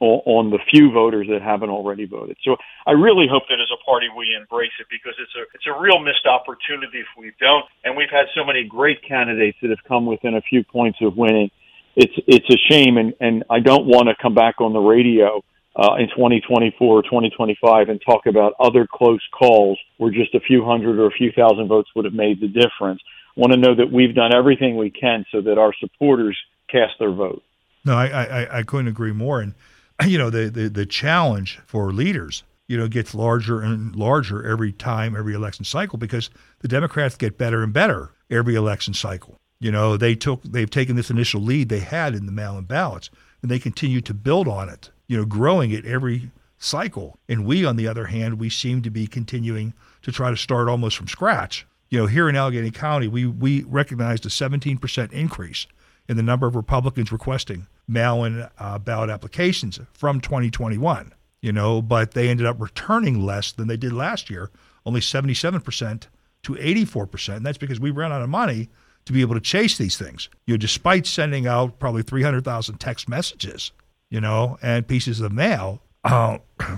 on 0.00 0.50
the 0.50 0.58
few 0.70 0.90
voters 0.90 1.26
that 1.28 1.42
haven't 1.42 1.70
already 1.70 2.06
voted. 2.06 2.36
So 2.44 2.56
I 2.86 2.92
really 2.92 3.26
hope 3.30 3.44
that 3.48 3.60
as 3.60 3.68
a 3.72 3.84
party 3.84 4.06
we 4.16 4.34
embrace 4.38 4.72
it 4.80 4.86
because 4.90 5.14
it's 5.20 5.34
a 5.36 5.42
it's 5.54 5.66
a 5.66 5.78
real 5.78 5.98
missed 6.00 6.26
opportunity 6.26 7.00
if 7.00 7.10
we 7.18 7.32
don't. 7.40 7.64
And 7.84 7.96
we've 7.96 8.10
had 8.10 8.26
so 8.34 8.44
many 8.44 8.64
great 8.64 9.02
candidates 9.06 9.58
that 9.62 9.70
have 9.70 9.84
come 9.86 10.06
within 10.06 10.34
a 10.34 10.40
few 10.40 10.64
points 10.64 10.98
of 11.02 11.16
winning. 11.16 11.50
It's 11.94 12.14
it's 12.26 12.48
a 12.50 12.58
shame, 12.72 12.96
and 12.96 13.14
and 13.20 13.44
I 13.50 13.60
don't 13.60 13.86
want 13.86 14.08
to 14.08 14.14
come 14.20 14.34
back 14.34 14.60
on 14.60 14.72
the 14.72 14.80
radio 14.80 15.42
uh, 15.76 15.96
in 15.96 16.08
2024 16.08 16.72
or 16.80 17.02
2025 17.02 17.88
and 17.88 18.00
talk 18.00 18.26
about 18.26 18.54
other 18.58 18.86
close 18.90 19.20
calls 19.36 19.78
where 19.98 20.10
just 20.10 20.34
a 20.34 20.40
few 20.40 20.64
hundred 20.64 20.98
or 20.98 21.06
a 21.06 21.10
few 21.10 21.32
thousand 21.32 21.68
votes 21.68 21.90
would 21.94 22.04
have 22.06 22.14
made 22.14 22.40
the 22.40 22.48
difference. 22.48 23.00
I 23.36 23.40
want 23.40 23.52
to 23.52 23.58
know 23.58 23.74
that 23.74 23.92
we've 23.92 24.14
done 24.14 24.34
everything 24.34 24.76
we 24.76 24.90
can 24.90 25.26
so 25.30 25.42
that 25.42 25.58
our 25.58 25.74
supporters 25.78 26.36
cast 26.70 26.94
their 26.98 27.12
vote. 27.12 27.42
No, 27.86 27.96
I, 27.96 28.06
I, 28.06 28.58
I 28.58 28.62
couldn't 28.62 28.88
agree 28.88 29.12
more. 29.12 29.40
And, 29.40 29.54
you 30.06 30.18
know, 30.18 30.28
the, 30.28 30.50
the, 30.50 30.68
the 30.68 30.84
challenge 30.84 31.60
for 31.66 31.92
leaders, 31.92 32.42
you 32.68 32.76
know, 32.76 32.88
gets 32.88 33.14
larger 33.14 33.62
and 33.62 33.96
larger 33.96 34.44
every 34.44 34.72
time, 34.72 35.16
every 35.16 35.32
election 35.32 35.64
cycle, 35.64 35.96
because 35.96 36.28
the 36.60 36.68
Democrats 36.68 37.16
get 37.16 37.38
better 37.38 37.62
and 37.62 37.72
better 37.72 38.10
every 38.28 38.54
election 38.54 38.92
cycle. 38.92 39.36
You 39.60 39.72
know, 39.72 39.96
they 39.96 40.14
took, 40.14 40.42
they've 40.42 40.68
taken 40.68 40.96
this 40.96 41.10
initial 41.10 41.40
lead 41.40 41.70
they 41.70 41.80
had 41.80 42.14
in 42.14 42.26
the 42.26 42.32
mail-in 42.32 42.64
ballots, 42.64 43.08
and 43.40 43.50
they 43.50 43.58
continue 43.58 44.02
to 44.02 44.12
build 44.12 44.48
on 44.48 44.68
it 44.68 44.90
you 45.06 45.16
know, 45.16 45.24
growing 45.24 45.70
it 45.70 45.84
every 45.84 46.30
cycle. 46.58 47.18
And 47.28 47.44
we, 47.44 47.64
on 47.64 47.76
the 47.76 47.88
other 47.88 48.06
hand, 48.06 48.38
we 48.38 48.50
seem 48.50 48.82
to 48.82 48.90
be 48.90 49.06
continuing 49.06 49.74
to 50.02 50.12
try 50.12 50.30
to 50.30 50.36
start 50.36 50.68
almost 50.68 50.96
from 50.96 51.08
scratch. 51.08 51.66
You 51.88 51.98
know, 51.98 52.06
here 52.06 52.28
in 52.28 52.36
Allegheny 52.36 52.70
County, 52.70 53.08
we, 53.08 53.26
we 53.26 53.62
recognized 53.64 54.26
a 54.26 54.28
17% 54.28 55.12
increase 55.12 55.66
in 56.08 56.16
the 56.16 56.22
number 56.22 56.46
of 56.46 56.56
Republicans 56.56 57.12
requesting 57.12 57.66
mail-in 57.88 58.46
uh, 58.58 58.78
ballot 58.78 59.10
applications 59.10 59.80
from 59.92 60.20
2021. 60.20 61.12
You 61.42 61.52
know, 61.52 61.80
but 61.80 62.12
they 62.12 62.28
ended 62.28 62.46
up 62.46 62.60
returning 62.60 63.24
less 63.24 63.52
than 63.52 63.68
they 63.68 63.76
did 63.76 63.92
last 63.92 64.30
year, 64.30 64.50
only 64.84 65.00
77% 65.00 66.06
to 66.42 66.52
84%. 66.54 67.36
And 67.36 67.46
that's 67.46 67.58
because 67.58 67.78
we 67.78 67.90
ran 67.90 68.10
out 68.10 68.22
of 68.22 68.28
money 68.28 68.68
to 69.04 69.12
be 69.12 69.20
able 69.20 69.34
to 69.34 69.40
chase 69.40 69.78
these 69.78 69.96
things. 69.96 70.28
You 70.46 70.54
know, 70.54 70.58
despite 70.58 71.06
sending 71.06 71.46
out 71.46 71.78
probably 71.78 72.02
300,000 72.02 72.78
text 72.78 73.08
messages, 73.08 73.70
you 74.10 74.20
know, 74.20 74.58
and 74.62 74.88
pieces 74.88 75.20
of 75.20 75.32
mail, 75.32 75.82
uh, 76.04 76.38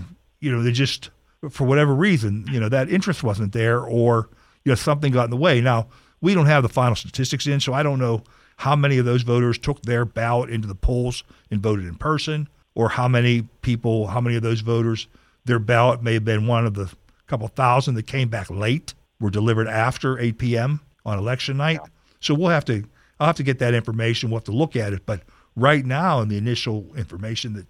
you 0.40 0.53
know, 0.53 0.62
they 0.62 0.73
just, 0.73 1.11
for 1.51 1.66
whatever 1.66 1.94
reason, 1.94 2.47
you 2.51 2.61
know, 2.61 2.68
that 2.68 2.90
interest 2.90 3.23
wasn't 3.23 3.53
there 3.53 3.81
or, 3.81 4.29
you 4.64 4.73
know, 4.73 4.77
something 4.77 5.12
got 5.12 5.25
in 5.25 5.31
the 5.31 5.37
way. 5.37 5.61
Now, 5.61 5.88
we 6.21 6.35
don't 6.35 6.47
have 6.47 6.62
the 6.62 6.68
final 6.68 6.97
statistics 6.97 7.47
in, 7.47 7.61
so 7.61 7.73
I 7.73 7.83
don't 7.83 7.99
know 7.99 8.25
how 8.59 8.75
many 8.75 8.99
of 8.99 9.05
those 9.05 9.23
voters 9.23 9.57
took 9.57 9.83
their 9.83 10.05
ballot 10.05 10.51
into 10.51 10.66
the 10.66 10.75
polls 10.75 11.23
and 11.49 11.62
voted 11.62 11.87
in 11.87 11.94
person, 11.94 12.49
or 12.75 12.88
how 12.88 13.07
many 13.07 13.42
people, 13.62 14.09
how 14.09 14.21
many 14.21 14.35
of 14.35 14.42
those 14.42 14.62
voters, 14.62 15.07
their 15.44 15.61
ballot 15.61 16.03
may 16.03 16.14
have 16.14 16.25
been 16.25 16.47
one 16.49 16.66
of 16.66 16.75
the 16.75 16.92
couple 17.29 17.47
thousand 17.47 17.94
that 17.94 18.09
came 18.09 18.29
back 18.29 18.51
late, 18.51 18.94
were 19.21 19.31
delivered 19.31 19.68
after 19.68 20.18
8 20.18 20.38
p.m. 20.38 20.81
on 21.07 21.18
election 21.18 21.57
night. 21.57 21.79
Yeah. 21.81 21.88
So 22.18 22.35
we'll 22.35 22.49
have 22.49 22.64
to, 22.64 22.83
I'll 23.21 23.29
have 23.29 23.37
to 23.37 23.44
get 23.44 23.61
that 23.61 23.75
information. 23.75 24.29
We'll 24.29 24.40
have 24.40 24.44
to 24.47 24.53
look 24.53 24.75
at 24.75 24.92
it. 24.92 25.07
But 25.07 25.23
right 25.55 25.87
now, 25.87 26.21
in 26.21 26.29
the 26.29 26.37
initial 26.37 26.85
information 26.97 27.53
that 27.53 27.66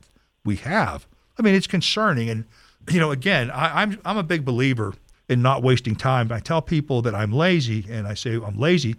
we 0.46 0.56
have, 0.56 1.06
I 1.38 1.42
mean, 1.42 1.54
it's 1.54 1.66
concerning. 1.66 2.30
And, 2.30 2.46
you 2.90 2.98
know, 2.98 3.10
again, 3.10 3.50
I, 3.50 3.82
I'm, 3.82 4.00
I'm 4.06 4.16
a 4.16 4.22
big 4.22 4.42
believer 4.42 4.94
in 5.28 5.42
not 5.42 5.62
wasting 5.62 5.96
time. 5.96 6.32
I 6.32 6.40
tell 6.40 6.62
people 6.62 7.02
that 7.02 7.14
I'm 7.14 7.30
lazy, 7.30 7.84
and 7.90 8.06
I 8.06 8.14
say 8.14 8.36
I'm 8.36 8.58
lazy 8.58 8.96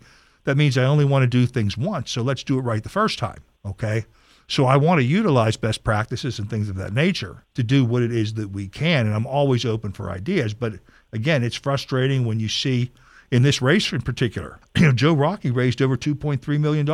that 0.49 0.57
means 0.57 0.79
I 0.79 0.83
only 0.85 1.05
want 1.05 1.21
to 1.21 1.27
do 1.27 1.45
things 1.45 1.77
once. 1.77 2.09
So 2.09 2.23
let's 2.23 2.43
do 2.43 2.57
it 2.57 2.63
right 2.63 2.81
the 2.81 2.89
first 2.89 3.19
time. 3.19 3.43
Okay. 3.63 4.05
So 4.47 4.65
I 4.65 4.77
want 4.77 4.99
to 4.99 5.05
utilize 5.05 5.57
best 5.57 5.83
practices 5.83 6.39
and 6.39 6.49
things 6.49 6.69
of 6.69 6.75
that 6.77 6.91
nature 6.91 7.43
to 7.53 7.61
do 7.61 7.85
what 7.85 8.01
it 8.01 8.11
is 8.11 8.33
that 8.33 8.49
we 8.49 8.67
can. 8.67 9.05
And 9.05 9.15
I'm 9.15 9.27
always 9.27 9.63
open 9.63 9.91
for 9.91 10.09
ideas. 10.09 10.55
But 10.55 10.79
again, 11.13 11.43
it's 11.43 11.55
frustrating 11.55 12.25
when 12.25 12.39
you 12.39 12.47
see 12.47 12.89
in 13.29 13.43
this 13.43 13.61
race 13.61 13.93
in 13.93 14.01
particular, 14.01 14.59
you 14.75 14.87
know, 14.87 14.91
Joe 14.91 15.13
Rockey 15.13 15.51
raised 15.51 15.83
over 15.83 15.95
$2.3 15.95 16.59
million. 16.59 16.89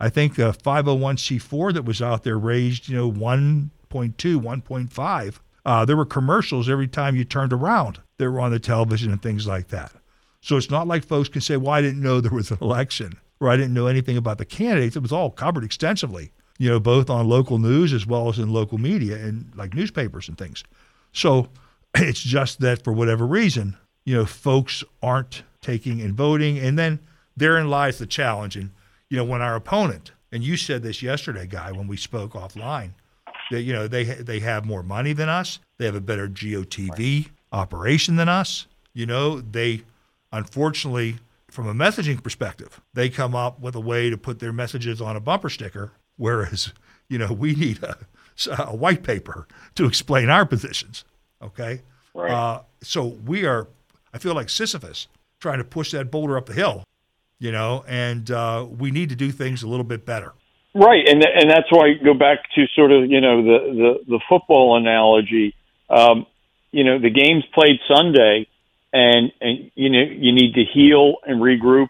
I 0.00 0.08
think 0.08 0.36
a 0.38 0.52
501c4 0.52 1.74
that 1.74 1.84
was 1.84 2.02
out 2.02 2.24
there 2.24 2.36
raised, 2.36 2.88
you 2.88 2.96
know, 2.96 3.12
1.2, 3.12 3.70
1.5. 3.92 5.34
Uh, 5.64 5.84
there 5.84 5.96
were 5.96 6.04
commercials 6.04 6.68
every 6.68 6.88
time 6.88 7.14
you 7.14 7.24
turned 7.24 7.52
around. 7.52 8.00
They 8.18 8.26
were 8.26 8.40
on 8.40 8.50
the 8.50 8.58
television 8.58 9.12
and 9.12 9.22
things 9.22 9.46
like 9.46 9.68
that. 9.68 9.92
So 10.42 10.56
it's 10.56 10.70
not 10.70 10.88
like 10.88 11.06
folks 11.06 11.28
can 11.28 11.40
say, 11.40 11.56
well, 11.56 11.72
I 11.72 11.80
didn't 11.80 12.02
know 12.02 12.20
there 12.20 12.32
was 12.32 12.50
an 12.50 12.58
election 12.60 13.16
or 13.40 13.48
I 13.48 13.56
didn't 13.56 13.74
know 13.74 13.86
anything 13.86 14.16
about 14.16 14.38
the 14.38 14.44
candidates. 14.44 14.96
It 14.96 15.02
was 15.02 15.12
all 15.12 15.30
covered 15.30 15.64
extensively, 15.64 16.32
you 16.58 16.68
know, 16.68 16.80
both 16.80 17.08
on 17.08 17.28
local 17.28 17.58
news 17.58 17.92
as 17.92 18.06
well 18.06 18.28
as 18.28 18.40
in 18.40 18.52
local 18.52 18.76
media 18.76 19.16
and 19.16 19.52
like 19.54 19.72
newspapers 19.72 20.28
and 20.28 20.36
things. 20.36 20.64
So 21.12 21.48
it's 21.94 22.20
just 22.20 22.60
that 22.60 22.82
for 22.82 22.92
whatever 22.92 23.24
reason, 23.24 23.76
you 24.04 24.16
know, 24.16 24.26
folks 24.26 24.82
aren't 25.00 25.44
taking 25.60 26.00
and 26.00 26.14
voting. 26.14 26.58
And 26.58 26.76
then 26.76 26.98
therein 27.36 27.70
lies 27.70 27.98
the 27.98 28.06
challenge. 28.06 28.56
And, 28.56 28.70
you 29.08 29.16
know, 29.16 29.24
when 29.24 29.42
our 29.42 29.54
opponent, 29.54 30.10
and 30.32 30.42
you 30.42 30.56
said 30.56 30.82
this 30.82 31.02
yesterday, 31.02 31.46
Guy, 31.46 31.70
when 31.70 31.86
we 31.86 31.96
spoke 31.96 32.32
offline, 32.32 32.90
that, 33.52 33.62
you 33.62 33.72
know, 33.72 33.86
they, 33.86 34.04
they 34.04 34.40
have 34.40 34.64
more 34.64 34.82
money 34.82 35.12
than 35.12 35.28
us, 35.28 35.60
they 35.78 35.84
have 35.84 35.94
a 35.94 36.00
better 36.00 36.26
GOTV 36.26 36.98
right. 36.98 37.30
operation 37.52 38.16
than 38.16 38.28
us. 38.28 38.66
You 38.92 39.06
know, 39.06 39.40
they 39.40 39.82
Unfortunately, 40.32 41.16
from 41.50 41.68
a 41.68 41.74
messaging 41.74 42.22
perspective, 42.22 42.80
they 42.94 43.10
come 43.10 43.34
up 43.34 43.60
with 43.60 43.74
a 43.74 43.80
way 43.80 44.08
to 44.08 44.16
put 44.16 44.38
their 44.38 44.52
messages 44.52 45.00
on 45.00 45.16
a 45.16 45.20
bumper 45.20 45.50
sticker, 45.50 45.92
whereas, 46.16 46.72
you 47.08 47.18
know, 47.18 47.32
we 47.32 47.54
need 47.54 47.82
a, 47.82 47.96
a 48.58 48.74
white 48.74 49.02
paper 49.02 49.46
to 49.74 49.84
explain 49.84 50.30
our 50.30 50.46
positions. 50.46 51.04
Okay. 51.42 51.82
Right. 52.14 52.30
Uh, 52.30 52.62
so 52.82 53.06
we 53.06 53.44
are, 53.44 53.68
I 54.14 54.18
feel 54.18 54.34
like 54.34 54.48
Sisyphus 54.48 55.08
trying 55.40 55.58
to 55.58 55.64
push 55.64 55.90
that 55.90 56.10
boulder 56.10 56.36
up 56.36 56.46
the 56.46 56.54
hill, 56.54 56.84
you 57.38 57.52
know, 57.52 57.84
and 57.86 58.30
uh, 58.30 58.66
we 58.70 58.90
need 58.90 59.10
to 59.10 59.16
do 59.16 59.30
things 59.30 59.62
a 59.62 59.68
little 59.68 59.84
bit 59.84 60.06
better. 60.06 60.32
Right, 60.74 61.06
and 61.06 61.22
and 61.22 61.50
that's 61.50 61.70
why 61.70 61.88
I 61.88 62.02
go 62.02 62.14
back 62.14 62.38
to 62.54 62.66
sort 62.74 62.92
of 62.92 63.10
you 63.10 63.20
know 63.20 63.42
the 63.42 63.58
the, 63.74 64.12
the 64.12 64.20
football 64.26 64.78
analogy. 64.78 65.54
Um, 65.90 66.24
you 66.70 66.82
know, 66.82 66.98
the 66.98 67.10
game's 67.10 67.44
played 67.52 67.78
Sunday 67.86 68.46
and 68.92 69.32
and 69.40 69.70
you 69.74 69.90
know 69.90 70.02
you 70.02 70.32
need 70.32 70.54
to 70.54 70.64
heal 70.64 71.16
and 71.26 71.40
regroup 71.40 71.88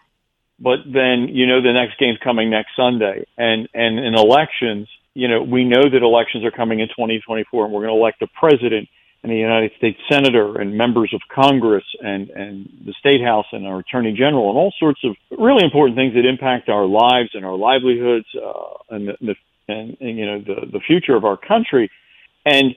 but 0.59 0.79
then 0.85 1.27
you 1.29 1.45
know 1.45 1.61
the 1.61 1.73
next 1.73 1.99
game's 1.99 2.19
coming 2.23 2.49
next 2.49 2.75
Sunday. 2.75 3.25
And 3.37 3.67
and 3.73 3.99
in 3.99 4.15
elections 4.15 4.87
you 5.13 5.27
know 5.27 5.41
we 5.41 5.63
know 5.63 5.83
that 5.83 6.01
elections 6.01 6.45
are 6.45 6.51
coming 6.51 6.79
in 6.79 6.87
2024 6.89 7.65
and 7.65 7.73
we're 7.73 7.81
going 7.81 7.93
to 7.93 7.99
elect 7.99 8.21
a 8.21 8.27
president 8.39 8.87
and 9.23 9.31
a 9.31 9.35
United 9.35 9.71
States 9.77 9.97
senator 10.11 10.59
and 10.59 10.77
members 10.77 11.13
of 11.13 11.21
Congress 11.33 11.85
and 12.01 12.29
and 12.29 12.69
the 12.85 12.93
state 12.99 13.21
house 13.21 13.45
and 13.51 13.65
our 13.65 13.79
attorney 13.79 14.13
general 14.13 14.49
and 14.49 14.57
all 14.57 14.73
sorts 14.79 15.01
of 15.03 15.15
really 15.31 15.63
important 15.63 15.97
things 15.97 16.13
that 16.13 16.25
impact 16.25 16.69
our 16.69 16.85
lives 16.85 17.29
and 17.33 17.45
our 17.45 17.55
livelihoods 17.55 18.27
uh, 18.35 18.95
and 18.95 19.07
the, 19.07 19.17
the 19.21 19.35
and, 19.67 19.97
and 19.99 20.17
you 20.17 20.25
know 20.25 20.39
the 20.39 20.67
the 20.71 20.79
future 20.79 21.15
of 21.15 21.23
our 21.25 21.37
country. 21.37 21.89
And 22.45 22.75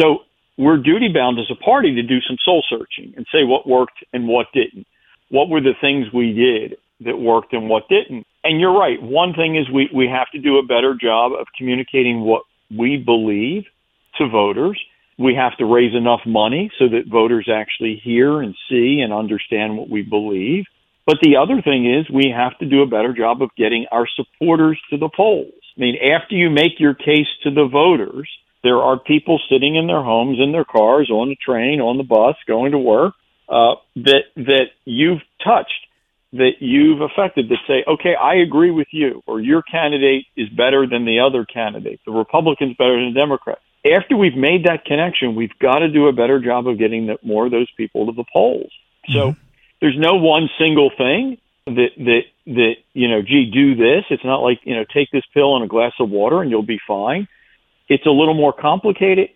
so 0.00 0.18
we're 0.58 0.76
duty 0.76 1.08
bound 1.14 1.38
as 1.38 1.50
a 1.50 1.64
party 1.64 1.94
to 1.94 2.02
do 2.02 2.20
some 2.20 2.36
soul 2.44 2.64
searching 2.68 3.14
and 3.16 3.24
say 3.32 3.44
what 3.44 3.66
worked 3.66 4.04
and 4.12 4.26
what 4.26 4.46
didn't. 4.52 4.86
What 5.30 5.48
were 5.48 5.60
the 5.60 5.74
things 5.80 6.06
we 6.12 6.32
did 6.32 6.78
that 7.06 7.16
worked 7.16 7.52
and 7.52 7.68
what 7.68 7.88
didn't? 7.88 8.26
And 8.42 8.60
you're 8.60 8.76
right. 8.76 9.00
One 9.00 9.34
thing 9.34 9.56
is 9.56 9.70
we, 9.70 9.88
we 9.94 10.08
have 10.08 10.28
to 10.32 10.40
do 10.40 10.58
a 10.58 10.66
better 10.66 10.96
job 11.00 11.32
of 11.32 11.46
communicating 11.56 12.22
what 12.22 12.42
we 12.76 12.96
believe 12.96 13.64
to 14.18 14.28
voters. 14.28 14.80
We 15.16 15.34
have 15.34 15.56
to 15.58 15.64
raise 15.64 15.94
enough 15.94 16.20
money 16.26 16.70
so 16.78 16.88
that 16.88 17.10
voters 17.10 17.48
actually 17.52 18.00
hear 18.02 18.42
and 18.42 18.54
see 18.68 19.00
and 19.02 19.12
understand 19.12 19.76
what 19.76 19.88
we 19.88 20.02
believe. 20.02 20.64
But 21.06 21.18
the 21.22 21.36
other 21.36 21.62
thing 21.62 21.86
is 21.86 22.10
we 22.10 22.34
have 22.36 22.58
to 22.58 22.66
do 22.66 22.82
a 22.82 22.86
better 22.86 23.12
job 23.12 23.42
of 23.42 23.50
getting 23.56 23.86
our 23.92 24.06
supporters 24.16 24.78
to 24.90 24.98
the 24.98 25.08
polls. 25.14 25.52
I 25.76 25.80
mean, 25.80 25.96
after 26.12 26.34
you 26.34 26.50
make 26.50 26.80
your 26.80 26.94
case 26.94 27.28
to 27.44 27.50
the 27.50 27.66
voters, 27.66 28.28
there 28.62 28.78
are 28.78 28.98
people 28.98 29.40
sitting 29.50 29.76
in 29.76 29.86
their 29.86 30.02
homes, 30.02 30.38
in 30.40 30.52
their 30.52 30.64
cars, 30.64 31.10
on 31.10 31.28
the 31.28 31.36
train, 31.36 31.80
on 31.80 31.96
the 31.96 32.04
bus, 32.04 32.36
going 32.46 32.72
to 32.72 32.78
work 32.78 33.14
uh, 33.48 33.76
that 33.96 34.24
that 34.36 34.66
you've 34.84 35.22
touched, 35.42 35.86
that 36.32 36.60
you've 36.60 37.00
affected. 37.00 37.48
That 37.48 37.58
say, 37.66 37.84
okay, 37.86 38.14
I 38.14 38.36
agree 38.36 38.70
with 38.70 38.88
you, 38.90 39.22
or 39.26 39.40
your 39.40 39.62
candidate 39.62 40.26
is 40.36 40.48
better 40.48 40.86
than 40.86 41.04
the 41.04 41.20
other 41.20 41.44
candidate. 41.44 42.00
The 42.04 42.12
Republican's 42.12 42.76
better 42.76 42.96
than 42.96 43.14
the 43.14 43.20
Democrat. 43.20 43.58
After 43.84 44.16
we've 44.16 44.36
made 44.36 44.64
that 44.64 44.84
connection, 44.84 45.36
we've 45.36 45.56
got 45.60 45.78
to 45.78 45.88
do 45.88 46.08
a 46.08 46.12
better 46.12 46.40
job 46.40 46.66
of 46.66 46.78
getting 46.78 47.16
more 47.22 47.46
of 47.46 47.52
those 47.52 47.70
people 47.76 48.06
to 48.06 48.12
the 48.12 48.24
polls. 48.30 48.72
So 49.08 49.30
mm-hmm. 49.30 49.40
there's 49.80 49.96
no 49.96 50.16
one 50.16 50.50
single 50.58 50.90
thing 50.90 51.38
that 51.66 51.90
that 51.96 52.22
that 52.46 52.74
you 52.92 53.08
know, 53.08 53.22
gee, 53.22 53.50
do 53.52 53.76
this. 53.76 54.04
It's 54.10 54.24
not 54.24 54.38
like 54.38 54.60
you 54.64 54.74
know, 54.74 54.84
take 54.92 55.10
this 55.12 55.24
pill 55.32 55.54
and 55.54 55.64
a 55.64 55.68
glass 55.68 55.92
of 56.00 56.10
water 56.10 56.42
and 56.42 56.50
you'll 56.50 56.62
be 56.62 56.80
fine 56.86 57.28
it's 57.88 58.06
a 58.06 58.10
little 58.10 58.34
more 58.34 58.52
complicated, 58.52 59.30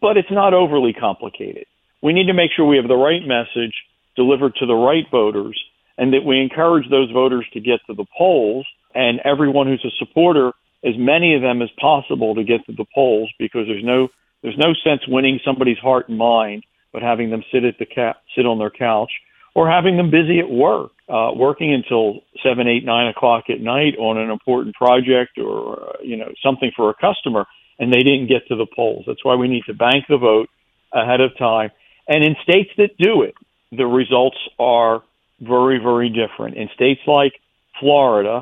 but 0.00 0.16
it's 0.16 0.30
not 0.30 0.54
overly 0.54 0.92
complicated. 0.92 1.66
We 2.02 2.12
need 2.12 2.26
to 2.26 2.34
make 2.34 2.50
sure 2.54 2.66
we 2.66 2.76
have 2.76 2.88
the 2.88 2.96
right 2.96 3.22
message 3.26 3.74
delivered 4.16 4.54
to 4.56 4.66
the 4.66 4.74
right 4.74 5.04
voters 5.10 5.58
and 5.98 6.12
that 6.12 6.24
we 6.26 6.40
encourage 6.40 6.88
those 6.90 7.10
voters 7.10 7.46
to 7.52 7.60
get 7.60 7.80
to 7.86 7.94
the 7.94 8.06
polls 8.16 8.66
and 8.94 9.20
everyone 9.24 9.66
who's 9.66 9.84
a 9.84 10.04
supporter, 10.04 10.52
as 10.84 10.94
many 10.98 11.34
of 11.34 11.42
them 11.42 11.62
as 11.62 11.70
possible 11.80 12.34
to 12.34 12.44
get 12.44 12.64
to 12.66 12.72
the 12.72 12.86
polls 12.94 13.30
because 13.38 13.66
there's 13.66 13.84
no 13.84 14.08
there's 14.42 14.58
no 14.58 14.74
sense 14.82 15.02
winning 15.06 15.38
somebody's 15.44 15.78
heart 15.78 16.08
and 16.08 16.18
mind, 16.18 16.64
but 16.92 17.00
having 17.00 17.30
them 17.30 17.44
sit 17.52 17.62
at 17.62 17.78
the 17.78 17.86
ca- 17.86 18.18
sit 18.34 18.44
on 18.44 18.58
their 18.58 18.70
couch 18.70 19.12
or 19.54 19.70
having 19.70 19.96
them 19.96 20.10
busy 20.10 20.40
at 20.40 20.50
work, 20.50 20.90
uh, 21.08 21.30
working 21.36 21.72
until 21.72 22.22
seven, 22.42 22.66
eight, 22.66 22.84
nine 22.84 23.06
o'clock 23.06 23.44
at 23.48 23.60
night 23.60 23.94
on 23.98 24.18
an 24.18 24.30
important 24.30 24.74
project 24.74 25.38
or 25.38 25.94
you 26.02 26.16
know 26.16 26.32
something 26.44 26.72
for 26.76 26.90
a 26.90 26.94
customer 26.94 27.46
and 27.82 27.92
they 27.92 28.04
didn't 28.08 28.28
get 28.34 28.42
to 28.50 28.56
the 28.62 28.68
polls. 28.78 29.02
That's 29.08 29.24
why 29.26 29.34
we 29.34 29.48
need 29.54 29.64
to 29.66 29.74
bank 29.74 30.02
the 30.08 30.20
vote 30.30 30.48
ahead 30.92 31.20
of 31.20 31.30
time. 31.36 31.70
And 32.06 32.20
in 32.28 32.34
states 32.48 32.70
that 32.80 32.90
do 32.96 33.22
it, 33.22 33.34
the 33.80 33.88
results 34.00 34.40
are 34.56 35.02
very, 35.40 35.78
very 35.88 36.08
different. 36.20 36.52
In 36.62 36.68
states 36.78 37.00
like 37.18 37.34
Florida, 37.80 38.36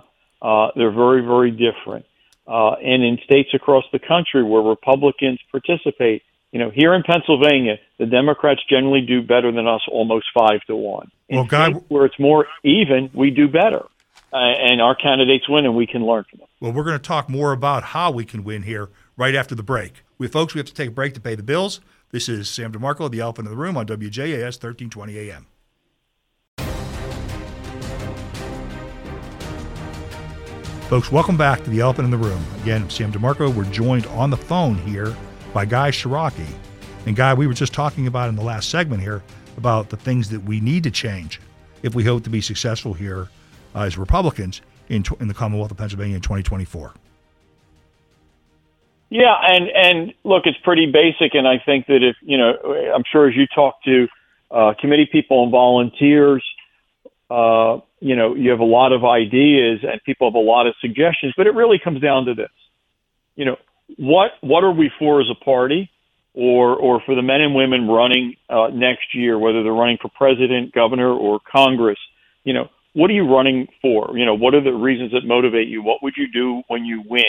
uh, 0.48 0.66
they're 0.76 0.98
very, 1.05 1.22
very 1.35 1.53
different. 1.66 2.05
Uh, 2.46 2.72
and 2.92 3.03
in 3.09 3.14
states 3.24 3.50
across 3.55 3.85
the 3.92 4.03
country 4.12 4.42
where 4.50 4.64
Republicans 4.76 5.38
participate, 5.50 6.20
you 6.53 6.59
know, 6.59 6.70
here 6.81 6.92
in 6.98 7.03
Pennsylvania, 7.12 7.76
the 8.03 8.07
Democrats 8.07 8.61
generally 8.74 9.05
do 9.14 9.22
better 9.22 9.50
than 9.53 9.66
us, 9.66 9.83
almost 9.90 10.26
five 10.35 10.61
to 10.66 10.76
one. 10.76 11.09
In 11.31 11.37
well, 11.37 11.46
God, 11.46 11.85
where 11.88 12.05
it's 12.09 12.18
more 12.18 12.42
even, 12.62 13.09
we 13.14 13.29
do 13.31 13.46
better. 13.48 13.85
uh, 14.33 14.37
and 14.37 14.81
our 14.81 14.94
candidates 14.94 15.48
win, 15.48 15.64
and 15.64 15.74
we 15.74 15.87
can 15.87 16.05
learn 16.05 16.24
from 16.31 16.40
them. 16.40 16.48
Well, 16.61 16.72
we're 16.72 16.85
going 16.85 16.98
to 16.98 17.03
talk 17.03 17.29
more 17.29 17.53
about 17.53 17.83
how 17.83 18.11
we 18.11 18.24
can 18.24 18.44
win 18.44 18.62
here 18.62 18.88
right 19.20 19.35
after 19.35 19.54
the 19.54 19.62
break. 19.62 20.02
We 20.16 20.28
folks, 20.28 20.54
we 20.54 20.61
have 20.61 20.66
to 20.66 20.72
take 20.72 20.88
a 20.88 20.92
break 20.92 21.12
to 21.12 21.20
pay 21.20 21.35
the 21.35 21.42
bills. 21.42 21.83
This 22.11 22.26
is 22.26 22.48
Sam 22.48 22.72
DeMarco, 22.72 23.11
the 23.11 23.20
Elephant 23.20 23.48
in 23.48 23.52
the 23.52 23.61
Room 23.61 23.76
on 23.76 23.87
WJAS 23.87 24.56
1320 24.62 25.18
AM. 25.18 25.46
Folks, 30.88 31.12
welcome 31.12 31.37
back 31.37 31.62
to 31.64 31.70
the 31.70 31.80
Elephant 31.80 32.06
in 32.06 32.11
the 32.11 32.16
Room. 32.16 32.42
Again, 32.62 32.88
Sam 32.88 33.12
DeMarco. 33.12 33.54
We're 33.54 33.64
joined 33.64 34.06
on 34.06 34.30
the 34.30 34.38
phone 34.38 34.76
here 34.76 35.14
by 35.52 35.66
Guy 35.66 35.90
Ciarrocchi. 35.90 36.46
And 37.04 37.14
Guy, 37.14 37.35
we 37.35 37.46
were 37.46 37.52
just 37.52 37.74
talking 37.74 38.06
about 38.06 38.30
in 38.30 38.37
the 38.37 38.42
last 38.42 38.70
segment 38.70 39.02
here 39.02 39.22
about 39.59 39.90
the 39.90 39.98
things 39.98 40.30
that 40.30 40.42
we 40.44 40.61
need 40.61 40.83
to 40.85 40.90
change 40.90 41.42
if 41.83 41.94
we 41.94 42.04
hope 42.04 42.24
to 42.24 42.30
be 42.30 42.40
successful 42.40 42.94
here 42.94 43.28
uh, 43.74 43.80
as 43.80 43.98
Republicans 43.98 44.62
in, 44.88 45.04
in 45.20 45.28
the 45.28 45.35
Commonwealth 45.35 45.70
of 45.72 45.76
Pennsylvania 45.76 46.16
in 46.16 46.22
2024. 46.22 46.94
Yeah, 49.11 49.35
and 49.42 49.68
and 49.75 50.14
look, 50.23 50.44
it's 50.46 50.59
pretty 50.62 50.87
basic, 50.87 51.35
and 51.35 51.46
I 51.46 51.59
think 51.64 51.87
that 51.88 52.03
if 52.03 52.16
you 52.23 52.38
know, 52.38 52.53
I'm 52.94 53.03
sure 53.11 53.29
as 53.29 53.35
you 53.37 53.46
talk 53.53 53.83
to 53.85 54.07
uh, 54.53 54.75
committee 54.81 55.09
people 55.11 55.42
and 55.42 55.51
volunteers, 55.51 56.44
uh, 57.29 57.81
you 57.99 58.14
know, 58.14 58.35
you 58.37 58.51
have 58.51 58.61
a 58.61 58.64
lot 58.64 58.92
of 58.92 59.05
ideas 59.05 59.81
and 59.83 60.01
people 60.05 60.31
have 60.31 60.37
a 60.37 60.38
lot 60.38 60.68
of 60.68 60.75
suggestions, 60.81 61.35
but 61.37 61.49
it 61.49 61.55
really 61.55 61.81
comes 61.83 62.01
down 62.01 62.27
to 62.27 62.35
this. 62.35 62.51
You 63.35 63.46
know, 63.46 63.57
what 63.99 64.31
what 64.42 64.62
are 64.62 64.73
we 64.73 64.92
for 64.96 65.20
as 65.20 65.27
a 65.29 65.44
party, 65.44 65.90
or 66.33 66.77
or 66.77 67.03
for 67.05 67.16
the 67.16 67.23
men 67.23 67.40
and 67.40 67.53
women 67.53 67.88
running 67.88 68.37
uh, 68.49 68.68
next 68.73 69.12
year, 69.12 69.37
whether 69.40 69.64
they're 69.64 69.73
running 69.73 69.99
for 70.01 70.09
president, 70.16 70.73
governor, 70.73 71.11
or 71.11 71.40
Congress? 71.51 71.99
You 72.44 72.55
know, 72.55 72.68
what 72.92 73.11
are 73.11 73.14
you 73.14 73.29
running 73.29 73.66
for? 73.83 74.16
You 74.16 74.25
know, 74.25 74.35
what 74.35 74.55
are 74.55 74.62
the 74.62 74.73
reasons 74.73 75.11
that 75.12 75.25
motivate 75.25 75.66
you? 75.66 75.83
What 75.83 76.01
would 76.05 76.14
you 76.16 76.29
do 76.33 76.62
when 76.68 76.85
you 76.85 77.03
win? 77.09 77.25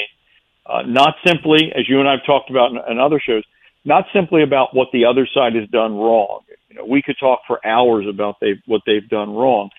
Uh, 0.65 0.83
not 0.83 1.15
simply, 1.25 1.71
as 1.75 1.89
you 1.89 1.99
and 1.99 2.07
I've 2.07 2.25
talked 2.25 2.49
about 2.49 2.71
in, 2.71 2.79
in 2.91 2.99
other 2.99 3.19
shows, 3.19 3.43
not 3.83 4.05
simply 4.13 4.43
about 4.43 4.75
what 4.75 4.89
the 4.93 5.05
other 5.05 5.27
side 5.33 5.55
has 5.55 5.67
done 5.69 5.95
wrong. 5.95 6.41
You 6.69 6.77
know, 6.77 6.85
we 6.85 7.01
could 7.01 7.17
talk 7.19 7.41
for 7.47 7.65
hours 7.65 8.05
about 8.07 8.35
they 8.39 8.61
what 8.65 8.81
they've 8.85 9.07
done 9.07 9.33
wrong, 9.33 9.69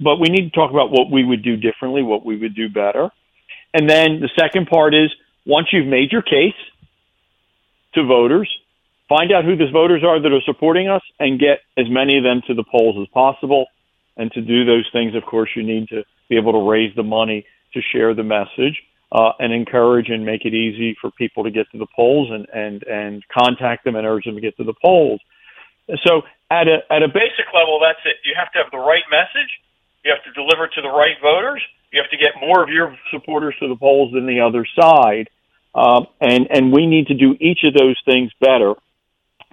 but 0.00 0.16
we 0.18 0.28
need 0.28 0.44
to 0.44 0.50
talk 0.50 0.70
about 0.70 0.90
what 0.90 1.10
we 1.10 1.24
would 1.24 1.42
do 1.42 1.56
differently, 1.56 2.02
what 2.02 2.24
we 2.24 2.36
would 2.36 2.54
do 2.54 2.68
better. 2.68 3.10
And 3.72 3.88
then 3.88 4.20
the 4.20 4.30
second 4.38 4.66
part 4.66 4.94
is 4.94 5.10
once 5.46 5.68
you've 5.72 5.86
made 5.86 6.12
your 6.12 6.22
case 6.22 6.58
to 7.94 8.04
voters, 8.04 8.50
find 9.08 9.32
out 9.32 9.44
who 9.44 9.56
those 9.56 9.70
voters 9.70 10.02
are 10.04 10.20
that 10.20 10.32
are 10.32 10.42
supporting 10.44 10.88
us 10.88 11.02
and 11.20 11.38
get 11.38 11.60
as 11.76 11.86
many 11.88 12.18
of 12.18 12.24
them 12.24 12.42
to 12.48 12.54
the 12.54 12.64
polls 12.64 12.96
as 13.00 13.08
possible. 13.14 13.66
And 14.16 14.30
to 14.32 14.42
do 14.42 14.64
those 14.64 14.86
things, 14.92 15.14
of 15.14 15.24
course, 15.24 15.50
you 15.56 15.62
need 15.62 15.88
to 15.88 16.04
be 16.28 16.36
able 16.36 16.52
to 16.52 16.68
raise 16.68 16.94
the 16.94 17.02
money 17.02 17.46
to 17.72 17.80
share 17.80 18.12
the 18.14 18.22
message 18.22 18.82
uh, 19.12 19.32
and 19.38 19.52
encourage 19.52 20.08
and 20.08 20.24
make 20.24 20.44
it 20.44 20.54
easy 20.54 20.96
for 21.00 21.10
people 21.12 21.44
to 21.44 21.50
get 21.50 21.70
to 21.70 21.78
the 21.78 21.86
polls 21.94 22.30
and, 22.30 22.46
and, 22.52 22.82
and 22.84 23.22
contact 23.28 23.84
them 23.84 23.94
and 23.94 24.06
urge 24.06 24.24
them 24.24 24.34
to 24.34 24.40
get 24.40 24.56
to 24.56 24.64
the 24.64 24.74
polls. 24.82 25.20
So 26.06 26.22
at 26.50 26.66
a, 26.66 26.78
at 26.90 27.02
a 27.02 27.08
basic 27.08 27.46
level, 27.54 27.78
that's 27.80 28.00
it. 28.06 28.16
You 28.24 28.34
have 28.38 28.50
to 28.52 28.58
have 28.62 28.70
the 28.72 28.78
right 28.78 29.04
message. 29.10 29.50
You 30.04 30.12
have 30.12 30.24
to 30.24 30.32
deliver 30.32 30.66
to 30.66 30.80
the 30.80 30.88
right 30.88 31.16
voters. 31.20 31.62
You 31.92 32.00
have 32.00 32.10
to 32.10 32.16
get 32.16 32.40
more 32.40 32.62
of 32.62 32.70
your 32.70 32.96
supporters 33.12 33.54
to 33.60 33.68
the 33.68 33.76
polls 33.76 34.12
than 34.14 34.26
the 34.26 34.40
other 34.40 34.66
side. 34.80 35.28
Um, 35.74 36.06
and, 36.20 36.48
and 36.50 36.72
we 36.72 36.86
need 36.86 37.08
to 37.08 37.14
do 37.14 37.36
each 37.38 37.60
of 37.64 37.74
those 37.74 37.96
things 38.06 38.30
better. 38.40 38.74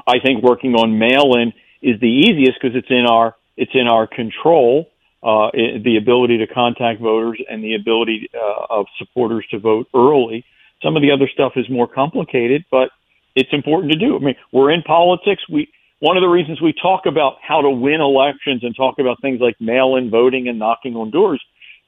I 0.08 0.20
think 0.24 0.42
working 0.42 0.76
on 0.76 0.98
mail-in 0.98 1.54
is 1.82 2.00
the 2.00 2.08
easiest 2.08 2.60
because 2.62 2.76
it's 2.76 2.90
in 2.90 3.06
our 3.06 3.36
it's 3.58 3.72
in 3.74 3.88
our 3.88 4.08
control. 4.08 4.90
Uh, 5.22 5.52
the 5.52 5.98
ability 6.02 6.38
to 6.38 6.48
contact 6.48 7.02
voters 7.02 7.42
and 7.50 7.62
the 7.62 7.76
ability 7.76 8.30
uh, 8.34 8.66
of 8.70 8.86
supporters 8.98 9.46
to 9.52 9.60
vote 9.60 9.86
early. 9.94 10.46
Some 10.82 10.96
of 10.96 11.02
the 11.02 11.12
other 11.12 11.28
stuff 11.28 11.54
is 11.58 11.70
more 11.70 11.90
complicated, 11.90 12.64
but 12.72 12.90
it's 13.36 13.50
important 13.52 13.92
to 13.92 14.00
do. 14.00 14.16
I 14.16 14.20
mean, 14.20 14.36
we're 14.54 14.72
in 14.72 14.82
politics. 14.82 15.44
We 15.52 15.68
one 16.00 16.16
of 16.16 16.22
the 16.22 16.30
reasons 16.30 16.62
we 16.62 16.74
talk 16.74 17.06
about 17.06 17.34
how 17.46 17.62
to 17.62 17.70
win 17.70 18.00
elections 18.00 18.64
and 18.64 18.74
talk 18.74 19.00
about 19.00 19.22
things 19.22 19.42
like 19.42 19.60
mail-in 19.60 20.10
voting 20.10 20.48
and 20.48 20.58
knocking 20.58 20.96
on 20.96 21.12
doors 21.12 21.44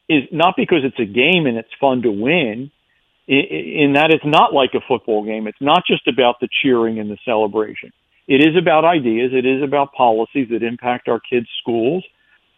is 0.10 0.24
not 0.34 0.56
because 0.58 0.80
it's 0.84 1.00
a 1.00 1.06
game 1.06 1.46
and 1.46 1.58
it's 1.58 1.72
fun 1.80 2.02
to 2.02 2.12
win. 2.12 2.70
In 3.28 3.94
that 3.94 4.12
it's 4.12 4.26
not 4.26 4.54
like 4.54 4.72
a 4.74 4.82
football 4.86 5.24
game. 5.24 5.48
It's 5.48 5.62
not 5.62 5.84
just 5.88 6.06
about 6.10 6.42
the 6.42 6.50
cheering 6.62 7.00
and 7.00 7.10
the 7.10 7.18
celebration. 7.24 7.94
It 8.28 8.42
is 8.42 8.58
about 8.58 8.84
ideas. 8.84 9.32
It 9.34 9.46
is 9.46 9.64
about 9.64 9.94
policies 9.94 10.50
that 10.52 10.64
impact 10.64 11.08
our 11.08 11.22
kids' 11.22 11.48
schools, 11.62 12.04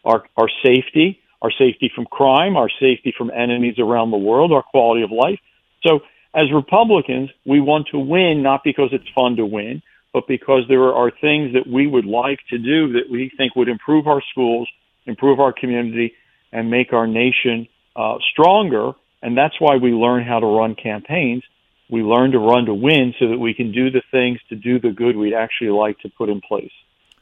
our, 0.04 0.24
our 0.36 0.48
safety, 0.64 1.20
our 1.42 1.50
safety 1.50 1.90
from 1.94 2.06
crime, 2.06 2.56
our 2.56 2.70
safety 2.80 3.14
from 3.16 3.30
enemies 3.30 3.78
around 3.78 4.10
the 4.10 4.16
world, 4.16 4.52
our 4.52 4.62
quality 4.62 5.02
of 5.02 5.10
life. 5.10 5.38
So 5.86 6.00
as 6.34 6.52
Republicans, 6.52 7.30
we 7.44 7.60
want 7.60 7.88
to 7.92 7.98
win 7.98 8.42
not 8.42 8.62
because 8.64 8.90
it's 8.92 9.08
fun 9.14 9.36
to 9.36 9.46
win, 9.46 9.82
but 10.12 10.26
because 10.26 10.62
there 10.68 10.92
are 10.92 11.10
things 11.10 11.54
that 11.54 11.66
we 11.66 11.86
would 11.86 12.06
like 12.06 12.38
to 12.50 12.58
do 12.58 12.92
that 12.92 13.10
we 13.10 13.30
think 13.36 13.56
would 13.56 13.68
improve 13.68 14.06
our 14.06 14.22
schools, 14.30 14.68
improve 15.06 15.40
our 15.40 15.52
community, 15.52 16.14
and 16.52 16.70
make 16.70 16.92
our 16.92 17.06
nation 17.06 17.66
uh, 17.96 18.16
stronger. 18.32 18.92
And 19.22 19.36
that's 19.36 19.60
why 19.60 19.76
we 19.76 19.90
learn 19.92 20.24
how 20.24 20.40
to 20.40 20.46
run 20.46 20.74
campaigns 20.74 21.42
we 21.90 22.02
learn 22.02 22.32
to 22.32 22.38
run 22.38 22.64
to 22.66 22.74
win 22.74 23.14
so 23.18 23.28
that 23.28 23.38
we 23.38 23.54
can 23.54 23.72
do 23.72 23.90
the 23.90 24.02
things 24.10 24.40
to 24.48 24.56
do 24.56 24.78
the 24.78 24.90
good 24.90 25.16
we'd 25.16 25.34
actually 25.34 25.70
like 25.70 25.98
to 26.00 26.08
put 26.08 26.28
in 26.28 26.40
place. 26.40 26.72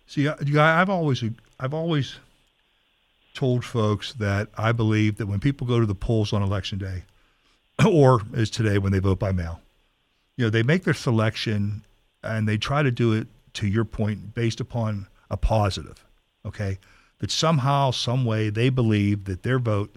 See, 0.06 0.28
I've 0.28 0.90
always 0.90 1.24
I've 1.58 1.74
always 1.74 2.18
told 3.34 3.64
folks 3.64 4.12
that 4.14 4.48
I 4.56 4.72
believe 4.72 5.16
that 5.16 5.26
when 5.26 5.40
people 5.40 5.66
go 5.66 5.80
to 5.80 5.86
the 5.86 5.94
polls 5.94 6.32
on 6.32 6.42
election 6.42 6.78
day, 6.78 7.02
or 7.86 8.20
as 8.34 8.50
today 8.50 8.78
when 8.78 8.92
they 8.92 8.98
vote 8.98 9.18
by 9.18 9.32
mail, 9.32 9.60
you 10.36 10.44
know, 10.44 10.50
they 10.50 10.62
make 10.62 10.84
their 10.84 10.94
selection 10.94 11.84
and 12.22 12.48
they 12.48 12.56
try 12.56 12.82
to 12.82 12.90
do 12.90 13.12
it 13.12 13.26
to 13.54 13.66
your 13.66 13.84
point 13.84 14.34
based 14.34 14.60
upon 14.60 15.06
a 15.30 15.36
positive, 15.36 16.04
okay? 16.46 16.78
That 17.18 17.30
somehow, 17.30 17.90
some 17.90 18.24
way, 18.24 18.50
they 18.50 18.68
believe 18.68 19.24
that 19.24 19.42
their 19.42 19.58
vote 19.58 19.96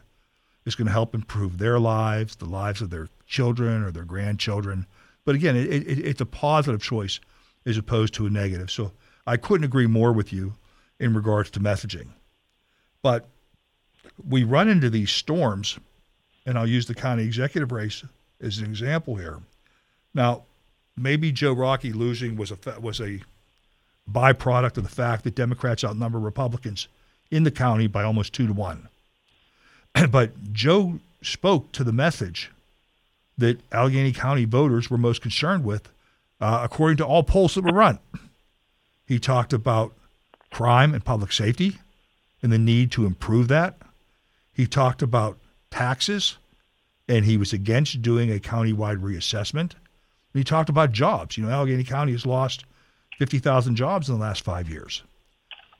is 0.65 0.75
going 0.75 0.87
to 0.87 0.93
help 0.93 1.13
improve 1.13 1.57
their 1.57 1.79
lives, 1.79 2.35
the 2.35 2.45
lives 2.45 2.81
of 2.81 2.89
their 2.89 3.07
children 3.27 3.83
or 3.83 3.91
their 3.91 4.03
grandchildren. 4.03 4.85
But 5.23 5.35
again, 5.35 5.55
it, 5.55 5.67
it, 5.67 5.99
it's 5.99 6.21
a 6.21 6.25
positive 6.25 6.81
choice 6.81 7.19
as 7.65 7.77
opposed 7.77 8.13
to 8.15 8.25
a 8.25 8.29
negative. 8.29 8.69
So 8.71 8.91
I 9.25 9.37
couldn't 9.37 9.65
agree 9.65 9.87
more 9.87 10.11
with 10.11 10.33
you 10.33 10.53
in 10.99 11.13
regards 11.13 11.49
to 11.51 11.59
messaging. 11.59 12.07
But 13.05 13.27
we 14.27 14.43
run 14.43 14.67
into 14.67 14.89
these 14.89 15.11
storms, 15.11 15.77
and 16.43 16.57
I'll 16.57 16.65
use 16.65 16.87
the 16.87 16.95
county 16.95 17.23
executive 17.23 17.71
race 17.71 18.03
as 18.41 18.57
an 18.57 18.65
example 18.65 19.17
here. 19.17 19.41
Now, 20.15 20.41
maybe 20.97 21.31
Joe 21.31 21.53
Rockey 21.53 21.93
losing 21.93 22.35
was 22.35 22.49
a 22.49 22.57
was 22.79 22.99
a 22.99 23.21
byproduct 24.11 24.77
of 24.77 24.83
the 24.83 24.89
fact 24.89 25.23
that 25.23 25.35
Democrats 25.35 25.83
outnumber 25.83 26.17
Republicans 26.17 26.87
in 27.29 27.43
the 27.43 27.51
county 27.51 27.85
by 27.85 28.01
almost 28.01 28.33
two 28.33 28.47
to 28.47 28.53
one. 28.53 28.89
but 30.09 30.51
Joe 30.51 30.99
spoke 31.21 31.71
to 31.73 31.83
the 31.83 31.93
message 31.93 32.49
that 33.37 33.59
Allegheny 33.71 34.13
County 34.13 34.45
voters 34.45 34.89
were 34.89 34.97
most 34.97 35.21
concerned 35.21 35.63
with, 35.63 35.89
uh, 36.41 36.61
according 36.63 36.97
to 36.97 37.05
all 37.05 37.21
polls 37.21 37.53
that 37.53 37.65
were 37.65 37.71
run. 37.71 37.99
He 39.05 39.19
talked 39.19 39.53
about 39.53 39.93
crime 40.49 40.95
and 40.95 41.05
public 41.05 41.31
safety 41.31 41.77
and 42.45 42.53
the 42.53 42.59
need 42.59 42.91
to 42.91 43.07
improve 43.07 43.47
that. 43.47 43.75
He 44.53 44.67
talked 44.67 45.01
about 45.01 45.39
taxes 45.71 46.37
and 47.09 47.25
he 47.25 47.37
was 47.37 47.53
against 47.53 48.03
doing 48.03 48.31
a 48.31 48.37
countywide 48.37 49.01
reassessment. 49.01 49.73
And 49.73 50.35
he 50.35 50.43
talked 50.43 50.69
about 50.69 50.91
jobs. 50.91 51.37
You 51.37 51.45
know, 51.45 51.49
Allegheny 51.49 51.83
County 51.83 52.11
has 52.11 52.23
lost 52.23 52.63
50,000 53.17 53.75
jobs 53.75 54.07
in 54.07 54.15
the 54.15 54.21
last 54.21 54.43
five 54.43 54.69
years. 54.69 55.01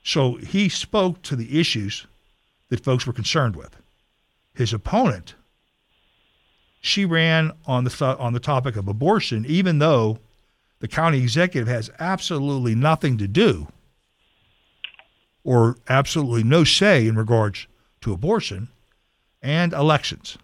So 0.02 0.34
he 0.34 0.68
spoke 0.68 1.22
to 1.22 1.36
the 1.36 1.60
issues 1.60 2.04
that 2.68 2.82
folks 2.82 3.06
were 3.06 3.12
concerned 3.12 3.54
with. 3.54 3.76
His 4.52 4.72
opponent 4.72 5.36
she 6.80 7.04
ran 7.04 7.52
on 7.66 7.84
the 7.84 8.16
on 8.18 8.32
the 8.32 8.40
topic 8.40 8.76
of 8.76 8.88
abortion, 8.88 9.44
even 9.46 9.78
though 9.78 10.18
the 10.80 10.88
county 10.88 11.18
executive 11.18 11.68
has 11.68 11.90
absolutely 11.98 12.74
nothing 12.74 13.18
to 13.18 13.28
do 13.28 13.68
or 15.46 15.76
absolutely 15.88 16.42
no 16.42 16.64
say 16.64 17.06
in 17.06 17.14
regards 17.14 17.68
to 18.00 18.12
abortion 18.12 18.68
and 19.40 19.72
elections. 19.72 20.36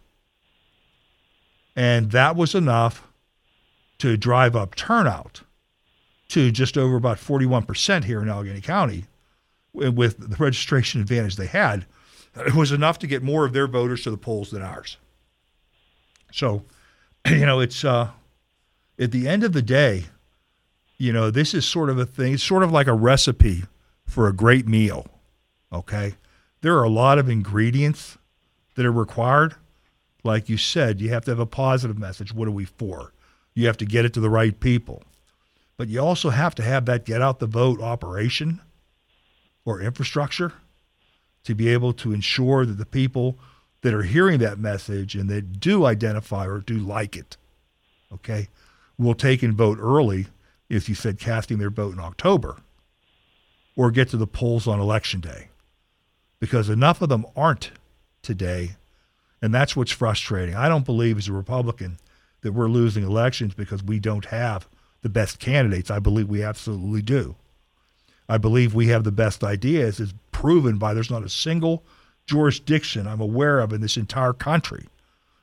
And 1.75 2.13
that 2.13 2.37
was 2.37 2.55
enough 2.55 3.09
to 3.99 4.17
drive 4.17 4.55
up 4.55 4.77
turnout 4.77 5.43
to 6.29 6.53
just 6.53 6.79
over 6.79 6.95
about 6.95 7.19
41% 7.19 8.05
here 8.05 8.23
in 8.23 8.29
Allegheny 8.29 8.61
County 8.61 9.07
with 9.73 10.19
the 10.19 10.37
registration 10.37 11.01
advantage 11.01 11.35
they 11.35 11.47
had. 11.47 11.85
It 12.37 12.55
was 12.55 12.71
enough 12.71 13.01
to 13.01 13.09
get 13.09 13.25
more 13.25 13.45
of 13.45 13.53
their 13.53 13.67
voters 13.67 14.05
to 14.05 14.11
the 14.13 14.17
polls 14.17 14.53
than 14.53 14.63
ours. 14.63 14.99
So, 16.31 16.63
you 17.27 17.45
know, 17.45 17.59
it's 17.59 17.85
uh, 17.85 18.11
at 19.01 19.11
the 19.11 19.27
end 19.27 19.43
of 19.43 19.53
the 19.53 19.63
day, 19.63 20.05
you 20.97 21.13
know, 21.13 21.33
this 21.33 21.55
is 21.55 21.65
sort 21.65 21.91
of 21.91 21.99
a 21.99 22.07
thing. 22.07 22.35
It's 22.35 22.43
sort 22.45 22.63
of 22.63 22.71
like 22.71 22.87
a 22.87 22.95
recipe 22.95 23.65
for 24.07 24.29
a 24.29 24.33
great 24.33 24.67
meal. 24.67 25.07
Okay, 25.73 26.15
there 26.61 26.77
are 26.77 26.85
a 26.85 26.91
lot 26.91 27.19
of 27.19 27.29
ingredients 27.29 28.19
that 28.75 28.87
are 28.87 28.93
required, 28.93 29.55
like 30.25 30.49
you 30.49 30.57
said, 30.57 31.01
you 31.01 31.11
have 31.11 31.25
to 31.25 31.31
have 31.31 31.39
a 31.39 31.47
positive 31.47 31.99
message. 31.99 32.33
What 32.33 32.49
are 32.49 32.53
we 32.53 32.65
for? 32.65 33.13
You 33.55 33.67
have 33.67 33.77
to 33.79 33.85
get 33.85 34.05
it 34.05 34.13
to 34.15 34.21
the 34.21 34.31
right 34.31 34.59
people. 34.59 35.03
But 35.77 35.89
you 35.89 36.01
also 36.01 36.31
have 36.31 36.55
to 36.57 36.63
have 36.63 36.87
that 36.87 37.05
get 37.05 37.23
out 37.23 37.39
the 37.39 37.47
vote 37.47 37.81
operation 37.81 38.61
or 39.65 39.81
infrastructure 39.81 40.53
to 41.45 41.55
be 41.55 41.69
able 41.69 41.93
to 41.95 42.13
ensure 42.13 42.65
that 42.65 42.79
the 42.79 42.87
people 42.87 43.39
that 43.81 43.93
are 43.93 44.03
hearing 44.03 44.39
that 44.39 44.59
message 44.59 45.17
and 45.17 45.29
that 45.29 45.59
do 45.59 45.85
identify 45.85 46.47
or 46.47 46.61
do 46.61 46.79
like 46.79 47.17
it, 47.17 47.37
okay, 48.13 48.49
will 48.97 49.15
take 49.15 49.43
and 49.43 49.55
vote 49.55 49.79
early, 49.81 50.29
if 50.69 50.89
you 50.89 50.95
said 50.95 51.19
casting 51.19 51.59
their 51.59 51.71
vote 51.71 51.95
in 51.95 52.01
October, 52.01 52.59
or 53.77 53.91
get 53.91 54.09
to 54.11 54.17
the 54.17 54.27
polls 54.27 54.67
on 54.67 54.81
election 54.81 55.21
day. 55.21 55.49
Because 56.41 56.69
enough 56.69 57.01
of 57.03 57.09
them 57.09 57.25
aren't 57.37 57.71
today, 58.23 58.77
and 59.41 59.55
that's 59.55 59.77
what's 59.77 59.93
frustrating. 59.93 60.55
I 60.55 60.69
don't 60.69 60.85
believe 60.85 61.19
as 61.19 61.29
a 61.29 61.33
Republican 61.33 61.99
that 62.43 62.53
we're 62.53 62.69
losing 62.69 63.05
elections 63.05 63.55
because 63.55 63.83
we 63.83 63.99
don't 63.99 64.27
have 64.27 64.69
the 65.03 65.09
best 65.09 65.39
candidates. 65.39 65.91
I 65.91 65.99
believe 65.99 66.29
we 66.29 66.43
absolutely 66.43 67.03
do. 67.03 67.37
I 68.29 68.39
believe 68.39 68.75
we 68.75 68.89
have 68.89 69.05
the 69.05 69.13
best 69.13 69.45
ideas, 69.45 70.01
is 70.01 70.15
proven 70.31 70.79
by 70.79 70.95
there's 70.95 71.11
not 71.11 71.25
a 71.25 71.29
single 71.29 71.85
jurisdiction 72.27 73.07
I'm 73.07 73.21
aware 73.21 73.61
of 73.61 73.73
in 73.73 73.81
this 73.81 73.97
entire 73.97 74.33
country 74.33 74.87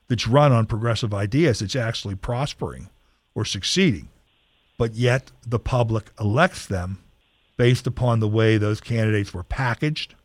that's 0.08 0.28
run 0.28 0.52
on 0.52 0.65
progressive 0.65 1.13
ideas 1.13 1.60
that's 1.60 1.76
actually 1.76 2.15
prospering 2.15 2.89
or 3.36 3.46
succeeding. 3.46 4.10
But 4.78 4.96
yet 4.96 5.32
the 5.46 5.60
public 5.60 6.12
elects 6.20 6.65
them 6.65 7.00
based 7.60 7.86
upon 7.86 8.22
the 8.22 8.28
way 8.28 8.58
those 8.58 8.80
candidates 8.80 9.34
were 9.34 9.43
packaged, 9.43 10.15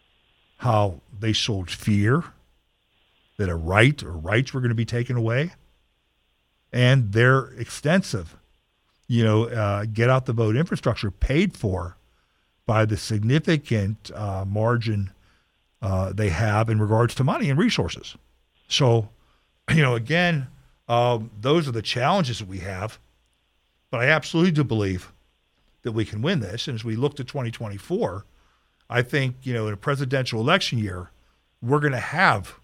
how 0.59 1.01
they 1.19 1.33
sold 1.33 1.69
fear 1.69 2.23
that 3.39 3.49
a 3.49 3.57
right 3.57 4.05
or 4.05 4.13
rights 4.13 4.55
were 4.55 4.61
going 4.61 4.69
to 4.69 4.75
be 4.77 4.85
taken 4.85 5.17
away, 5.17 5.51
and 6.73 7.11
their 7.13 7.47
extensive, 7.59 8.37
you 9.09 9.25
know, 9.25 9.47
uh, 9.47 9.85
get 9.85 10.09
out 10.09 10.27
the 10.27 10.33
vote 10.33 10.55
infrastructure 10.55 11.11
paid 11.11 11.57
for 11.57 11.97
by 12.67 12.85
the 12.85 12.97
significant 12.97 14.13
uh, 14.15 14.45
margin 14.47 15.11
uh, 15.83 16.13
they 16.13 16.29
have 16.29 16.71
in 16.71 16.81
regards 16.81 17.17
to 17.17 17.25
money 17.25 17.51
and 17.51 17.59
resources. 17.59 18.15
So, 18.69 19.09
you 19.75 19.83
know, 19.83 19.97
again, 19.97 20.47
um, 20.87 21.33
those 21.41 21.67
are 21.67 21.73
the 21.73 21.83
challenges 21.83 22.39
that 22.39 22.47
we 22.47 22.59
have. 22.59 23.01
But 23.91 24.03
I 24.03 24.07
absolutely 24.07 24.53
do 24.53 24.63
believe 24.63 25.13
that 25.85 25.93
we 25.93 26.05
can 26.05 26.21
win 26.21 26.41
this. 26.41 26.67
And 26.67 26.75
as 26.75 26.85
we 26.85 26.97
look 26.97 27.15
to 27.17 27.25
2024, 27.25 28.25
I 28.91 29.03
think, 29.03 29.37
you 29.45 29.55
know, 29.55 29.69
in 29.69 29.73
a 29.73 29.77
presidential 29.77 30.41
election 30.41 30.79
year, 30.79 31.11
we're 31.63 31.79
going 31.79 31.93
to 31.93 32.01
have 32.01 32.59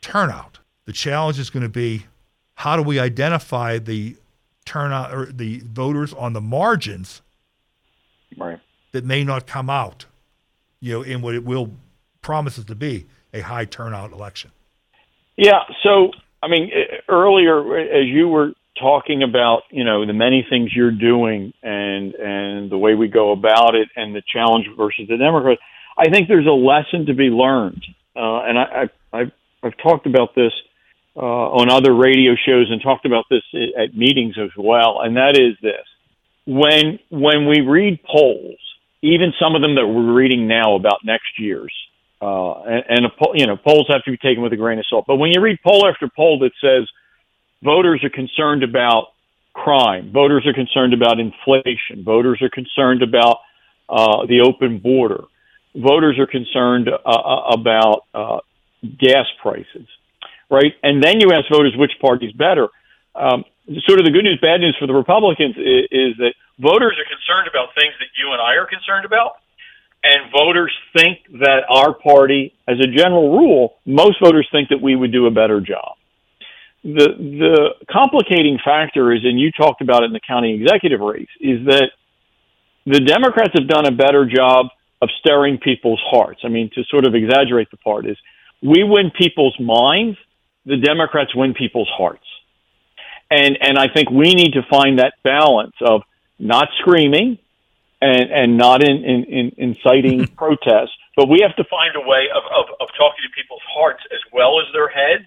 turnout. 0.00 0.58
The 0.86 0.92
challenge 0.92 1.38
is 1.38 1.50
going 1.50 1.64
to 1.64 1.68
be 1.68 2.06
how 2.54 2.76
do 2.76 2.82
we 2.82 2.98
identify 2.98 3.78
the 3.78 4.16
turnout 4.64 5.12
or 5.12 5.26
the 5.26 5.60
voters 5.60 6.12
on 6.14 6.32
the 6.32 6.40
margins 6.40 7.20
right. 8.36 8.58
that 8.92 9.04
may 9.04 9.22
not 9.22 9.46
come 9.46 9.68
out, 9.68 10.06
you 10.80 10.92
know, 10.92 11.02
in 11.02 11.20
what 11.20 11.34
it 11.34 11.44
will 11.44 11.72
promises 12.22 12.64
to 12.64 12.74
be 12.74 13.06
a 13.32 13.40
high 13.40 13.64
turnout 13.64 14.12
election. 14.12 14.50
Yeah. 15.36 15.60
So, 15.82 16.10
I 16.42 16.48
mean, 16.48 16.70
earlier, 17.08 17.78
as 17.78 18.06
you 18.06 18.28
were 18.28 18.52
talking 18.80 19.22
about, 19.22 19.62
you 19.70 19.84
know, 19.84 20.06
the 20.06 20.12
many 20.12 20.46
things 20.48 20.70
you're 20.74 20.90
doing 20.90 21.52
and 21.62 22.14
and 22.14 22.70
the 22.70 22.78
way 22.78 22.94
we 22.94 23.08
go 23.08 23.32
about 23.32 23.74
it 23.74 23.88
and 23.96 24.14
the 24.14 24.22
challenge 24.32 24.66
versus 24.76 25.06
the 25.08 25.16
Democrats, 25.16 25.60
I 25.96 26.10
think 26.10 26.28
there's 26.28 26.46
a 26.46 26.50
lesson 26.50 27.06
to 27.06 27.14
be 27.14 27.24
learned. 27.24 27.84
Uh, 28.14 28.40
and 28.42 28.58
I, 28.58 28.62
I, 29.12 29.18
I've, 29.18 29.32
I've 29.62 29.76
talked 29.82 30.06
about 30.06 30.34
this 30.34 30.52
uh, 31.16 31.20
on 31.20 31.70
other 31.70 31.94
radio 31.94 32.34
shows 32.34 32.70
and 32.70 32.80
talked 32.82 33.06
about 33.06 33.24
this 33.30 33.42
at 33.78 33.96
meetings 33.96 34.36
as 34.38 34.50
well. 34.56 35.00
And 35.00 35.16
that 35.16 35.36
is 35.36 35.56
this: 35.62 35.86
when 36.46 36.98
when 37.10 37.46
we 37.46 37.60
read 37.60 38.00
polls, 38.04 38.58
even 39.02 39.32
some 39.40 39.54
of 39.54 39.62
them 39.62 39.74
that 39.76 39.86
we're 39.86 40.12
reading 40.12 40.46
now 40.46 40.74
about 40.76 40.98
next 41.04 41.38
year's, 41.38 41.74
uh, 42.20 42.62
and, 42.62 42.84
and 42.88 43.06
a, 43.06 43.10
you 43.34 43.46
know, 43.46 43.56
polls 43.56 43.86
have 43.88 44.04
to 44.04 44.10
be 44.10 44.16
taken 44.16 44.42
with 44.42 44.52
a 44.52 44.56
grain 44.56 44.78
of 44.78 44.86
salt. 44.88 45.04
But 45.06 45.16
when 45.16 45.30
you 45.32 45.40
read 45.40 45.58
poll 45.66 45.86
after 45.86 46.08
poll 46.14 46.38
that 46.40 46.52
says 46.60 46.88
voters 47.62 48.02
are 48.04 48.10
concerned 48.10 48.62
about 48.62 49.12
crime, 49.52 50.12
voters 50.12 50.46
are 50.46 50.52
concerned 50.52 50.92
about 50.92 51.18
inflation, 51.18 52.04
voters 52.04 52.40
are 52.42 52.50
concerned 52.50 53.02
about 53.02 53.38
uh, 53.88 54.26
the 54.26 54.40
open 54.46 54.78
border, 54.78 55.24
voters 55.74 56.18
are 56.18 56.26
concerned 56.26 56.88
uh, 56.88 57.08
uh 57.08 57.52
about 57.52 58.04
uh, 58.14 58.38
gas 58.82 59.26
prices, 59.42 59.86
right? 60.50 60.72
And 60.82 61.02
then 61.02 61.20
you 61.20 61.30
ask 61.32 61.50
voters 61.50 61.74
which 61.76 61.92
party's 62.00 62.32
better. 62.32 62.68
Um, 63.14 63.44
sort 63.88 63.98
of 63.98 64.04
the 64.04 64.12
good 64.12 64.24
news, 64.24 64.38
bad 64.42 64.60
news 64.60 64.76
for 64.78 64.86
the 64.86 64.92
Republicans 64.92 65.56
is, 65.56 65.88
is 65.90 66.12
that 66.18 66.34
voters 66.58 66.96
are 67.00 67.08
concerned 67.08 67.48
about 67.48 67.72
things 67.74 67.94
that 67.98 68.12
you 68.20 68.32
and 68.32 68.40
I 68.40 68.60
are 68.60 68.66
concerned 68.66 69.06
about 69.06 69.40
and 70.06 70.30
voters 70.30 70.72
think 70.96 71.18
that 71.40 71.64
our 71.68 71.92
party, 71.92 72.54
as 72.68 72.78
a 72.78 72.86
general 72.86 73.36
rule, 73.36 73.76
most 73.84 74.20
voters 74.22 74.46
think 74.52 74.68
that 74.68 74.80
we 74.80 74.94
would 74.94 75.12
do 75.12 75.26
a 75.26 75.30
better 75.30 75.60
job. 75.60 75.96
The 76.86 77.08
the 77.18 77.74
complicating 77.90 78.58
factor 78.64 79.12
is, 79.12 79.24
and 79.24 79.40
you 79.40 79.50
talked 79.50 79.80
about 79.80 80.04
it 80.04 80.06
in 80.06 80.12
the 80.12 80.20
county 80.20 80.54
executive 80.54 81.00
race, 81.00 81.28
is 81.40 81.66
that 81.66 81.90
the 82.86 83.00
Democrats 83.00 83.52
have 83.58 83.66
done 83.66 83.86
a 83.86 83.90
better 83.90 84.24
job 84.24 84.66
of 85.02 85.08
stirring 85.18 85.58
people's 85.58 86.00
hearts. 86.08 86.40
I 86.44 86.48
mean, 86.48 86.70
to 86.76 86.84
sort 86.84 87.04
of 87.04 87.14
exaggerate 87.16 87.72
the 87.72 87.76
part 87.78 88.06
is, 88.06 88.16
we 88.62 88.84
win 88.84 89.10
people's 89.10 89.58
minds, 89.58 90.16
the 90.64 90.76
Democrats 90.76 91.34
win 91.34 91.54
people's 91.54 91.90
hearts, 91.90 92.24
and 93.32 93.58
and 93.60 93.76
I 93.76 93.88
think 93.92 94.10
we 94.10 94.34
need 94.34 94.52
to 94.52 94.62
find 94.70 95.00
that 95.00 95.14
balance 95.24 95.74
of 95.80 96.02
not 96.38 96.68
screaming, 96.78 97.38
and, 98.00 98.30
and 98.30 98.56
not 98.56 98.82
in, 98.82 99.04
in, 99.04 99.24
in 99.24 99.52
inciting 99.56 100.26
protest. 100.36 100.92
But 101.16 101.28
we 101.28 101.40
have 101.42 101.56
to 101.56 101.64
find 101.64 101.96
a 101.96 102.06
way 102.06 102.28
of, 102.34 102.44
of, 102.44 102.66
of 102.80 102.88
talking 102.96 103.24
to 103.24 103.32
people's 103.34 103.64
hearts 103.74 104.02
as 104.12 104.20
well 104.32 104.60
as 104.60 104.66
their 104.72 104.88
heads, 104.88 105.24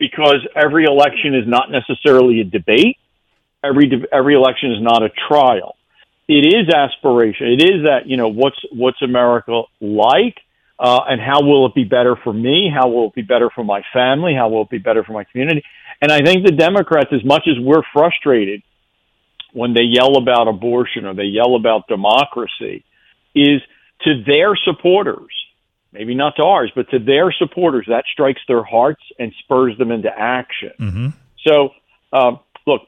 because 0.00 0.40
every 0.56 0.84
election 0.84 1.36
is 1.36 1.46
not 1.46 1.70
necessarily 1.70 2.40
a 2.40 2.44
debate. 2.44 2.96
Every 3.62 3.88
every 4.10 4.34
election 4.34 4.72
is 4.72 4.82
not 4.82 5.02
a 5.02 5.10
trial. 5.28 5.76
It 6.26 6.46
is 6.46 6.74
aspiration. 6.74 7.48
It 7.48 7.62
is 7.62 7.82
that 7.84 8.06
you 8.06 8.16
know 8.16 8.28
what's 8.28 8.58
what's 8.72 9.00
America 9.02 9.62
like, 9.80 10.38
uh, 10.78 11.00
and 11.06 11.20
how 11.20 11.42
will 11.42 11.66
it 11.66 11.74
be 11.74 11.84
better 11.84 12.16
for 12.24 12.32
me? 12.32 12.72
How 12.74 12.88
will 12.88 13.08
it 13.08 13.14
be 13.14 13.22
better 13.22 13.50
for 13.54 13.62
my 13.62 13.82
family? 13.92 14.34
How 14.34 14.48
will 14.48 14.62
it 14.62 14.70
be 14.70 14.78
better 14.78 15.04
for 15.04 15.12
my 15.12 15.24
community? 15.24 15.62
And 16.00 16.10
I 16.10 16.20
think 16.22 16.46
the 16.46 16.52
Democrats, 16.52 17.10
as 17.12 17.24
much 17.24 17.46
as 17.46 17.62
we're 17.62 17.82
frustrated 17.92 18.62
when 19.52 19.74
they 19.74 19.82
yell 19.82 20.16
about 20.16 20.48
abortion 20.48 21.04
or 21.04 21.14
they 21.14 21.24
yell 21.24 21.56
about 21.56 21.88
democracy 21.88 22.84
is 23.34 23.60
to 24.02 24.22
their 24.24 24.56
supporters, 24.64 25.34
maybe 25.92 26.14
not 26.14 26.36
to 26.36 26.42
ours, 26.44 26.72
but 26.74 26.88
to 26.90 26.98
their 26.98 27.32
supporters, 27.32 27.86
that 27.88 28.04
strikes 28.12 28.40
their 28.48 28.62
hearts 28.62 29.02
and 29.18 29.32
spurs 29.42 29.76
them 29.78 29.90
into 29.90 30.08
action. 30.08 30.72
Mm-hmm. 30.78 31.08
So, 31.46 31.70
um, 32.12 32.40
look, 32.66 32.82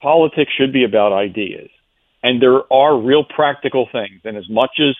politics 0.00 0.52
should 0.56 0.72
be 0.72 0.84
about 0.84 1.12
ideas. 1.12 1.70
And 2.22 2.42
there 2.42 2.72
are 2.72 2.98
real 2.98 3.24
practical 3.24 3.88
things. 3.90 4.20
And 4.24 4.36
as 4.36 4.48
much 4.48 4.80
as 4.80 4.96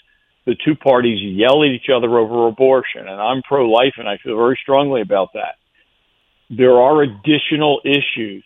the 0.47 0.57
two 0.65 0.75
parties 0.75 1.19
yell 1.21 1.63
at 1.63 1.71
each 1.71 1.89
other 1.95 2.19
over 2.19 2.47
abortion, 2.47 3.09
and 3.09 3.21
I'm 3.21 3.43
pro 3.43 3.69
life 3.69 3.95
and 3.99 4.09
I 4.09 4.19
feel 4.19 4.37
very 4.37 4.59
strongly 4.63 5.01
about 5.01 5.33
that, 5.35 5.57
there 6.51 6.81
are 6.81 7.03
additional 7.03 7.81
issues, 7.85 8.43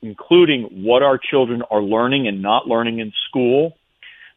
including 0.00 0.84
what 0.84 1.02
our 1.02 1.18
children 1.18 1.62
are 1.70 1.82
learning 1.82 2.26
and 2.26 2.40
not 2.40 2.66
learning 2.66 3.00
in 3.00 3.12
school, 3.28 3.76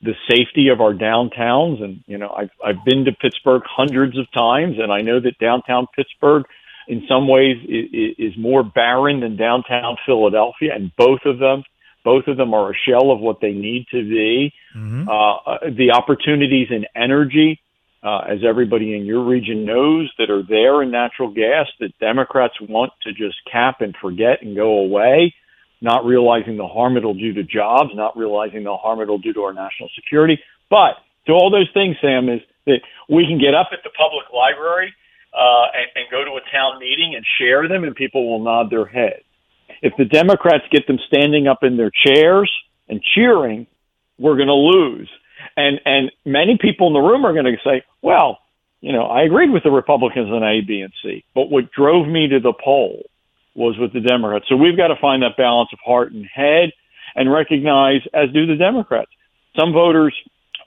the 0.02 0.14
safety 0.30 0.70
of 0.70 0.82
our 0.82 0.94
downtowns. 0.94 1.82
And, 1.84 2.04
you 2.08 2.18
know, 2.18 2.30
I've, 2.30 2.50
I've 2.64 2.86
been 2.86 3.06
to 3.06 3.12
Pittsburgh 3.12 3.64
hundreds 3.66 4.18
of 4.18 4.32
times, 4.32 4.78
and 4.80 4.92
I 4.92 5.02
know 5.02 5.20
that 5.20 5.40
downtown 5.40 5.88
Pittsburgh, 5.96 6.44
in 6.88 7.06
some 7.08 7.28
ways, 7.28 7.58
is, 7.68 8.16
is 8.18 8.38
more 8.38 8.64
barren 8.64 9.22
than 9.22 9.36
downtown 9.36 9.98
Philadelphia, 10.06 10.72
and 10.76 10.92
both 10.98 11.22
of 11.26 11.40
them. 11.40 11.64
Both 12.04 12.28
of 12.28 12.38
them 12.38 12.54
are 12.54 12.72
a 12.72 12.76
shell 12.88 13.10
of 13.10 13.20
what 13.20 13.42
they 13.42 13.52
need 13.52 13.88
to 13.90 14.04
be. 14.04 14.54
Mm-hmm. 14.76 15.10
Uh, 15.10 15.72
the 15.76 15.92
opportunities 15.92 16.68
in 16.70 16.86
energy 16.96 17.60
uh, 18.06 18.20
as 18.20 18.40
everybody 18.48 18.96
in 18.96 19.06
your 19.06 19.24
region 19.24 19.66
knows, 19.66 20.14
that 20.20 20.30
are 20.30 20.44
there 20.48 20.84
in 20.84 20.92
natural 20.92 21.30
gas 21.30 21.66
that 21.80 21.98
Democrats 22.00 22.54
want 22.62 22.94
to 23.02 23.12
just 23.12 23.36
cap 23.52 23.82
and 23.82 23.96
forget 24.00 24.44
and 24.44 24.56
go 24.56 24.78
away, 24.78 25.34
not 25.82 26.06
realizing 26.06 26.58
the 26.58 26.68
harm 26.68 26.98
it'll 26.98 27.14
do 27.14 27.34
to 27.34 27.44
jobs, 27.44 27.92
not 27.94 28.18
realizing 28.18 28.64
the 28.64 28.76
harm 28.76 29.02
it'll 29.02 29.18
do 29.18 29.34
to 29.34 29.42
our 29.42 29.54
national 29.54 29.90
security. 29.96 30.40
But 30.70 30.98
to 31.28 31.34
all 31.34 31.50
those 31.52 31.70
things, 31.74 31.96
Sam, 32.02 32.30
is 32.30 32.42
that 32.66 32.82
we 33.10 33.26
can 33.28 33.40
get 33.40 33.54
up 33.54 33.70
at 33.72 33.80
the 33.84 33.92
public 33.92 34.26
library 34.34 34.94
uh, 35.34 35.68
and, 35.74 35.88
and 35.96 36.06
go 36.12 36.24
to 36.24 36.32
a 36.38 36.44
town 36.52 36.80
meeting 36.80 37.14
and 37.16 37.26
share 37.38 37.68
them, 37.68 37.84
and 37.84 37.96
people 37.96 38.30
will 38.30 38.44
nod 38.44 38.70
their 38.70 38.86
heads. 38.86 39.24
If 39.82 39.94
the 39.98 40.06
Democrats 40.06 40.64
get 40.72 40.88
them 40.88 41.00
standing 41.08 41.48
up 41.48 41.60
in 41.64 41.78
their 41.78 41.92
chairs 42.06 42.52
and 42.88 43.02
cheering, 43.16 43.68
we're 44.18 44.38
going 44.38 44.48
to 44.48 44.54
lose. 44.54 45.10
And 45.58 45.80
and 45.86 46.12
many 46.26 46.58
people 46.60 46.88
in 46.88 46.94
the 46.94 47.00
room 47.00 47.26
are 47.26 47.34
going 47.34 47.46
to 47.46 47.58
say, 47.64 47.84
well, 48.02 48.40
you 48.82 48.94
know, 48.94 49.06
I 49.06 49.24
agreed 49.24 49.52
with 49.52 49.64
the 49.64 49.72
Republicans 49.72 50.30
on 50.30 50.44
A, 50.44 50.62
B, 50.62 50.82
and 50.82 50.94
C. 51.04 51.24
But 51.34 51.50
what 51.50 51.72
drove 51.72 52.08
me 52.08 52.28
to 52.30 52.40
the 52.40 52.54
poll 52.54 53.04
was 53.56 53.78
with 53.78 53.94
the 53.94 54.02
Democrats. 54.02 54.46
So 54.50 54.56
we've 54.56 54.78
got 54.78 54.90
to 54.90 54.96
find 55.00 55.24
that 55.24 55.38
balance 55.38 55.70
of 55.74 55.80
heart 55.84 56.12
and 56.12 56.26
head 56.26 56.72
and 57.16 57.32
recognize, 57.32 58.02
as 58.14 58.32
do 58.34 58.46
the 58.46 58.56
Democrats, 58.56 59.12
some 59.58 59.72
voters 59.72 60.14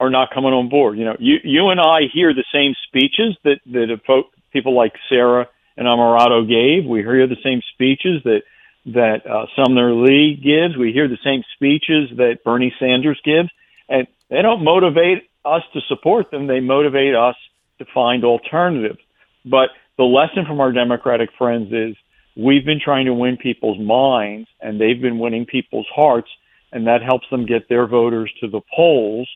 are 0.00 0.10
not 0.10 0.32
coming 0.32 0.52
on 0.52 0.68
board. 0.68 0.98
You 0.98 1.04
know, 1.04 1.16
you 1.18 1.36
you 1.44 1.68
and 1.68 1.80
I 1.80 2.02
hear 2.12 2.32
the 2.32 2.44
same 2.52 2.74
speeches 2.86 3.36
that 3.44 3.60
that 3.72 4.24
people 4.52 4.74
like 4.74 4.92
Sarah 5.08 5.48
and 5.76 5.86
Amarato 5.86 6.48
gave. 6.48 6.88
We 6.88 7.00
hear 7.00 7.26
the 7.26 7.36
same 7.42 7.60
speeches 7.74 8.22
that 8.24 8.42
that 8.86 9.26
uh, 9.26 9.46
Summer 9.56 9.92
Lee 9.92 10.34
gives. 10.34 10.76
We 10.76 10.92
hear 10.92 11.08
the 11.08 11.18
same 11.22 11.42
speeches 11.54 12.16
that 12.16 12.38
Bernie 12.44 12.72
Sanders 12.78 13.20
gives, 13.24 13.50
and 13.88 14.06
they 14.30 14.40
don't 14.40 14.64
motivate 14.64 15.28
us 15.44 15.62
to 15.74 15.80
support 15.88 16.30
them. 16.30 16.46
They 16.46 16.60
motivate 16.60 17.14
us 17.14 17.36
to 17.78 17.86
find 17.92 18.24
alternatives. 18.24 18.98
But 19.44 19.70
the 19.96 20.04
lesson 20.04 20.44
from 20.46 20.60
our 20.60 20.72
Democratic 20.72 21.30
friends 21.36 21.72
is 21.72 21.96
we've 22.38 22.64
been 22.64 22.80
trying 22.82 23.06
to 23.06 23.14
win 23.14 23.36
people's 23.36 23.78
minds, 23.80 24.48
and 24.60 24.80
they've 24.80 25.02
been 25.02 25.18
winning 25.18 25.44
people's 25.44 25.88
hearts, 25.94 26.28
and 26.72 26.86
that 26.86 27.02
helps 27.02 27.26
them 27.30 27.44
get 27.46 27.68
their 27.68 27.86
voters 27.86 28.32
to 28.40 28.48
the 28.48 28.60
polls. 28.74 29.28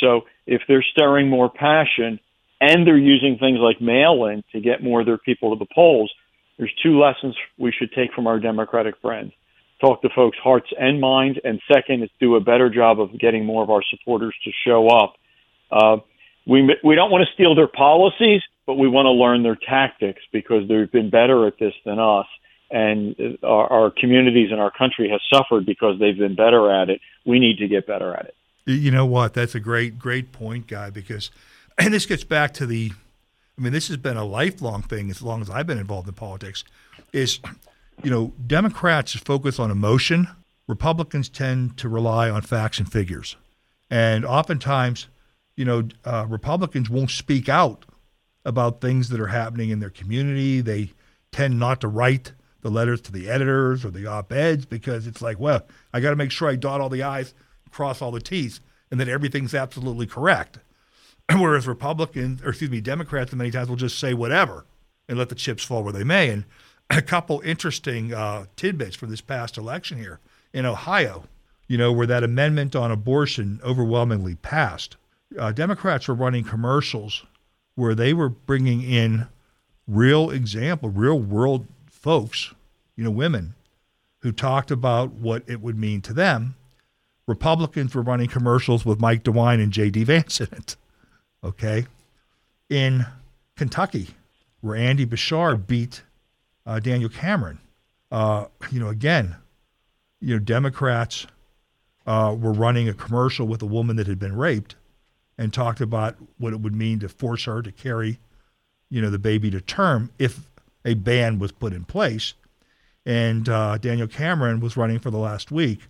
So 0.00 0.22
if 0.46 0.62
they're 0.68 0.84
stirring 0.92 1.28
more 1.28 1.48
passion 1.48 2.20
and 2.60 2.86
they're 2.86 2.98
using 2.98 3.38
things 3.38 3.58
like 3.60 3.80
mail-in 3.80 4.44
to 4.52 4.60
get 4.60 4.82
more 4.82 5.00
of 5.00 5.06
their 5.06 5.18
people 5.18 5.54
to 5.54 5.58
the 5.58 5.70
polls, 5.74 6.12
there's 6.58 6.72
two 6.82 7.00
lessons 7.00 7.34
we 7.58 7.72
should 7.72 7.92
take 7.92 8.12
from 8.12 8.26
our 8.26 8.38
Democratic 8.38 8.94
friends. 9.00 9.32
Talk 9.80 10.02
to 10.02 10.08
folks' 10.14 10.38
hearts 10.42 10.68
and 10.78 11.00
minds, 11.00 11.38
and 11.42 11.60
second 11.72 12.02
is 12.02 12.10
do 12.20 12.36
a 12.36 12.40
better 12.40 12.68
job 12.70 13.00
of 13.00 13.18
getting 13.18 13.44
more 13.44 13.62
of 13.62 13.70
our 13.70 13.82
supporters 13.90 14.34
to 14.44 14.50
show 14.66 14.88
up. 14.88 15.14
Uh, 15.70 15.96
we 16.46 16.76
we 16.84 16.94
don't 16.94 17.10
want 17.10 17.26
to 17.26 17.32
steal 17.34 17.54
their 17.54 17.66
policies, 17.66 18.40
but 18.66 18.74
we 18.74 18.88
want 18.88 19.06
to 19.06 19.10
learn 19.10 19.42
their 19.42 19.56
tactics 19.56 20.22
because 20.32 20.68
they've 20.68 20.90
been 20.90 21.10
better 21.10 21.46
at 21.46 21.58
this 21.58 21.74
than 21.84 21.98
us. 21.98 22.26
And 22.70 23.38
our, 23.42 23.72
our 23.72 23.90
communities 23.90 24.50
and 24.50 24.60
our 24.60 24.70
country 24.70 25.08
has 25.10 25.20
suffered 25.32 25.66
because 25.66 26.00
they've 26.00 26.16
been 26.16 26.34
better 26.34 26.70
at 26.72 26.90
it. 26.90 27.00
We 27.24 27.38
need 27.38 27.58
to 27.58 27.68
get 27.68 27.86
better 27.86 28.14
at 28.14 28.26
it. 28.26 28.34
You 28.66 28.90
know 28.90 29.06
what? 29.06 29.34
That's 29.34 29.54
a 29.54 29.60
great, 29.60 29.98
great 29.98 30.32
point, 30.32 30.66
guy. 30.66 30.90
Because, 30.90 31.30
and 31.78 31.92
this 31.92 32.06
gets 32.06 32.24
back 32.24 32.54
to 32.54 32.66
the, 32.66 32.92
I 33.58 33.60
mean, 33.60 33.72
this 33.72 33.88
has 33.88 33.98
been 33.98 34.16
a 34.16 34.24
lifelong 34.24 34.82
thing 34.82 35.10
as 35.10 35.22
long 35.22 35.42
as 35.42 35.50
I've 35.50 35.66
been 35.66 35.78
involved 35.78 36.08
in 36.08 36.14
politics. 36.14 36.64
Is, 37.12 37.38
you 38.02 38.10
know, 38.10 38.32
Democrats 38.44 39.12
focus 39.12 39.58
on 39.58 39.70
emotion. 39.70 40.28
Republicans 40.66 41.28
tend 41.28 41.76
to 41.76 41.88
rely 41.88 42.30
on 42.30 42.42
facts 42.42 42.78
and 42.78 42.90
figures, 42.90 43.36
and 43.90 44.24
oftentimes 44.24 45.06
you 45.56 45.64
know, 45.64 45.88
uh, 46.04 46.26
Republicans 46.28 46.90
won't 46.90 47.10
speak 47.10 47.48
out 47.48 47.84
about 48.44 48.80
things 48.80 49.08
that 49.08 49.20
are 49.20 49.28
happening 49.28 49.70
in 49.70 49.80
their 49.80 49.90
community. 49.90 50.60
They 50.60 50.92
tend 51.32 51.58
not 51.58 51.80
to 51.80 51.88
write 51.88 52.32
the 52.60 52.70
letters 52.70 53.00
to 53.02 53.12
the 53.12 53.28
editors 53.28 53.84
or 53.84 53.90
the 53.90 54.06
op 54.06 54.32
eds 54.32 54.64
because 54.64 55.06
it's 55.06 55.22
like, 55.22 55.38
well, 55.38 55.66
I 55.92 56.00
got 56.00 56.10
to 56.10 56.16
make 56.16 56.30
sure 56.30 56.48
I 56.48 56.56
dot 56.56 56.80
all 56.80 56.88
the 56.88 57.02
I's, 57.02 57.34
cross 57.70 58.00
all 58.00 58.10
the 58.10 58.20
T's, 58.20 58.60
and 58.90 59.00
that 59.00 59.08
everything's 59.08 59.54
absolutely 59.54 60.06
correct. 60.06 60.58
Whereas 61.32 61.66
Republicans, 61.66 62.42
or 62.42 62.50
excuse 62.50 62.70
me, 62.70 62.80
Democrats, 62.80 63.32
many 63.32 63.50
times 63.50 63.68
will 63.68 63.76
just 63.76 63.98
say 63.98 64.14
whatever 64.14 64.64
and 65.08 65.18
let 65.18 65.28
the 65.28 65.34
chips 65.34 65.64
fall 65.64 65.82
where 65.82 65.92
they 65.92 66.04
may. 66.04 66.30
And 66.30 66.44
a 66.90 67.02
couple 67.02 67.40
interesting 67.44 68.14
uh, 68.14 68.46
tidbits 68.56 68.96
from 68.96 69.10
this 69.10 69.20
past 69.20 69.58
election 69.58 69.98
here 69.98 70.20
in 70.52 70.64
Ohio, 70.64 71.24
you 71.66 71.76
know, 71.76 71.92
where 71.92 72.06
that 72.06 72.24
amendment 72.24 72.76
on 72.76 72.90
abortion 72.90 73.60
overwhelmingly 73.64 74.36
passed 74.36 74.96
uh, 75.38 75.52
Democrats 75.52 76.08
were 76.08 76.14
running 76.14 76.44
commercials 76.44 77.24
where 77.74 77.94
they 77.94 78.12
were 78.12 78.28
bringing 78.28 78.82
in 78.82 79.26
real 79.86 80.30
example, 80.30 80.88
real 80.88 81.18
world 81.18 81.66
folks, 81.86 82.54
you 82.96 83.04
know, 83.04 83.10
women 83.10 83.54
who 84.20 84.32
talked 84.32 84.70
about 84.70 85.12
what 85.12 85.42
it 85.46 85.60
would 85.60 85.78
mean 85.78 86.00
to 86.02 86.12
them. 86.12 86.54
Republicans 87.26 87.94
were 87.94 88.02
running 88.02 88.28
commercials 88.28 88.84
with 88.84 89.00
Mike 89.00 89.22
DeWine 89.22 89.62
and 89.62 89.72
J.D. 89.72 90.04
Vance 90.04 90.40
in 90.40 90.48
it. 90.52 90.76
Okay. 91.42 91.86
In 92.68 93.06
Kentucky, 93.56 94.08
where 94.60 94.76
Andy 94.76 95.06
Beshear 95.06 95.66
beat 95.66 96.02
uh, 96.66 96.80
Daniel 96.80 97.10
Cameron, 97.10 97.58
uh, 98.10 98.46
you 98.70 98.80
know, 98.80 98.88
again, 98.88 99.36
you 100.20 100.34
know, 100.34 100.38
Democrats 100.38 101.26
uh, 102.06 102.34
were 102.38 102.52
running 102.52 102.88
a 102.88 102.94
commercial 102.94 103.46
with 103.46 103.62
a 103.62 103.66
woman 103.66 103.96
that 103.96 104.06
had 104.06 104.18
been 104.18 104.36
raped 104.36 104.74
and 105.38 105.52
talked 105.52 105.80
about 105.80 106.16
what 106.38 106.52
it 106.52 106.60
would 106.60 106.74
mean 106.74 106.98
to 107.00 107.08
force 107.08 107.44
her 107.44 107.62
to 107.62 107.72
carry, 107.72 108.18
you 108.90 109.02
know, 109.02 109.10
the 109.10 109.18
baby 109.18 109.50
to 109.50 109.60
term 109.60 110.10
if 110.18 110.40
a 110.84 110.94
ban 110.94 111.38
was 111.38 111.52
put 111.52 111.72
in 111.72 111.84
place. 111.84 112.34
And 113.06 113.48
uh, 113.48 113.78
Daniel 113.78 114.08
Cameron 114.08 114.60
was 114.60 114.76
running 114.76 114.98
for 114.98 115.10
the 115.10 115.18
last 115.18 115.50
week 115.50 115.80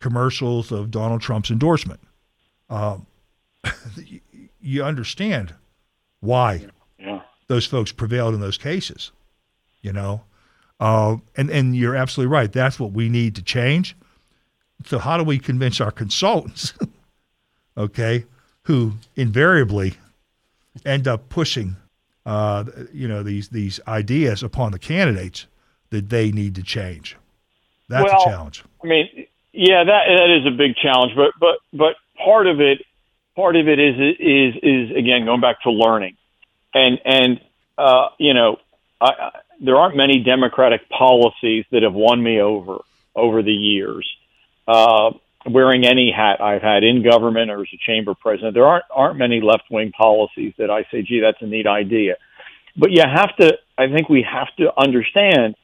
commercials 0.00 0.70
of 0.70 0.90
Donald 0.90 1.20
Trump's 1.20 1.50
endorsement. 1.50 2.00
Uh, 2.70 2.98
you 4.60 4.84
understand 4.84 5.54
why 6.20 6.66
yeah. 6.98 7.22
those 7.48 7.66
folks 7.66 7.92
prevailed 7.92 8.34
in 8.34 8.40
those 8.40 8.58
cases, 8.58 9.12
you 9.82 9.92
know. 9.92 10.22
Uh, 10.80 11.16
and 11.36 11.50
and 11.50 11.74
you're 11.74 11.96
absolutely 11.96 12.32
right. 12.32 12.52
That's 12.52 12.78
what 12.78 12.92
we 12.92 13.08
need 13.08 13.34
to 13.36 13.42
change. 13.42 13.96
So 14.86 14.98
how 14.98 15.16
do 15.16 15.24
we 15.24 15.38
convince 15.38 15.80
our 15.80 15.90
consultants? 15.90 16.72
okay, 17.76 18.24
who 18.68 18.92
invariably 19.16 19.94
end 20.84 21.08
up 21.08 21.30
pushing, 21.30 21.76
uh, 22.26 22.64
you 22.92 23.08
know, 23.08 23.22
these 23.22 23.48
these 23.48 23.80
ideas 23.88 24.42
upon 24.42 24.72
the 24.72 24.78
candidates 24.78 25.46
that 25.88 26.10
they 26.10 26.30
need 26.30 26.54
to 26.54 26.62
change. 26.62 27.16
That's 27.88 28.04
well, 28.04 28.20
a 28.20 28.24
challenge. 28.26 28.62
I 28.84 28.86
mean, 28.86 29.26
yeah, 29.54 29.84
that 29.84 30.02
that 30.06 30.38
is 30.38 30.46
a 30.46 30.54
big 30.54 30.76
challenge, 30.76 31.12
but 31.16 31.32
but 31.40 31.58
but 31.72 31.96
part 32.22 32.46
of 32.46 32.60
it, 32.60 32.82
part 33.34 33.56
of 33.56 33.68
it 33.68 33.78
is 33.78 33.94
is 34.20 34.54
is 34.62 34.96
again 34.96 35.24
going 35.24 35.40
back 35.40 35.62
to 35.62 35.70
learning, 35.70 36.18
and 36.74 36.98
and 37.06 37.40
uh, 37.78 38.10
you 38.18 38.34
know, 38.34 38.58
I, 39.00 39.06
I, 39.06 39.30
there 39.60 39.76
aren't 39.76 39.96
many 39.96 40.22
democratic 40.22 40.86
policies 40.90 41.64
that 41.70 41.84
have 41.84 41.94
won 41.94 42.22
me 42.22 42.38
over 42.38 42.80
over 43.16 43.42
the 43.42 43.50
years. 43.50 44.06
Uh, 44.66 45.12
wearing 45.50 45.86
any 45.86 46.12
hat 46.14 46.40
I've 46.40 46.62
had 46.62 46.84
in 46.84 47.02
government 47.02 47.50
or 47.50 47.60
as 47.60 47.68
a 47.72 47.78
chamber 47.86 48.14
president, 48.14 48.54
there 48.54 48.66
aren't 48.66 48.84
aren't 48.90 49.16
many 49.16 49.40
left 49.40 49.64
wing 49.70 49.92
policies 49.92 50.54
that 50.58 50.70
I 50.70 50.82
say, 50.90 51.02
gee, 51.02 51.20
that's 51.20 51.42
a 51.42 51.46
neat 51.46 51.66
idea. 51.66 52.16
But 52.76 52.90
you 52.92 53.02
have 53.02 53.34
to 53.36 53.54
I 53.76 53.88
think 53.88 54.08
we 54.08 54.26
have 54.30 54.48
to 54.58 54.70
understand 54.80 55.56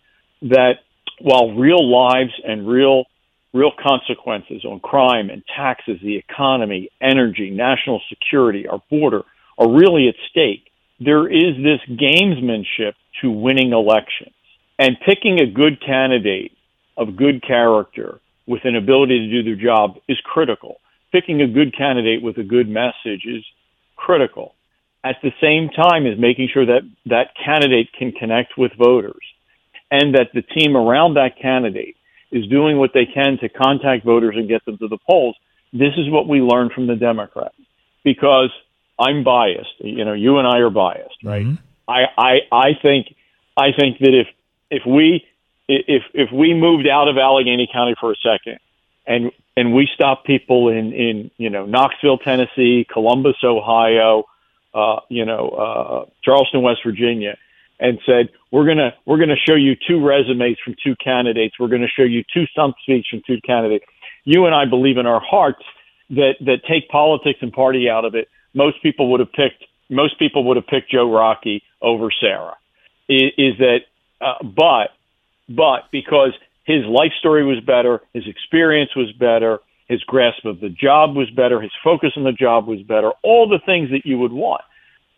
that 0.43 0.75
while 1.21 1.53
real 1.55 1.89
lives 1.91 2.33
and 2.45 2.67
real 2.67 3.05
real 3.53 3.71
consequences 3.81 4.65
on 4.65 4.81
crime 4.81 5.31
and 5.31 5.43
taxes, 5.57 5.99
the 6.03 6.17
economy, 6.17 6.91
energy, 7.01 7.51
national 7.51 8.03
security, 8.09 8.67
our 8.67 8.83
border 8.91 9.23
are 9.59 9.71
really 9.71 10.09
at 10.09 10.17
stake. 10.31 10.71
There 11.01 11.29
is 11.29 11.57
this 11.63 11.81
gamesmanship 11.89 12.95
to 13.21 13.31
winning 13.31 13.73
elections. 13.73 14.35
And 14.77 14.97
picking 15.07 15.41
a 15.41 15.47
good 15.47 15.81
candidate 15.81 16.51
of 16.97 17.17
good 17.17 17.47
character 17.47 18.21
with 18.47 18.65
an 18.65 18.77
ability 18.77 19.19
to 19.21 19.31
do 19.31 19.43
their 19.43 19.63
job 19.63 19.97
is 20.09 20.19
critical. 20.25 20.77
Picking 21.13 21.41
a 21.41 21.47
good 21.47 21.77
candidate 21.77 22.23
with 22.23 22.37
a 22.39 22.43
good 22.43 22.69
message 22.69 23.25
is 23.25 23.45
critical. 23.97 24.55
At 25.05 25.17
the 25.23 25.33
same 25.41 25.69
time 25.69 26.07
as 26.07 26.19
making 26.19 26.49
sure 26.53 26.67
that 26.67 26.83
that 27.07 27.29
candidate 27.43 27.89
can 27.97 28.13
connect 28.13 28.57
with 28.57 28.73
voters 28.79 29.23
and 29.91 30.15
that 30.15 30.29
the 30.35 30.43
team 30.43 30.77
around 30.77 31.15
that 31.15 31.39
candidate 31.41 31.97
is 32.33 32.47
doing 32.49 32.79
what 32.79 32.91
they 32.95 33.07
can 33.07 33.39
to 33.39 33.49
contact 33.49 34.05
voters 34.05 34.35
and 34.37 34.49
get 34.49 34.65
them 34.65 34.79
to 34.79 34.89
the 34.89 34.99
polls. 35.09 35.37
This 35.73 35.93
is 35.97 36.11
what 36.11 36.27
we 36.27 36.41
learned 36.41 36.73
from 36.73 36.87
the 36.87 36.97
Democrats 36.97 37.55
because 38.03 38.51
I'm 38.99 39.25
biased. 39.25 39.75
You 39.79 40.05
know, 40.05 40.15
you 40.15 40.39
and 40.39 40.47
I 40.47 40.59
are 40.59 40.71
biased, 40.71 41.23
right? 41.23 41.45
Mm-hmm. 41.45 41.63
I, 41.87 42.05
I, 42.17 42.33
I 42.51 42.69
think, 42.81 43.15
I 43.57 43.69
think 43.79 43.99
that 43.99 44.15
if, 44.15 44.27
if 44.71 44.83
we 44.87 45.25
if 45.69 46.03
if 46.13 46.31
we 46.33 46.55
moved 46.55 46.87
out 46.87 47.09
of 47.09 47.17
Allegheny 47.17 47.69
County 47.73 47.95
for 48.01 48.13
a 48.13 48.17
second 48.17 48.59
and 49.07 49.31
and 49.57 49.75
we 49.75 49.89
stopped 49.95 50.27
people 50.27 50.69
in 50.69 50.93
in 50.93 51.31
you 51.37 51.51
know 51.51 51.67
Knoxville, 51.67 52.19
Tennessee, 52.19 52.87
Columbus, 52.91 53.37
Ohio, 53.43 54.25
uh, 54.73 55.01
you 55.09 55.25
know 55.25 55.49
uh, 55.49 56.11
Charleston, 56.23 56.63
West 56.63 56.81
Virginia, 56.85 57.37
and 57.79 57.99
said 58.07 58.31
we're 58.51 58.67
gonna 58.67 58.95
we're 59.07 59.19
gonna 59.19 59.37
show 59.37 59.55
you 59.55 59.77
two 59.77 60.05
resumes 60.05 60.59
from 60.65 60.75
two 60.83 60.97
candidates. 60.97 61.59
We're 61.59 61.69
gonna 61.69 61.89
show 61.89 62.03
you 62.03 62.25
two 62.33 62.47
stump 62.47 62.77
speeches 62.83 63.07
from 63.11 63.23
two 63.27 63.41
candidates. 63.47 63.85
You 64.25 64.47
and 64.47 64.55
I 64.55 64.65
believe 64.65 64.97
in 64.97 65.07
our 65.07 65.21
hearts 65.21 65.63
that 66.11 66.35
that 66.41 66.65
take 66.69 66.89
politics 66.89 67.39
and 67.43 67.53
party 67.53 67.89
out 67.89 68.05
of 68.05 68.15
it. 68.15 68.29
Most 68.55 68.83
people 68.83 69.11
would 69.11 69.21
have 69.21 69.33
picked 69.33 69.65
most 69.91 70.19
people 70.19 70.45
would 70.45 70.57
have 70.57 70.67
picked 70.67 70.91
Joe 70.91 71.13
Rockey 71.13 71.63
over 71.83 72.11
Sara. 72.11 72.57
Is, 73.09 73.33
is 73.37 73.59
that 73.59 73.81
uh, 74.21 74.43
but 74.43 74.91
but 75.49 75.91
because 75.93 76.33
his 76.65 76.85
life 76.85 77.13
story 77.19 77.45
was 77.45 77.61
better, 77.61 78.01
his 78.13 78.25
experience 78.27 78.91
was 78.97 79.13
better, 79.13 79.59
his 79.89 80.03
grasp 80.05 80.45
of 80.45 80.61
the 80.61 80.71
job 80.71 81.15
was 81.15 81.31
better, 81.31 81.61
his 81.61 81.73
focus 81.83 82.13
on 82.17 82.25
the 82.25 82.33
job 82.33 82.67
was 82.67 82.81
better, 82.83 83.11
all 83.23 83.49
the 83.49 83.61
things 83.65 83.91
that 83.91 84.07
you 84.07 84.19
would 84.19 84.33
want. 84.33 84.63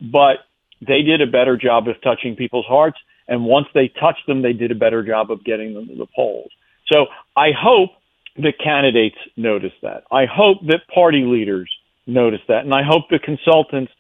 But 0.01 0.39
they 0.81 1.03
did 1.03 1.23
a 1.23 1.27
better 1.27 1.57
job 1.57 1.89
of 1.89 2.01
touching 2.03 2.37
people's 2.37 2.67
hearts. 2.67 2.99
And 3.29 3.45
once 3.45 3.67
they 3.75 3.89
touched 3.89 4.27
them, 4.27 4.43
they 4.43 4.53
did 4.53 4.71
a 4.71 4.75
better 4.75 5.03
job 5.05 5.31
of 5.31 5.45
getting 5.45 5.75
them 5.75 5.89
to 5.89 5.97
the 5.97 6.07
polls. 6.15 6.51
So 6.93 7.07
I 7.37 7.49
hope 7.57 7.91
the 8.37 8.53
candidates 8.53 9.17
notice 9.37 9.73
that. 9.83 10.05
I 10.13 10.27
hope 10.27 10.59
that 10.67 10.87
party 10.93 11.23
leaders 11.25 11.71
notice 12.07 12.43
that. 12.49 12.65
And 12.65 12.75
I 12.75 12.83
hope 12.83 13.05
the 13.11 13.19
consultants 13.19 13.93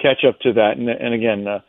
catch 0.00 0.24
up 0.28 0.38
to 0.40 0.52
that. 0.54 0.76
And, 0.76 0.88
and 0.88 1.14
again, 1.14 1.46
uh, 1.46 1.60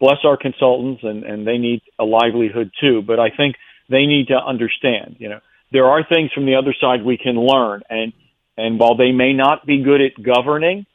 bless 0.00 0.18
our 0.24 0.36
consultants, 0.36 1.02
and, 1.02 1.24
and 1.24 1.46
they 1.46 1.58
need 1.58 1.82
a 1.98 2.04
livelihood 2.04 2.70
too. 2.80 3.02
But 3.02 3.18
I 3.18 3.30
think 3.30 3.56
they 3.88 4.06
need 4.06 4.28
to 4.28 4.36
understand, 4.36 5.16
you 5.18 5.28
know, 5.28 5.40
there 5.72 5.86
are 5.86 6.04
things 6.06 6.32
from 6.32 6.46
the 6.46 6.54
other 6.54 6.74
side 6.80 7.04
we 7.04 7.18
can 7.18 7.34
learn. 7.34 7.82
And, 7.88 8.12
and 8.56 8.78
while 8.78 8.96
they 8.96 9.12
may 9.12 9.32
not 9.32 9.66
be 9.66 9.82
good 9.82 10.00
at 10.00 10.22
governing, 10.22 10.86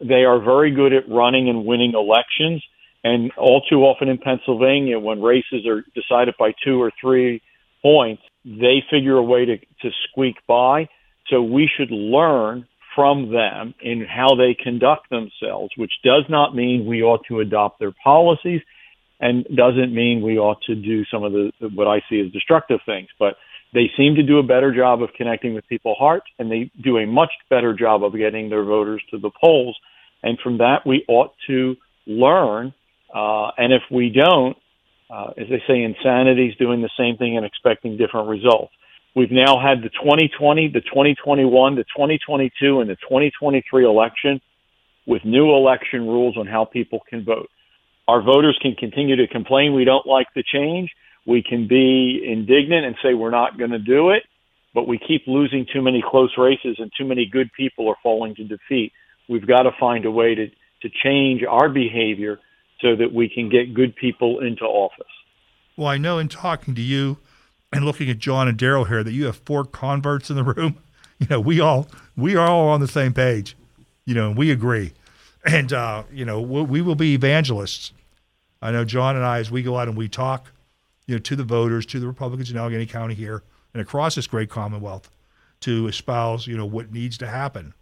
they 0.00 0.24
are 0.24 0.40
very 0.42 0.72
good 0.72 0.92
at 0.92 1.08
running 1.08 1.48
and 1.48 1.64
winning 1.64 1.92
elections. 1.94 2.64
And 3.04 3.30
all 3.36 3.62
too 3.62 3.82
often 3.82 4.08
in 4.08 4.18
Pennsylvania, 4.18 4.98
when 4.98 5.22
races 5.22 5.66
are 5.66 5.84
decided 5.94 6.34
by 6.38 6.52
two 6.64 6.82
or 6.82 6.90
three 7.00 7.40
points, 7.82 8.22
they 8.44 8.82
figure 8.90 9.16
a 9.16 9.22
way 9.22 9.44
to, 9.44 9.58
to 9.58 9.90
squeak 10.08 10.36
by. 10.48 10.88
So 11.28 11.40
we 11.42 11.70
should 11.76 11.90
learn 11.90 12.66
from 12.96 13.30
them 13.30 13.74
in 13.80 14.04
how 14.04 14.34
they 14.34 14.54
conduct 14.60 15.10
themselves, 15.10 15.70
which 15.76 15.92
does 16.02 16.24
not 16.28 16.56
mean 16.56 16.86
we 16.86 17.02
ought 17.02 17.24
to 17.28 17.38
adopt 17.40 17.78
their 17.78 17.94
policies 18.02 18.62
and 19.20 19.44
doesn't 19.54 19.94
mean 19.94 20.22
we 20.22 20.38
ought 20.38 20.60
to 20.62 20.74
do 20.74 21.04
some 21.04 21.22
of 21.22 21.32
the 21.32 21.52
what 21.74 21.86
I 21.86 22.02
see 22.08 22.20
as 22.20 22.32
destructive 22.32 22.80
things. 22.84 23.08
But 23.18 23.36
they 23.72 23.90
seem 23.96 24.14
to 24.16 24.22
do 24.22 24.38
a 24.38 24.42
better 24.42 24.74
job 24.74 25.02
of 25.02 25.10
connecting 25.16 25.54
with 25.54 25.68
people's 25.68 25.98
hearts 25.98 26.26
and 26.38 26.50
they 26.50 26.70
do 26.82 26.98
a 26.98 27.06
much 27.06 27.30
better 27.50 27.74
job 27.74 28.02
of 28.02 28.16
getting 28.16 28.48
their 28.48 28.64
voters 28.64 29.02
to 29.10 29.18
the 29.18 29.30
polls. 29.40 29.76
And 30.22 30.38
from 30.42 30.58
that, 30.58 30.86
we 30.86 31.04
ought 31.08 31.34
to 31.46 31.76
learn. 32.06 32.72
Uh, 33.14 33.50
and 33.58 33.72
if 33.72 33.82
we 33.90 34.10
don't, 34.10 34.56
uh, 35.10 35.30
as 35.36 35.46
they 35.48 35.62
say, 35.68 35.82
insanity 35.82 36.48
is 36.48 36.56
doing 36.56 36.82
the 36.82 36.90
same 36.98 37.16
thing 37.16 37.36
and 37.36 37.44
expecting 37.44 37.96
different 37.96 38.28
results. 38.28 38.72
We've 39.16 39.32
now 39.32 39.58
had 39.58 39.78
the 39.78 39.88
2020, 39.88 40.68
the 40.68 40.82
2021, 40.82 41.74
the 41.74 41.84
2022, 41.84 42.80
and 42.80 42.90
the 42.90 42.96
2023 42.96 43.84
election 43.86 44.42
with 45.06 45.24
new 45.24 45.54
election 45.54 46.06
rules 46.06 46.36
on 46.36 46.46
how 46.46 46.66
people 46.66 47.00
can 47.08 47.24
vote. 47.24 47.48
Our 48.06 48.20
voters 48.20 48.58
can 48.60 48.74
continue 48.74 49.16
to 49.16 49.26
complain 49.26 49.72
we 49.72 49.86
don't 49.86 50.06
like 50.06 50.26
the 50.34 50.42
change. 50.42 50.90
We 51.26 51.42
can 51.42 51.66
be 51.66 52.22
indignant 52.30 52.84
and 52.84 52.94
say 53.02 53.14
we're 53.14 53.30
not 53.30 53.56
going 53.56 53.70
to 53.70 53.78
do 53.78 54.10
it, 54.10 54.24
but 54.74 54.86
we 54.86 54.98
keep 54.98 55.22
losing 55.26 55.64
too 55.72 55.80
many 55.80 56.04
close 56.06 56.34
races 56.36 56.76
and 56.78 56.92
too 56.96 57.06
many 57.06 57.24
good 57.24 57.50
people 57.56 57.88
are 57.88 57.96
falling 58.02 58.34
to 58.34 58.44
defeat. 58.44 58.92
We've 59.30 59.46
got 59.46 59.62
to 59.62 59.70
find 59.80 60.04
a 60.04 60.10
way 60.10 60.34
to, 60.34 60.48
to 60.48 60.90
change 61.02 61.42
our 61.42 61.70
behavior 61.70 62.38
so 62.82 62.94
that 62.96 63.14
we 63.14 63.30
can 63.30 63.48
get 63.48 63.72
good 63.72 63.96
people 63.96 64.40
into 64.40 64.64
office. 64.64 65.06
Well, 65.74 65.88
I 65.88 65.96
know 65.96 66.18
in 66.18 66.28
talking 66.28 66.74
to 66.74 66.82
you 66.82 67.16
and 67.76 67.84
looking 67.84 68.08
at 68.10 68.18
John 68.18 68.48
and 68.48 68.58
Daryl 68.58 68.88
here 68.88 69.04
that 69.04 69.12
you 69.12 69.26
have 69.26 69.36
four 69.36 69.64
converts 69.64 70.30
in 70.30 70.36
the 70.36 70.44
room. 70.44 70.78
You 71.18 71.26
know, 71.30 71.40
we 71.40 71.60
all 71.60 71.88
we 72.14 72.36
are 72.36 72.46
all 72.46 72.68
on 72.68 72.80
the 72.80 72.86
same 72.86 73.14
page. 73.14 73.56
You 74.04 74.14
know, 74.14 74.28
and 74.28 74.36
we 74.36 74.50
agree, 74.50 74.92
and 75.46 75.72
uh, 75.72 76.02
you 76.12 76.26
know 76.26 76.42
we 76.42 76.82
will 76.82 76.94
be 76.94 77.14
evangelists. 77.14 77.94
I 78.60 78.70
know 78.70 78.84
John 78.84 79.16
and 79.16 79.24
I, 79.24 79.38
as 79.38 79.50
we 79.50 79.62
go 79.62 79.78
out 79.78 79.88
and 79.88 79.96
we 79.96 80.08
talk, 80.08 80.52
you 81.06 81.14
know, 81.14 81.18
to 81.20 81.34
the 81.34 81.42
voters, 81.42 81.86
to 81.86 82.00
the 82.00 82.06
Republicans 82.06 82.50
in 82.50 82.58
Allegheny 82.58 82.84
County 82.84 83.14
here 83.14 83.42
and 83.72 83.80
across 83.80 84.14
this 84.14 84.26
great 84.26 84.50
Commonwealth, 84.50 85.08
to 85.60 85.88
espouse, 85.88 86.46
you 86.46 86.54
know, 86.54 86.66
what 86.66 86.92
needs 86.92 87.16
to 87.16 87.26
happen, 87.26 87.72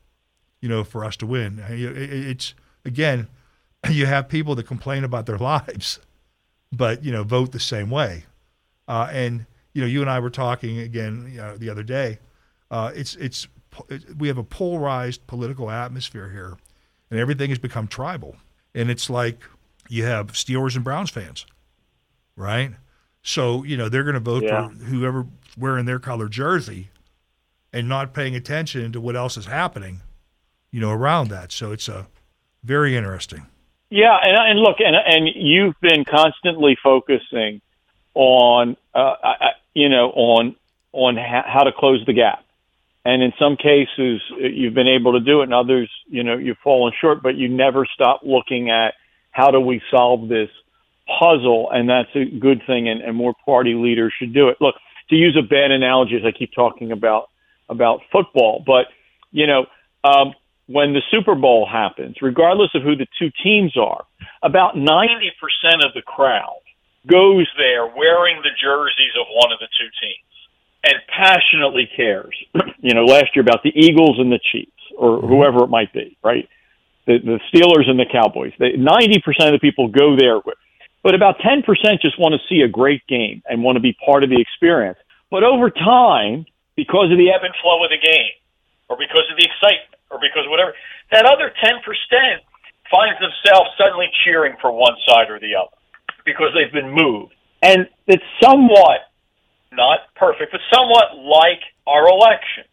you 0.60 0.68
know, 0.68 0.84
for 0.84 1.04
us 1.04 1.16
to 1.16 1.26
win. 1.26 1.60
It's 1.68 2.54
again, 2.84 3.26
you 3.90 4.06
have 4.06 4.28
people 4.28 4.54
that 4.54 4.66
complain 4.68 5.02
about 5.02 5.26
their 5.26 5.38
lives, 5.54 5.98
but 6.70 7.04
you 7.04 7.10
know 7.10 7.24
vote 7.24 7.50
the 7.50 7.58
same 7.58 7.90
way. 7.90 8.26
Uh, 8.86 9.08
and 9.10 9.46
you 9.74 9.82
know, 9.82 9.86
you 9.86 10.00
and 10.00 10.08
I 10.08 10.20
were 10.20 10.30
talking 10.30 10.78
again 10.78 11.28
you 11.30 11.38
know, 11.38 11.56
the 11.56 11.68
other 11.68 11.82
day. 11.82 12.18
Uh, 12.70 12.92
it's 12.94 13.16
it's 13.16 13.46
we 14.16 14.28
have 14.28 14.38
a 14.38 14.44
polarized 14.44 15.26
political 15.26 15.70
atmosphere 15.70 16.30
here, 16.30 16.56
and 17.10 17.20
everything 17.20 17.50
has 17.50 17.58
become 17.58 17.86
tribal. 17.86 18.36
And 18.74 18.90
it's 18.90 19.10
like 19.10 19.42
you 19.88 20.04
have 20.04 20.28
Steelers 20.28 20.74
and 20.76 20.84
Browns 20.84 21.10
fans, 21.10 21.44
right? 22.36 22.72
So 23.22 23.64
you 23.64 23.76
know 23.76 23.88
they're 23.88 24.04
going 24.04 24.14
to 24.14 24.20
vote 24.20 24.44
yeah. 24.44 24.68
for 24.68 24.74
whoever 24.84 25.26
wearing 25.58 25.86
their 25.86 25.98
color 25.98 26.28
jersey, 26.28 26.88
and 27.72 27.88
not 27.88 28.14
paying 28.14 28.34
attention 28.34 28.92
to 28.92 29.00
what 29.00 29.16
else 29.16 29.36
is 29.36 29.46
happening, 29.46 30.00
you 30.70 30.80
know, 30.80 30.90
around 30.90 31.28
that. 31.28 31.52
So 31.52 31.72
it's 31.72 31.88
a 31.88 31.96
uh, 31.96 32.04
very 32.62 32.96
interesting. 32.96 33.46
Yeah, 33.90 34.16
and, 34.22 34.36
and 34.36 34.60
look, 34.60 34.76
and 34.78 34.96
and 34.96 35.28
you've 35.34 35.78
been 35.80 36.04
constantly 36.04 36.76
focusing 36.82 37.60
on, 38.14 38.76
uh, 38.94 39.14
I, 39.22 39.50
you 39.74 39.88
know, 39.88 40.10
on 40.10 40.56
on 40.92 41.16
ha- 41.16 41.44
how 41.46 41.64
to 41.64 41.72
close 41.76 42.02
the 42.06 42.12
gap, 42.12 42.44
and 43.04 43.22
in 43.22 43.32
some 43.38 43.56
cases 43.56 44.22
you've 44.38 44.74
been 44.74 44.88
able 44.88 45.12
to 45.12 45.20
do 45.20 45.40
it, 45.40 45.44
and 45.44 45.54
others, 45.54 45.90
you 46.06 46.22
know, 46.22 46.36
you've 46.36 46.58
fallen 46.62 46.92
short. 47.00 47.22
But 47.22 47.36
you 47.36 47.48
never 47.48 47.86
stop 47.86 48.20
looking 48.22 48.70
at 48.70 48.94
how 49.30 49.50
do 49.50 49.60
we 49.60 49.82
solve 49.90 50.28
this 50.28 50.50
puzzle, 51.18 51.70
and 51.70 51.88
that's 51.88 52.14
a 52.14 52.24
good 52.24 52.62
thing, 52.66 52.88
and, 52.88 53.02
and 53.02 53.16
more 53.16 53.34
party 53.44 53.74
leaders 53.74 54.14
should 54.18 54.32
do 54.32 54.48
it. 54.48 54.56
Look, 54.60 54.76
to 55.10 55.16
use 55.16 55.36
a 55.38 55.42
bad 55.42 55.70
analogy, 55.70 56.16
as 56.16 56.22
I 56.24 56.30
keep 56.36 56.52
talking 56.54 56.92
about 56.92 57.28
about 57.68 58.00
football, 58.10 58.62
but 58.66 58.86
you 59.30 59.46
know. 59.46 59.66
Um, 60.04 60.34
when 60.66 60.94
the 60.94 61.02
Super 61.10 61.34
Bowl 61.34 61.68
happens, 61.70 62.16
regardless 62.22 62.70
of 62.74 62.82
who 62.82 62.96
the 62.96 63.06
two 63.18 63.30
teams 63.42 63.76
are, 63.76 64.04
about 64.42 64.76
90% 64.76 64.88
of 65.84 65.92
the 65.94 66.02
crowd 66.02 66.63
goes 67.06 67.48
there 67.56 67.86
wearing 67.86 68.40
the 68.42 68.54
jerseys 68.56 69.14
of 69.20 69.26
one 69.30 69.52
of 69.52 69.58
the 69.60 69.68
two 69.78 69.90
teams 70.00 70.34
and 70.84 70.96
passionately 71.08 71.88
cares. 71.96 72.34
you 72.80 72.94
know, 72.94 73.04
last 73.04 73.34
year 73.34 73.42
about 73.42 73.62
the 73.62 73.72
Eagles 73.74 74.16
and 74.18 74.32
the 74.32 74.40
Chiefs 74.52 74.72
or 74.96 75.18
mm-hmm. 75.18 75.28
whoever 75.28 75.64
it 75.64 75.68
might 75.68 75.92
be, 75.92 76.16
right? 76.22 76.48
The, 77.06 77.18
the 77.20 77.40
Steelers 77.52 77.88
and 77.88 77.98
the 77.98 78.08
Cowboys. 78.10 78.52
They, 78.58 78.72
90% 78.72 79.20
of 79.46 79.52
the 79.52 79.60
people 79.60 79.88
go 79.88 80.16
there 80.16 80.40
with, 80.40 80.56
but 81.02 81.14
about 81.14 81.36
10% 81.38 81.64
just 82.00 82.18
want 82.18 82.32
to 82.32 82.40
see 82.48 82.62
a 82.62 82.68
great 82.68 83.06
game 83.06 83.42
and 83.44 83.62
want 83.62 83.76
to 83.76 83.84
be 83.84 83.96
part 84.04 84.24
of 84.24 84.30
the 84.30 84.40
experience. 84.40 84.98
But 85.30 85.44
over 85.44 85.68
time, 85.68 86.46
because 86.76 87.12
of 87.12 87.18
the 87.18 87.28
ebb 87.28 87.44
and 87.44 87.52
flow 87.60 87.84
of 87.84 87.90
the 87.90 88.00
game 88.00 88.34
or 88.88 88.96
because 88.96 89.28
of 89.28 89.36
the 89.36 89.44
excitement, 89.44 90.00
or 90.10 90.20
because 90.20 90.44
whatever, 90.48 90.72
that 91.10 91.24
other 91.26 91.50
10% 91.50 91.80
finds 92.92 93.18
themselves 93.18 93.70
suddenly 93.76 94.06
cheering 94.24 94.54
for 94.60 94.70
one 94.70 94.94
side 95.08 95.28
or 95.28 95.40
the 95.40 95.56
other 95.56 95.74
because 96.24 96.48
they've 96.54 96.72
been 96.72 96.92
moved. 96.92 97.34
And 97.62 97.88
it's 98.06 98.22
somewhat, 98.42 99.08
not 99.72 100.00
perfect, 100.16 100.52
but 100.52 100.60
somewhat 100.72 101.16
like 101.16 101.60
our 101.86 102.08
elections. 102.08 102.68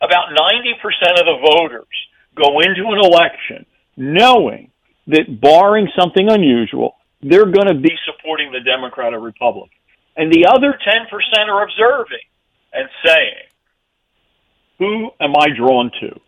About 0.00 0.28
90% 0.30 1.20
of 1.20 1.26
the 1.26 1.38
voters 1.56 1.96
go 2.34 2.60
into 2.60 2.84
an 2.92 3.00
election 3.02 3.66
knowing 3.96 4.70
that 5.06 5.40
barring 5.40 5.88
something 5.98 6.28
unusual, 6.28 6.96
they're 7.22 7.50
going 7.50 7.68
to 7.68 7.80
be 7.80 7.94
supporting 8.04 8.52
the 8.52 8.60
Democrat 8.60 9.14
or 9.14 9.20
Republican. 9.20 9.70
And 10.16 10.30
the 10.30 10.46
other 10.46 10.78
10% 10.78 11.48
are 11.48 11.64
observing 11.64 12.26
and 12.72 12.88
saying, 13.04 13.48
who 14.78 15.10
am 15.20 15.32
I 15.38 15.48
drawn 15.56 15.90
to? 16.00 16.20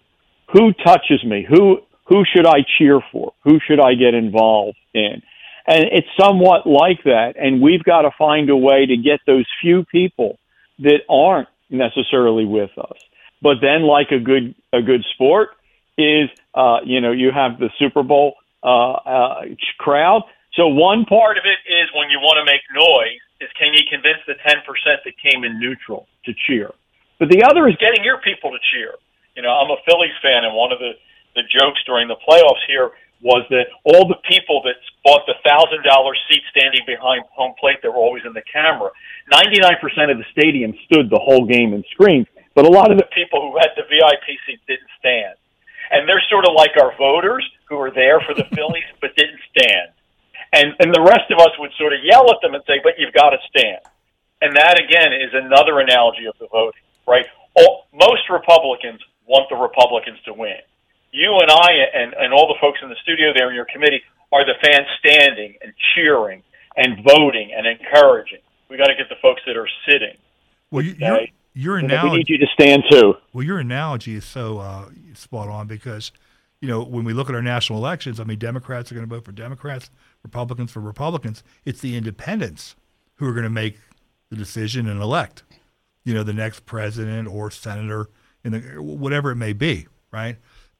who 0.53 0.73
touches 0.85 1.25
me? 1.25 1.47
Who 1.49 1.79
who 2.07 2.23
should 2.35 2.47
I 2.47 2.65
cheer 2.79 3.01
for? 3.13 3.33
Who 3.45 3.59
should 3.67 3.81
I 3.81 3.95
get 3.95 4.15
involved 4.15 4.79
in? 4.95 5.23
And 5.69 5.85
it's 5.93 6.09
somewhat 6.19 6.67
like 6.67 7.05
that. 7.05 7.35
And 7.37 7.61
we've 7.61 7.85
got 7.85 8.03
to 8.03 8.11
find 8.17 8.49
a 8.49 8.57
way 8.57 8.87
to 8.87 8.97
get 8.97 9.21
those 9.27 9.45
few 9.61 9.85
people 9.85 10.39
that 10.79 11.05
aren't 11.11 11.49
necessarily 11.69 12.47
with 12.47 12.71
us. 12.79 12.97
But 13.43 13.61
then, 13.61 13.83
like 13.83 14.11
a 14.11 14.19
good 14.19 14.55
a 14.73 14.81
good 14.81 15.05
sport, 15.13 15.51
is 15.99 16.31
uh, 16.55 16.79
you 16.85 17.01
know 17.01 17.13
you 17.13 17.31
have 17.31 17.61
the 17.61 17.69
Super 17.79 18.03
Bowl 18.03 18.35
uh, 18.65 18.93
uh, 18.93 19.41
crowd. 19.79 20.23
So 20.55 20.67
one 20.67 21.05
part 21.05 21.37
of 21.37 21.45
it 21.45 21.61
is 21.71 21.87
when 21.95 22.09
you 22.09 22.19
want 22.19 22.41
to 22.41 22.47
make 22.51 22.65
noise 22.75 23.21
is 23.39 23.53
can 23.55 23.75
you 23.77 23.85
convince 23.87 24.25
the 24.27 24.35
ten 24.43 24.65
percent 24.65 25.05
that 25.05 25.15
came 25.21 25.45
in 25.45 25.61
neutral 25.61 26.09
to 26.25 26.33
cheer? 26.49 26.73
But 27.21 27.29
the 27.29 27.45
other 27.45 27.69
is 27.69 27.77
getting 27.77 28.03
your 28.03 28.19
people 28.25 28.51
to 28.51 28.59
cheer. 28.73 28.95
You 29.37 29.43
know, 29.43 29.53
I'm 29.53 29.71
a 29.71 29.77
Phillies 29.87 30.17
fan, 30.23 30.49
and 30.49 30.57
one 30.57 30.73
of 30.73 30.81
the 30.81 30.97
the 31.37 31.43
jokes 31.47 31.79
during 31.85 32.09
the 32.09 32.17
playoffs 32.27 32.65
here 32.67 32.91
was 33.21 33.43
that 33.51 33.67
all 33.83 34.07
the 34.07 34.19
people 34.31 34.63
that 34.63 34.79
bought 35.05 35.27
the 35.27 35.35
thousand 35.43 35.83
dollar 35.83 36.15
seat 36.31 36.43
standing 36.55 36.83
behind 36.87 37.25
home 37.35 37.55
plate, 37.59 37.79
they 37.83 37.89
were 37.89 37.99
always 37.99 38.23
in 38.25 38.33
the 38.33 38.47
camera. 38.47 38.91
Ninety 39.31 39.59
nine 39.61 39.77
percent 39.81 40.11
of 40.11 40.19
the 40.19 40.29
stadium 40.31 40.75
stood 40.87 41.11
the 41.11 41.19
whole 41.19 41.47
game 41.47 41.75
and 41.75 41.85
screamed, 41.91 42.29
but 42.55 42.65
a 42.65 42.71
lot 42.71 42.91
of 42.91 42.99
the 42.99 43.09
people 43.15 43.43
who 43.43 43.59
had 43.59 43.75
the 43.75 43.83
VIP 43.91 44.39
seat 44.47 44.61
didn't 44.67 44.91
stand. 44.99 45.35
And 45.91 46.07
they're 46.07 46.23
sort 46.29 46.45
of 46.47 46.53
like 46.55 46.77
our 46.77 46.93
voters 46.99 47.43
who 47.69 47.77
were 47.77 47.91
there 47.91 48.21
for 48.21 48.35
the 48.35 48.45
Phillies 48.55 48.91
but 49.01 49.17
didn't 49.17 49.41
stand. 49.51 49.91
And 50.53 50.75
and 50.79 50.95
the 50.95 51.03
rest 51.03 51.27
of 51.31 51.39
us 51.43 51.53
would 51.59 51.73
sort 51.79 51.93
of 51.93 52.01
yell 52.05 52.31
at 52.31 52.39
them 52.41 52.55
and 52.55 52.63
say, 52.67 52.81
"But 52.83 52.99
you've 52.99 53.15
got 53.15 53.31
to 53.31 53.41
stand." 53.51 53.83
And 54.41 54.55
that 54.55 54.79
again 54.79 55.13
is 55.13 55.35
another 55.35 55.81
analogy 55.81 56.27
of 56.27 56.39
the 56.39 56.47
voting, 56.47 56.87
right? 57.07 57.27
All, 57.57 57.87
most 57.93 58.31
Republicans 58.31 59.01
want 59.27 59.51
the 59.51 59.57
Republicans 59.57 60.19
to 60.25 60.33
win. 60.33 60.63
You 61.11 61.39
and 61.41 61.51
I 61.51 61.69
and, 61.95 62.15
and 62.15 62.33
all 62.33 62.49
the 62.49 62.59
folks 62.61 62.79
in 62.83 62.89
the 62.89 62.97
studio 63.03 63.33
there 63.35 63.49
in 63.49 63.55
your 63.55 63.67
committee 63.73 64.03
are 64.33 64.45
the 64.45 64.55
fans 64.63 64.87
standing 64.99 65.55
and 65.63 65.73
cheering 65.95 66.43
and 66.77 67.05
voting 67.05 67.51
and 67.57 67.67
encouraging. 67.67 68.41
We 68.69 68.77
got 68.77 68.89
to 68.89 68.95
get 68.95 69.09
the 69.09 69.17
folks 69.23 69.41
that 69.47 69.57
are 69.57 69.69
sitting. 69.89 70.17
Well, 70.71 70.85
you, 70.85 70.95
your 70.99 71.21
your 71.55 71.77
analogy. 71.79 72.11
We 72.11 72.17
need 72.19 72.29
you 72.29 72.39
to 72.39 72.47
stand 72.53 72.85
too. 72.91 73.15
Well, 73.33 73.45
your 73.45 73.59
analogy 73.59 74.15
is 74.15 74.25
so 74.25 74.59
uh, 74.59 74.91
spot 75.15 75.49
on 75.49 75.67
because 75.67 76.13
you 76.61 76.69
know 76.69 76.83
when 76.83 77.05
we 77.05 77.13
look 77.13 77.29
at 77.29 77.35
our 77.35 77.43
national 77.43 77.79
elections, 77.79 78.21
I 78.21 78.25
mean, 78.25 78.39
Democrats 78.39 78.93
are 78.93 78.95
going 78.95 79.09
to 79.09 79.15
vote 79.15 79.25
for 79.25 79.33
Democrats, 79.33 79.91
Republicans 80.23 80.71
for 80.71 80.81
Republicans. 80.81 81.43
It's 81.65 81.81
the 81.81 81.97
independents 81.97 82.77
who 83.17 83.27
are 83.27 83.33
going 83.33 83.45
to 83.45 83.51
make 83.51 83.79
the 84.31 84.37
decision 84.37 84.87
and 84.89 85.01
elect, 85.01 85.43
you 86.05 86.13
know, 86.15 86.23
the 86.23 86.35
next 86.35 86.67
president 86.67 87.29
or 87.29 87.51
senator 87.51 88.09
in 88.45 88.53
the 88.53 88.61
whatever 88.83 89.31
it 89.31 89.37
may 89.37 89.53
be, 89.53 89.87
right? 90.13 90.37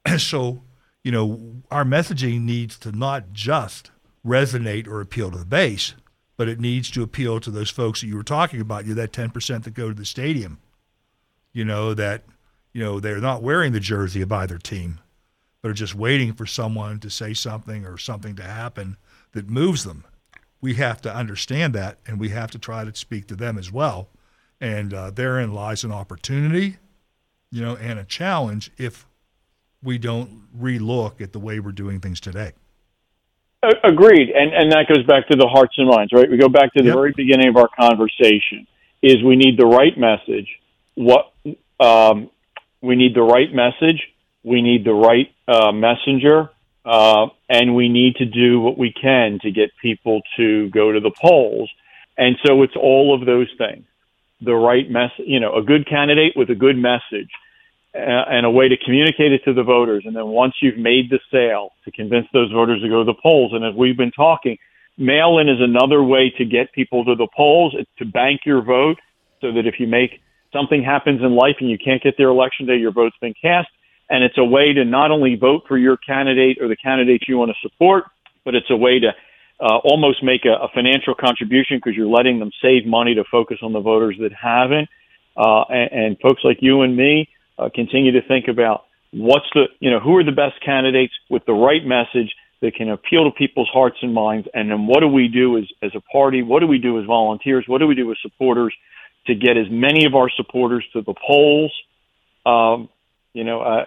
so, 0.17 0.63
you 1.03 1.11
know, 1.11 1.61
our 1.71 1.83
messaging 1.83 2.41
needs 2.41 2.77
to 2.79 2.91
not 2.91 3.33
just 3.33 3.91
resonate 4.25 4.87
or 4.87 5.01
appeal 5.01 5.31
to 5.31 5.37
the 5.37 5.45
base, 5.45 5.93
but 6.37 6.47
it 6.47 6.59
needs 6.59 6.89
to 6.91 7.03
appeal 7.03 7.39
to 7.39 7.51
those 7.51 7.69
folks 7.69 8.01
that 8.01 8.07
you 8.07 8.15
were 8.15 8.23
talking 8.23 8.61
about. 8.61 8.85
You 8.85 8.89
know, 8.89 9.01
that 9.01 9.13
ten 9.13 9.29
percent 9.29 9.63
that 9.63 9.73
go 9.73 9.89
to 9.89 9.95
the 9.95 10.05
stadium. 10.05 10.59
You 11.51 11.65
know 11.65 11.93
that, 11.93 12.23
you 12.73 12.83
know, 12.83 12.99
they're 12.99 13.19
not 13.19 13.41
wearing 13.41 13.71
the 13.71 13.79
jersey 13.79 14.21
of 14.21 14.31
either 14.31 14.57
team, 14.57 14.99
but 15.61 15.71
are 15.71 15.73
just 15.73 15.95
waiting 15.95 16.33
for 16.33 16.45
someone 16.45 16.99
to 16.99 17.09
say 17.09 17.33
something 17.33 17.85
or 17.85 17.97
something 17.97 18.35
to 18.35 18.43
happen 18.43 18.97
that 19.31 19.49
moves 19.49 19.83
them 19.83 20.05
we 20.61 20.75
have 20.75 21.01
to 21.01 21.13
understand 21.13 21.73
that 21.73 21.99
and 22.05 22.19
we 22.19 22.29
have 22.29 22.51
to 22.51 22.59
try 22.59 22.83
to 22.83 22.95
speak 22.95 23.27
to 23.27 23.35
them 23.35 23.57
as 23.57 23.71
well. 23.71 24.09
And 24.59 24.93
uh, 24.93 25.11
therein 25.11 25.53
lies 25.53 25.83
an 25.83 25.91
opportunity, 25.91 26.77
you 27.51 27.61
know, 27.61 27.77
and 27.77 27.97
a 27.97 28.03
challenge 28.03 28.71
if 28.77 29.07
we 29.83 29.97
don't 29.97 30.43
relook 30.57 31.21
at 31.21 31.33
the 31.33 31.39
way 31.39 31.59
we're 31.59 31.71
doing 31.71 31.99
things 31.99 32.19
today. 32.19 32.53
Agreed, 33.83 34.29
and 34.29 34.53
and 34.53 34.71
that 34.71 34.85
goes 34.87 35.05
back 35.05 35.27
to 35.27 35.37
the 35.37 35.47
hearts 35.47 35.73
and 35.77 35.89
minds, 35.89 36.13
right? 36.13 36.29
We 36.29 36.37
go 36.37 36.47
back 36.47 36.71
to 36.73 36.81
the 36.81 36.87
yep. 36.87 36.95
very 36.95 37.13
beginning 37.15 37.49
of 37.49 37.57
our 37.57 37.69
conversation. 37.77 38.67
Is 39.01 39.23
we 39.23 39.35
need 39.35 39.57
the 39.57 39.65
right 39.65 39.97
message. 39.97 40.47
What 40.95 41.33
um, 41.79 42.29
we 42.81 42.95
need 42.95 43.15
the 43.15 43.21
right 43.21 43.53
message. 43.53 44.01
We 44.43 44.61
need 44.61 44.85
the 44.85 44.93
right 44.93 45.29
uh, 45.47 45.73
messenger 45.73 46.49
uh, 46.85 47.27
and 47.49 47.75
we 47.75 47.89
need 47.89 48.15
to 48.15 48.25
do 48.25 48.59
what 48.59 48.77
we 48.77 48.91
can 48.91 49.39
to 49.43 49.51
get 49.51 49.69
people 49.81 50.21
to 50.37 50.69
go 50.69 50.91
to 50.91 50.99
the 50.99 51.11
polls. 51.11 51.69
And 52.17 52.35
so 52.45 52.63
it's 52.63 52.75
all 52.75 53.13
of 53.13 53.25
those 53.25 53.47
things. 53.57 53.85
The 54.41 54.55
right 54.55 54.89
message, 54.89 55.25
you 55.27 55.39
know, 55.39 55.55
a 55.55 55.61
good 55.61 55.87
candidate 55.87 56.33
with 56.35 56.49
a 56.49 56.55
good 56.55 56.77
message 56.77 57.29
and 57.93 58.45
a 58.45 58.51
way 58.51 58.67
to 58.67 58.77
communicate 58.85 59.31
it 59.31 59.41
to 59.45 59.53
the 59.53 59.63
voters. 59.63 60.03
And 60.05 60.15
then 60.15 60.27
once 60.27 60.53
you've 60.61 60.77
made 60.77 61.09
the 61.09 61.19
sale, 61.31 61.71
to 61.85 61.91
convince 61.91 62.27
those 62.33 62.51
voters 62.51 62.81
to 62.81 62.89
go 62.89 62.99
to 62.99 63.05
the 63.05 63.19
polls. 63.21 63.51
And 63.53 63.65
as 63.65 63.73
we've 63.75 63.97
been 63.97 64.11
talking, 64.11 64.57
mail 64.97 65.39
in 65.39 65.49
is 65.49 65.59
another 65.59 66.03
way 66.03 66.31
to 66.37 66.45
get 66.45 66.71
people 66.73 67.03
to 67.05 67.15
the 67.15 67.27
polls, 67.35 67.75
to 67.97 68.05
bank 68.05 68.41
your 68.45 68.61
vote 68.61 68.97
so 69.41 69.51
that 69.53 69.65
if 69.65 69.79
you 69.79 69.87
make 69.87 70.21
something 70.53 70.83
happens 70.83 71.21
in 71.21 71.35
life 71.35 71.55
and 71.59 71.69
you 71.69 71.77
can't 71.77 72.03
get 72.03 72.15
there 72.17 72.29
election 72.29 72.65
day, 72.65 72.77
your 72.77 72.91
vote's 72.91 73.17
been 73.21 73.33
cast 73.41 73.69
and 74.09 74.23
it's 74.23 74.37
a 74.37 74.43
way 74.43 74.73
to 74.73 74.83
not 74.83 75.11
only 75.11 75.35
vote 75.35 75.63
for 75.67 75.77
your 75.77 75.97
candidate 75.97 76.57
or 76.59 76.67
the 76.67 76.75
candidates 76.75 77.25
you 77.27 77.37
want 77.37 77.51
to 77.51 77.69
support, 77.69 78.05
but 78.43 78.55
it's 78.55 78.69
a 78.69 78.75
way 78.75 78.99
to 78.99 79.09
uh, 79.59 79.77
almost 79.83 80.23
make 80.23 80.45
a, 80.45 80.63
a 80.63 80.69
financial 80.73 81.13
contribution 81.13 81.77
because 81.77 81.95
you're 81.95 82.07
letting 82.07 82.39
them 82.39 82.51
save 82.61 82.85
money 82.85 83.13
to 83.13 83.23
focus 83.29 83.59
on 83.61 83.73
the 83.73 83.79
voters 83.79 84.17
that 84.19 84.31
haven't. 84.33 84.89
Uh, 85.37 85.63
and, 85.69 85.91
and 85.91 86.19
folks 86.19 86.41
like 86.43 86.57
you 86.61 86.81
and 86.81 86.95
me 86.95 87.29
uh, 87.59 87.69
continue 87.73 88.13
to 88.13 88.27
think 88.27 88.47
about 88.47 88.85
what's 89.11 89.45
the, 89.53 89.65
you 89.79 89.91
know, 89.91 89.99
who 89.99 90.15
are 90.17 90.23
the 90.23 90.31
best 90.31 90.63
candidates 90.63 91.13
with 91.29 91.45
the 91.45 91.53
right 91.53 91.85
message 91.85 92.33
that 92.61 92.75
can 92.75 92.89
appeal 92.89 93.25
to 93.25 93.31
people's 93.31 93.69
hearts 93.71 93.97
and 94.01 94.13
minds. 94.13 94.47
And 94.53 94.69
then 94.69 94.87
what 94.87 94.99
do 94.99 95.07
we 95.07 95.27
do 95.27 95.57
as, 95.57 95.65
as 95.81 95.91
a 95.95 96.01
party? 96.11 96.41
What 96.41 96.59
do 96.59 96.67
we 96.67 96.77
do 96.77 96.99
as 96.99 97.05
volunteers? 97.05 97.65
What 97.67 97.79
do 97.79 97.87
we 97.87 97.95
do 97.95 98.11
as 98.11 98.17
supporters 98.21 98.73
to 99.27 99.35
get 99.35 99.57
as 99.57 99.67
many 99.69 100.05
of 100.05 100.15
our 100.15 100.29
supporters 100.29 100.85
to 100.93 101.01
the 101.01 101.13
polls? 101.13 101.73
Um, 102.45 102.89
you 103.33 103.43
know, 103.43 103.61
uh, 103.61 103.85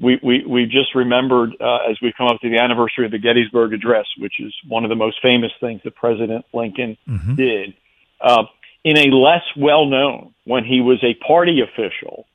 we, 0.00 0.18
we, 0.22 0.44
we 0.46 0.64
just 0.64 0.94
remembered 0.94 1.50
uh, 1.60 1.90
as 1.90 1.98
we 2.00 2.12
come 2.16 2.26
up 2.26 2.40
to 2.40 2.48
the 2.48 2.58
anniversary 2.58 3.04
of 3.04 3.12
the 3.12 3.18
Gettysburg 3.18 3.74
Address, 3.74 4.06
which 4.18 4.40
is 4.40 4.54
one 4.66 4.84
of 4.84 4.88
the 4.88 4.96
most 4.96 5.18
famous 5.22 5.52
things 5.60 5.82
that 5.84 5.94
President 5.94 6.44
Lincoln 6.52 6.96
mm-hmm. 7.06 7.34
did. 7.34 7.74
Uh, 8.20 8.44
in 8.82 8.96
a 8.96 9.14
less 9.14 9.42
well 9.56 9.84
known, 9.86 10.34
when 10.44 10.64
he 10.64 10.80
was 10.80 11.04
a 11.04 11.14
party 11.26 11.60
official, 11.60 12.26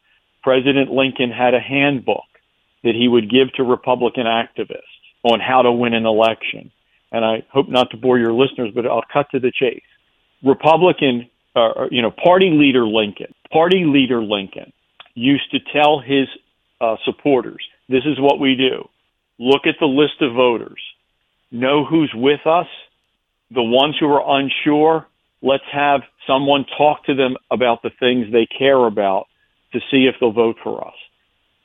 President 0.46 0.91
Lincoln 0.91 1.32
had 1.32 1.56
a 1.56 1.60
handbook 1.60 2.30
that 2.84 2.93
he 2.93 3.08
would 3.08 3.32
give 3.32 3.52
to 3.54 3.64
Republican 3.64 4.28
activists 4.28 4.93
on 5.24 5.39
how 5.39 5.64
to 5.64 5.72
win 5.72 5.96
an 5.96 6.06
election. 6.06 6.72
And 7.12 7.26
I 7.26 7.43
hope 7.52 7.68
not 7.68 7.89
to 7.89 7.98
bore 7.98 8.20
your 8.20 8.32
listeners, 8.32 8.70
but 8.76 8.86
I'll 8.86 9.02
cut 9.12 9.26
to 9.32 9.39
the 9.39 9.52
chase. 9.52 9.82
Republican, 10.43 11.32
uh, 11.56 11.88
you 11.89 12.04
know, 12.04 12.12
party 12.12 12.52
leader 12.52 12.86
Lincoln, 12.86 13.34
party 13.52 13.86
leader 13.86 14.22
Lincoln 14.22 14.72
used 15.16 15.50
to 15.50 15.58
tell 15.74 16.00
his 16.00 16.28
uh, 16.80 16.98
supporters, 17.06 17.66
this 17.89 18.04
is 18.06 18.20
what 18.20 18.39
we 18.39 18.56
do. 18.56 18.88
Look 19.39 19.66
at 19.66 19.78
the 19.80 19.88
list 19.88 20.22
of 20.22 20.36
voters. 20.36 20.80
Know 21.50 21.86
who's 21.86 22.12
with 22.14 22.46
us. 22.46 22.68
The 23.50 23.64
ones 23.64 23.96
who 24.00 24.14
are 24.14 24.39
unsure, 24.39 25.08
let's 25.41 25.64
have 25.72 26.02
someone 26.28 26.66
talk 26.78 27.04
to 27.06 27.16
them 27.16 27.36
about 27.50 27.82
the 27.82 27.91
things 28.00 28.32
they 28.32 28.46
care 28.46 28.86
about 28.86 29.26
to 29.76 29.82
see 29.92 30.08
if 30.08 30.16
they'll 30.20 30.32
vote 30.32 30.58
for 30.64 30.86
us. 30.86 30.96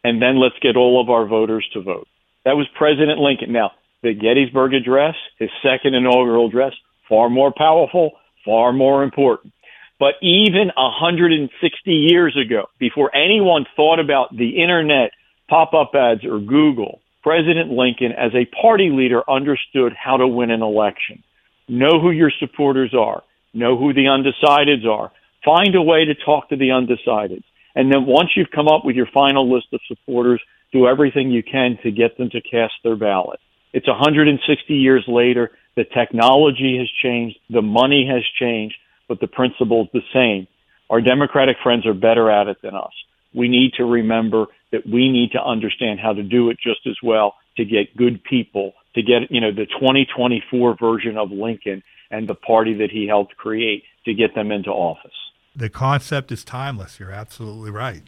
And 0.04 0.20
then 0.20 0.38
let's 0.40 0.58
get 0.60 0.76
all 0.76 1.00
of 1.00 1.10
our 1.10 1.26
voters 1.26 1.66
to 1.72 1.80
vote. 1.82 2.08
That 2.44 2.56
was 2.56 2.66
President 2.76 3.18
Lincoln. 3.18 3.52
Now, 3.52 3.72
the 4.02 4.14
Gettysburg 4.14 4.74
Address, 4.74 5.14
his 5.38 5.50
second 5.62 5.94
inaugural 5.94 6.48
address, 6.48 6.72
far 7.08 7.28
more 7.28 7.52
powerful, 7.56 8.12
far 8.44 8.72
more 8.72 9.02
important. 9.02 9.52
But 9.98 10.14
even 10.22 10.70
160 10.76 11.90
years 11.92 12.36
ago, 12.36 12.70
before 12.78 13.14
anyone 13.14 13.66
thought 13.76 14.00
about 14.00 14.34
the 14.34 14.62
internet, 14.62 15.10
pop-up 15.48 15.90
ads, 15.94 16.24
or 16.24 16.38
Google, 16.40 17.00
President 17.22 17.70
Lincoln, 17.70 18.12
as 18.12 18.32
a 18.34 18.46
party 18.46 18.88
leader, 18.88 19.22
understood 19.28 19.92
how 19.92 20.16
to 20.16 20.26
win 20.26 20.50
an 20.50 20.62
election. 20.62 21.22
Know 21.68 22.00
who 22.00 22.10
your 22.10 22.32
supporters 22.40 22.94
are. 22.94 23.22
Know 23.52 23.76
who 23.76 23.92
the 23.92 24.06
undecideds 24.06 24.86
are. 24.86 25.12
Find 25.44 25.74
a 25.74 25.82
way 25.82 26.06
to 26.06 26.14
talk 26.14 26.48
to 26.48 26.56
the 26.56 26.70
undecideds. 26.70 27.44
And 27.74 27.92
then 27.92 28.06
once 28.06 28.30
you've 28.36 28.50
come 28.50 28.68
up 28.68 28.84
with 28.84 28.96
your 28.96 29.08
final 29.12 29.52
list 29.52 29.66
of 29.72 29.80
supporters, 29.86 30.40
do 30.72 30.86
everything 30.86 31.30
you 31.30 31.42
can 31.42 31.78
to 31.82 31.90
get 31.90 32.16
them 32.18 32.30
to 32.30 32.40
cast 32.40 32.74
their 32.84 32.96
ballot. 32.96 33.40
It's 33.72 33.86
160 33.86 34.74
years 34.74 35.04
later. 35.06 35.52
The 35.76 35.84
technology 35.84 36.78
has 36.78 36.88
changed. 37.02 37.38
The 37.48 37.62
money 37.62 38.08
has 38.12 38.24
changed 38.38 38.76
but 39.10 39.18
the 39.18 39.26
principle 39.26 39.82
is 39.82 39.88
the 39.92 40.06
same. 40.14 40.46
Our 40.88 41.00
Democratic 41.00 41.56
friends 41.64 41.84
are 41.84 41.94
better 41.94 42.30
at 42.30 42.46
it 42.46 42.58
than 42.62 42.76
us. 42.76 42.92
We 43.34 43.48
need 43.48 43.72
to 43.76 43.84
remember 43.84 44.46
that 44.70 44.86
we 44.86 45.10
need 45.10 45.32
to 45.32 45.42
understand 45.42 45.98
how 45.98 46.12
to 46.12 46.22
do 46.22 46.48
it 46.48 46.58
just 46.62 46.86
as 46.86 46.96
well 47.02 47.34
to 47.56 47.64
get 47.64 47.96
good 47.96 48.22
people, 48.22 48.72
to 48.94 49.02
get, 49.02 49.28
you 49.28 49.40
know, 49.40 49.50
the 49.50 49.66
2024 49.66 50.76
version 50.80 51.18
of 51.18 51.32
Lincoln 51.32 51.82
and 52.12 52.28
the 52.28 52.36
party 52.36 52.74
that 52.74 52.92
he 52.92 53.08
helped 53.08 53.36
create 53.36 53.82
to 54.04 54.14
get 54.14 54.36
them 54.36 54.52
into 54.52 54.70
office. 54.70 55.10
The 55.54 55.68
concept 55.68 56.30
is 56.32 56.44
timeless. 56.44 57.00
You're 57.00 57.10
absolutely 57.10 57.70
right. 57.70 58.02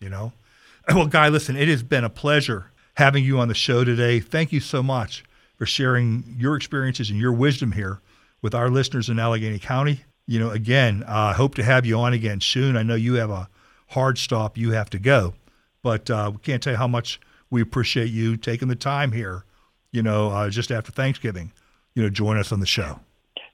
You 0.00 0.08
know, 0.08 0.32
well, 0.88 1.06
Guy, 1.06 1.28
listen, 1.28 1.56
it 1.56 1.68
has 1.68 1.82
been 1.82 2.04
a 2.04 2.10
pleasure 2.10 2.70
having 2.94 3.24
you 3.24 3.38
on 3.38 3.48
the 3.48 3.54
show 3.54 3.84
today. 3.84 4.20
Thank 4.20 4.52
you 4.52 4.60
so 4.60 4.82
much 4.82 5.24
for 5.56 5.66
sharing 5.66 6.36
your 6.38 6.56
experiences 6.56 7.10
and 7.10 7.18
your 7.18 7.32
wisdom 7.32 7.72
here 7.72 8.00
with 8.42 8.54
our 8.54 8.68
listeners 8.68 9.08
in 9.08 9.18
Allegheny 9.18 9.58
County 9.58 10.04
you 10.26 10.38
know, 10.38 10.50
again, 10.50 11.04
I 11.06 11.30
uh, 11.30 11.34
hope 11.34 11.54
to 11.56 11.62
have 11.62 11.84
you 11.84 11.98
on 11.98 12.12
again 12.12 12.40
soon. 12.40 12.76
I 12.76 12.82
know 12.82 12.94
you 12.94 13.14
have 13.14 13.30
a 13.30 13.48
hard 13.88 14.18
stop 14.18 14.56
you 14.56 14.70
have 14.72 14.88
to 14.90 14.98
go, 14.98 15.34
but 15.82 16.10
uh, 16.10 16.30
we 16.32 16.38
can't 16.38 16.62
tell 16.62 16.72
you 16.72 16.78
how 16.78 16.88
much 16.88 17.20
we 17.50 17.60
appreciate 17.60 18.10
you 18.10 18.36
taking 18.36 18.68
the 18.68 18.76
time 18.76 19.12
here, 19.12 19.44
you 19.90 20.02
know, 20.02 20.30
uh, 20.30 20.48
just 20.48 20.70
after 20.70 20.92
Thanksgiving, 20.92 21.52
you 21.94 22.02
know, 22.02 22.08
join 22.08 22.38
us 22.38 22.52
on 22.52 22.60
the 22.60 22.66
show. 22.66 23.00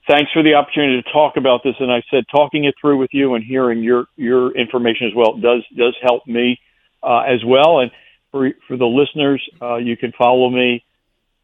Thanks 0.08 0.32
for 0.32 0.42
the 0.42 0.54
opportunity 0.54 1.02
to 1.02 1.12
talk 1.12 1.36
about 1.36 1.62
this. 1.62 1.74
And 1.78 1.92
I 1.92 2.02
said, 2.10 2.24
talking 2.30 2.64
it 2.64 2.74
through 2.80 2.96
with 2.96 3.10
you 3.12 3.34
and 3.34 3.44
hearing 3.44 3.82
your, 3.82 4.06
your 4.16 4.56
information 4.56 5.06
as 5.06 5.12
well 5.14 5.36
does, 5.36 5.62
does 5.76 5.94
help 6.02 6.26
me 6.26 6.58
uh, 7.02 7.20
as 7.20 7.44
well. 7.44 7.80
And 7.80 7.90
for, 8.32 8.50
for 8.66 8.78
the 8.78 8.86
listeners, 8.86 9.46
uh, 9.60 9.76
you 9.76 9.96
can 9.98 10.12
follow 10.12 10.48
me 10.48 10.82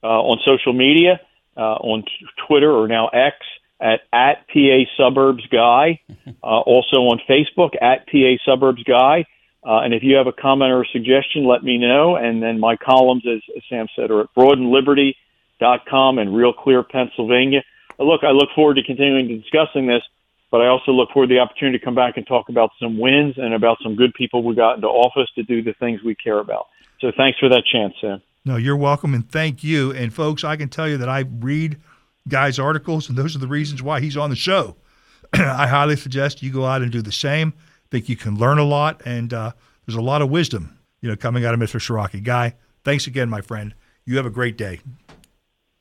uh, 0.03 0.07
on 0.07 0.39
social 0.47 0.73
media, 0.73 1.21
on 1.57 2.03
t- 2.03 2.27
Twitter 2.49 2.71
or 2.71 2.89
now 2.89 3.09
X 3.09 3.37
at, 3.81 4.01
at 4.12 4.49
PA 4.49 4.85
Suburbs 4.97 5.47
Guy, 5.49 6.01
uh, 6.43 6.47
also 6.47 6.97
on 7.12 7.21
Facebook 7.29 7.75
at 7.81 8.07
PA 8.07 8.43
Suburbs 8.47 8.83
Guy. 8.85 9.27
Uh, 9.62 9.81
and 9.81 9.95
if 9.95 10.03
you 10.03 10.17
have 10.17 10.27
a 10.27 10.33
comment 10.33 10.73
or 10.73 10.83
a 10.83 10.87
suggestion, 10.93 11.47
let 11.47 11.62
me 11.62 11.79
know. 11.79 12.17
And 12.17 12.43
then 12.43 12.61
my 12.61 12.77
columns, 12.77 13.25
as, 13.27 13.41
as 13.57 13.62
Sam 13.69 13.87
said, 13.97 14.11
are 14.11 14.23
at 14.23 14.35
broadandliberty.com 14.37 16.19
and 16.19 16.37
Real 16.37 16.53
Clear, 16.53 16.83
Pennsylvania. 16.83 17.62
Look, 17.99 18.24
I 18.24 18.30
look 18.30 18.49
forward 18.55 18.74
to 18.74 18.82
continuing 18.82 19.28
to 19.28 19.38
discussing 19.38 19.86
this, 19.86 20.03
but 20.51 20.61
I 20.61 20.68
also 20.68 20.92
look 20.92 21.11
forward 21.12 21.28
to 21.28 21.34
the 21.34 21.40
opportunity 21.40 21.78
to 21.78 21.84
come 21.84 21.95
back 21.95 22.16
and 22.16 22.26
talk 22.26 22.49
about 22.49 22.70
some 22.80 22.99
wins 22.99 23.34
and 23.36 23.55
about 23.55 23.78
some 23.82 23.95
good 23.95 24.14
people 24.14 24.42
we 24.42 24.55
got 24.55 24.76
into 24.76 24.88
office 24.88 25.28
to 25.36 25.42
do 25.42 25.62
the 25.62 25.74
things 25.74 26.03
we 26.03 26.14
care 26.14 26.38
about. 26.38 26.66
So 27.01 27.12
thanks 27.16 27.38
for 27.38 27.49
that 27.49 27.64
chance, 27.70 27.95
Sam. 28.01 28.22
No, 28.45 28.57
you're 28.57 28.76
welcome, 28.76 29.14
and 29.14 29.28
thank 29.30 29.64
you. 29.64 29.92
And 29.92 30.12
folks, 30.12 30.45
I 30.45 30.57
can 30.57 30.68
tell 30.68 30.88
you 30.88 30.99
that 30.99 31.09
I 31.09 31.20
read 31.20 31.80
Guy's 32.28 32.59
articles, 32.59 33.09
and 33.09 33.16
those 33.16 33.34
are 33.34 33.38
the 33.38 33.49
reasons 33.49 33.82
why 33.82 34.01
he's 34.01 34.16
on 34.16 34.30
the 34.30 34.36
show. 34.36 34.76
I 35.32 35.66
highly 35.66 35.97
suggest 35.97 36.42
you 36.42 36.53
go 36.53 36.64
out 36.64 36.82
and 36.82 36.92
do 36.92 37.03
the 37.03 37.12
same. 37.12 37.55
I 37.57 37.88
think 37.90 38.09
you 38.09 38.16
can 38.16 38.36
learn 38.36 38.59
a 38.59 38.64
lot, 38.64 39.03
and 39.05 39.32
uh, 39.32 39.53
there's 39.86 39.97
a 39.97 40.03
lot 40.03 40.22
of 40.22 40.30
wisdom, 40.30 40.78
you 41.01 41.09
know, 41.09 41.16
coming 41.16 41.45
out 41.45 41.55
of 41.55 41.61
Mr. 41.61 41.80
Ciarrocchi. 41.80 42.22
Guy, 42.22 42.55
thanks 42.84 43.07
again, 43.07 43.28
my 43.28 43.40
friend. 43.40 43.74
You 44.05 44.16
have 44.18 44.26
a 44.26 44.30
great 44.30 44.59
day. 44.59 44.80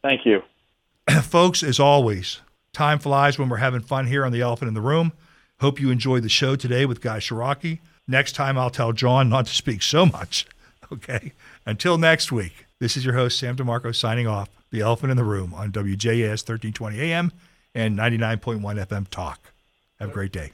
Thank 0.02 0.26
you. 0.26 0.42
folks, 1.24 1.64
as 1.64 1.80
always, 1.80 2.42
time 2.72 3.00
flies 3.00 3.38
when 3.38 3.50
we're 3.50 3.58
having 3.58 3.82
fun 3.82 4.08
here 4.08 4.26
on 4.26 4.32
the 4.32 4.42
Elephant 4.42 4.70
in 4.70 4.74
the 4.74 4.82
Room. 4.82 5.12
Hope 5.60 5.80
you 5.80 5.92
enjoyed 5.92 6.24
the 6.24 6.30
show 6.30 6.56
today 6.56 6.86
with 6.86 7.02
Guy 7.02 7.18
Ciarrocchi. 7.18 7.80
Next 8.08 8.34
time, 8.34 8.58
I'll 8.58 8.70
tell 8.70 8.94
John 8.94 9.30
not 9.30 9.46
to 9.48 9.54
speak 9.54 9.82
so 9.82 10.06
much. 10.06 10.46
Okay. 10.92 11.32
Until 11.66 11.98
next 11.98 12.32
week, 12.32 12.68
this 12.80 12.96
is 12.96 13.04
your 13.04 13.16
host, 13.16 13.40
Sam 13.40 13.56
DeMarco, 13.56 13.96
signing 13.96 14.28
off. 14.28 14.50
The 14.70 14.82
Elephant 14.82 15.10
in 15.10 15.18
the 15.18 15.24
Room 15.24 15.52
on 15.54 15.72
WJAS 15.72 16.48
1320 16.48 17.00
AM 17.00 17.32
and 17.74 17.98
99.1 17.98 18.62
FM 18.62 19.08
Talk. 19.08 19.54
Have 20.00 20.10
a 20.10 20.14
great 20.14 20.32
day. 20.32 20.52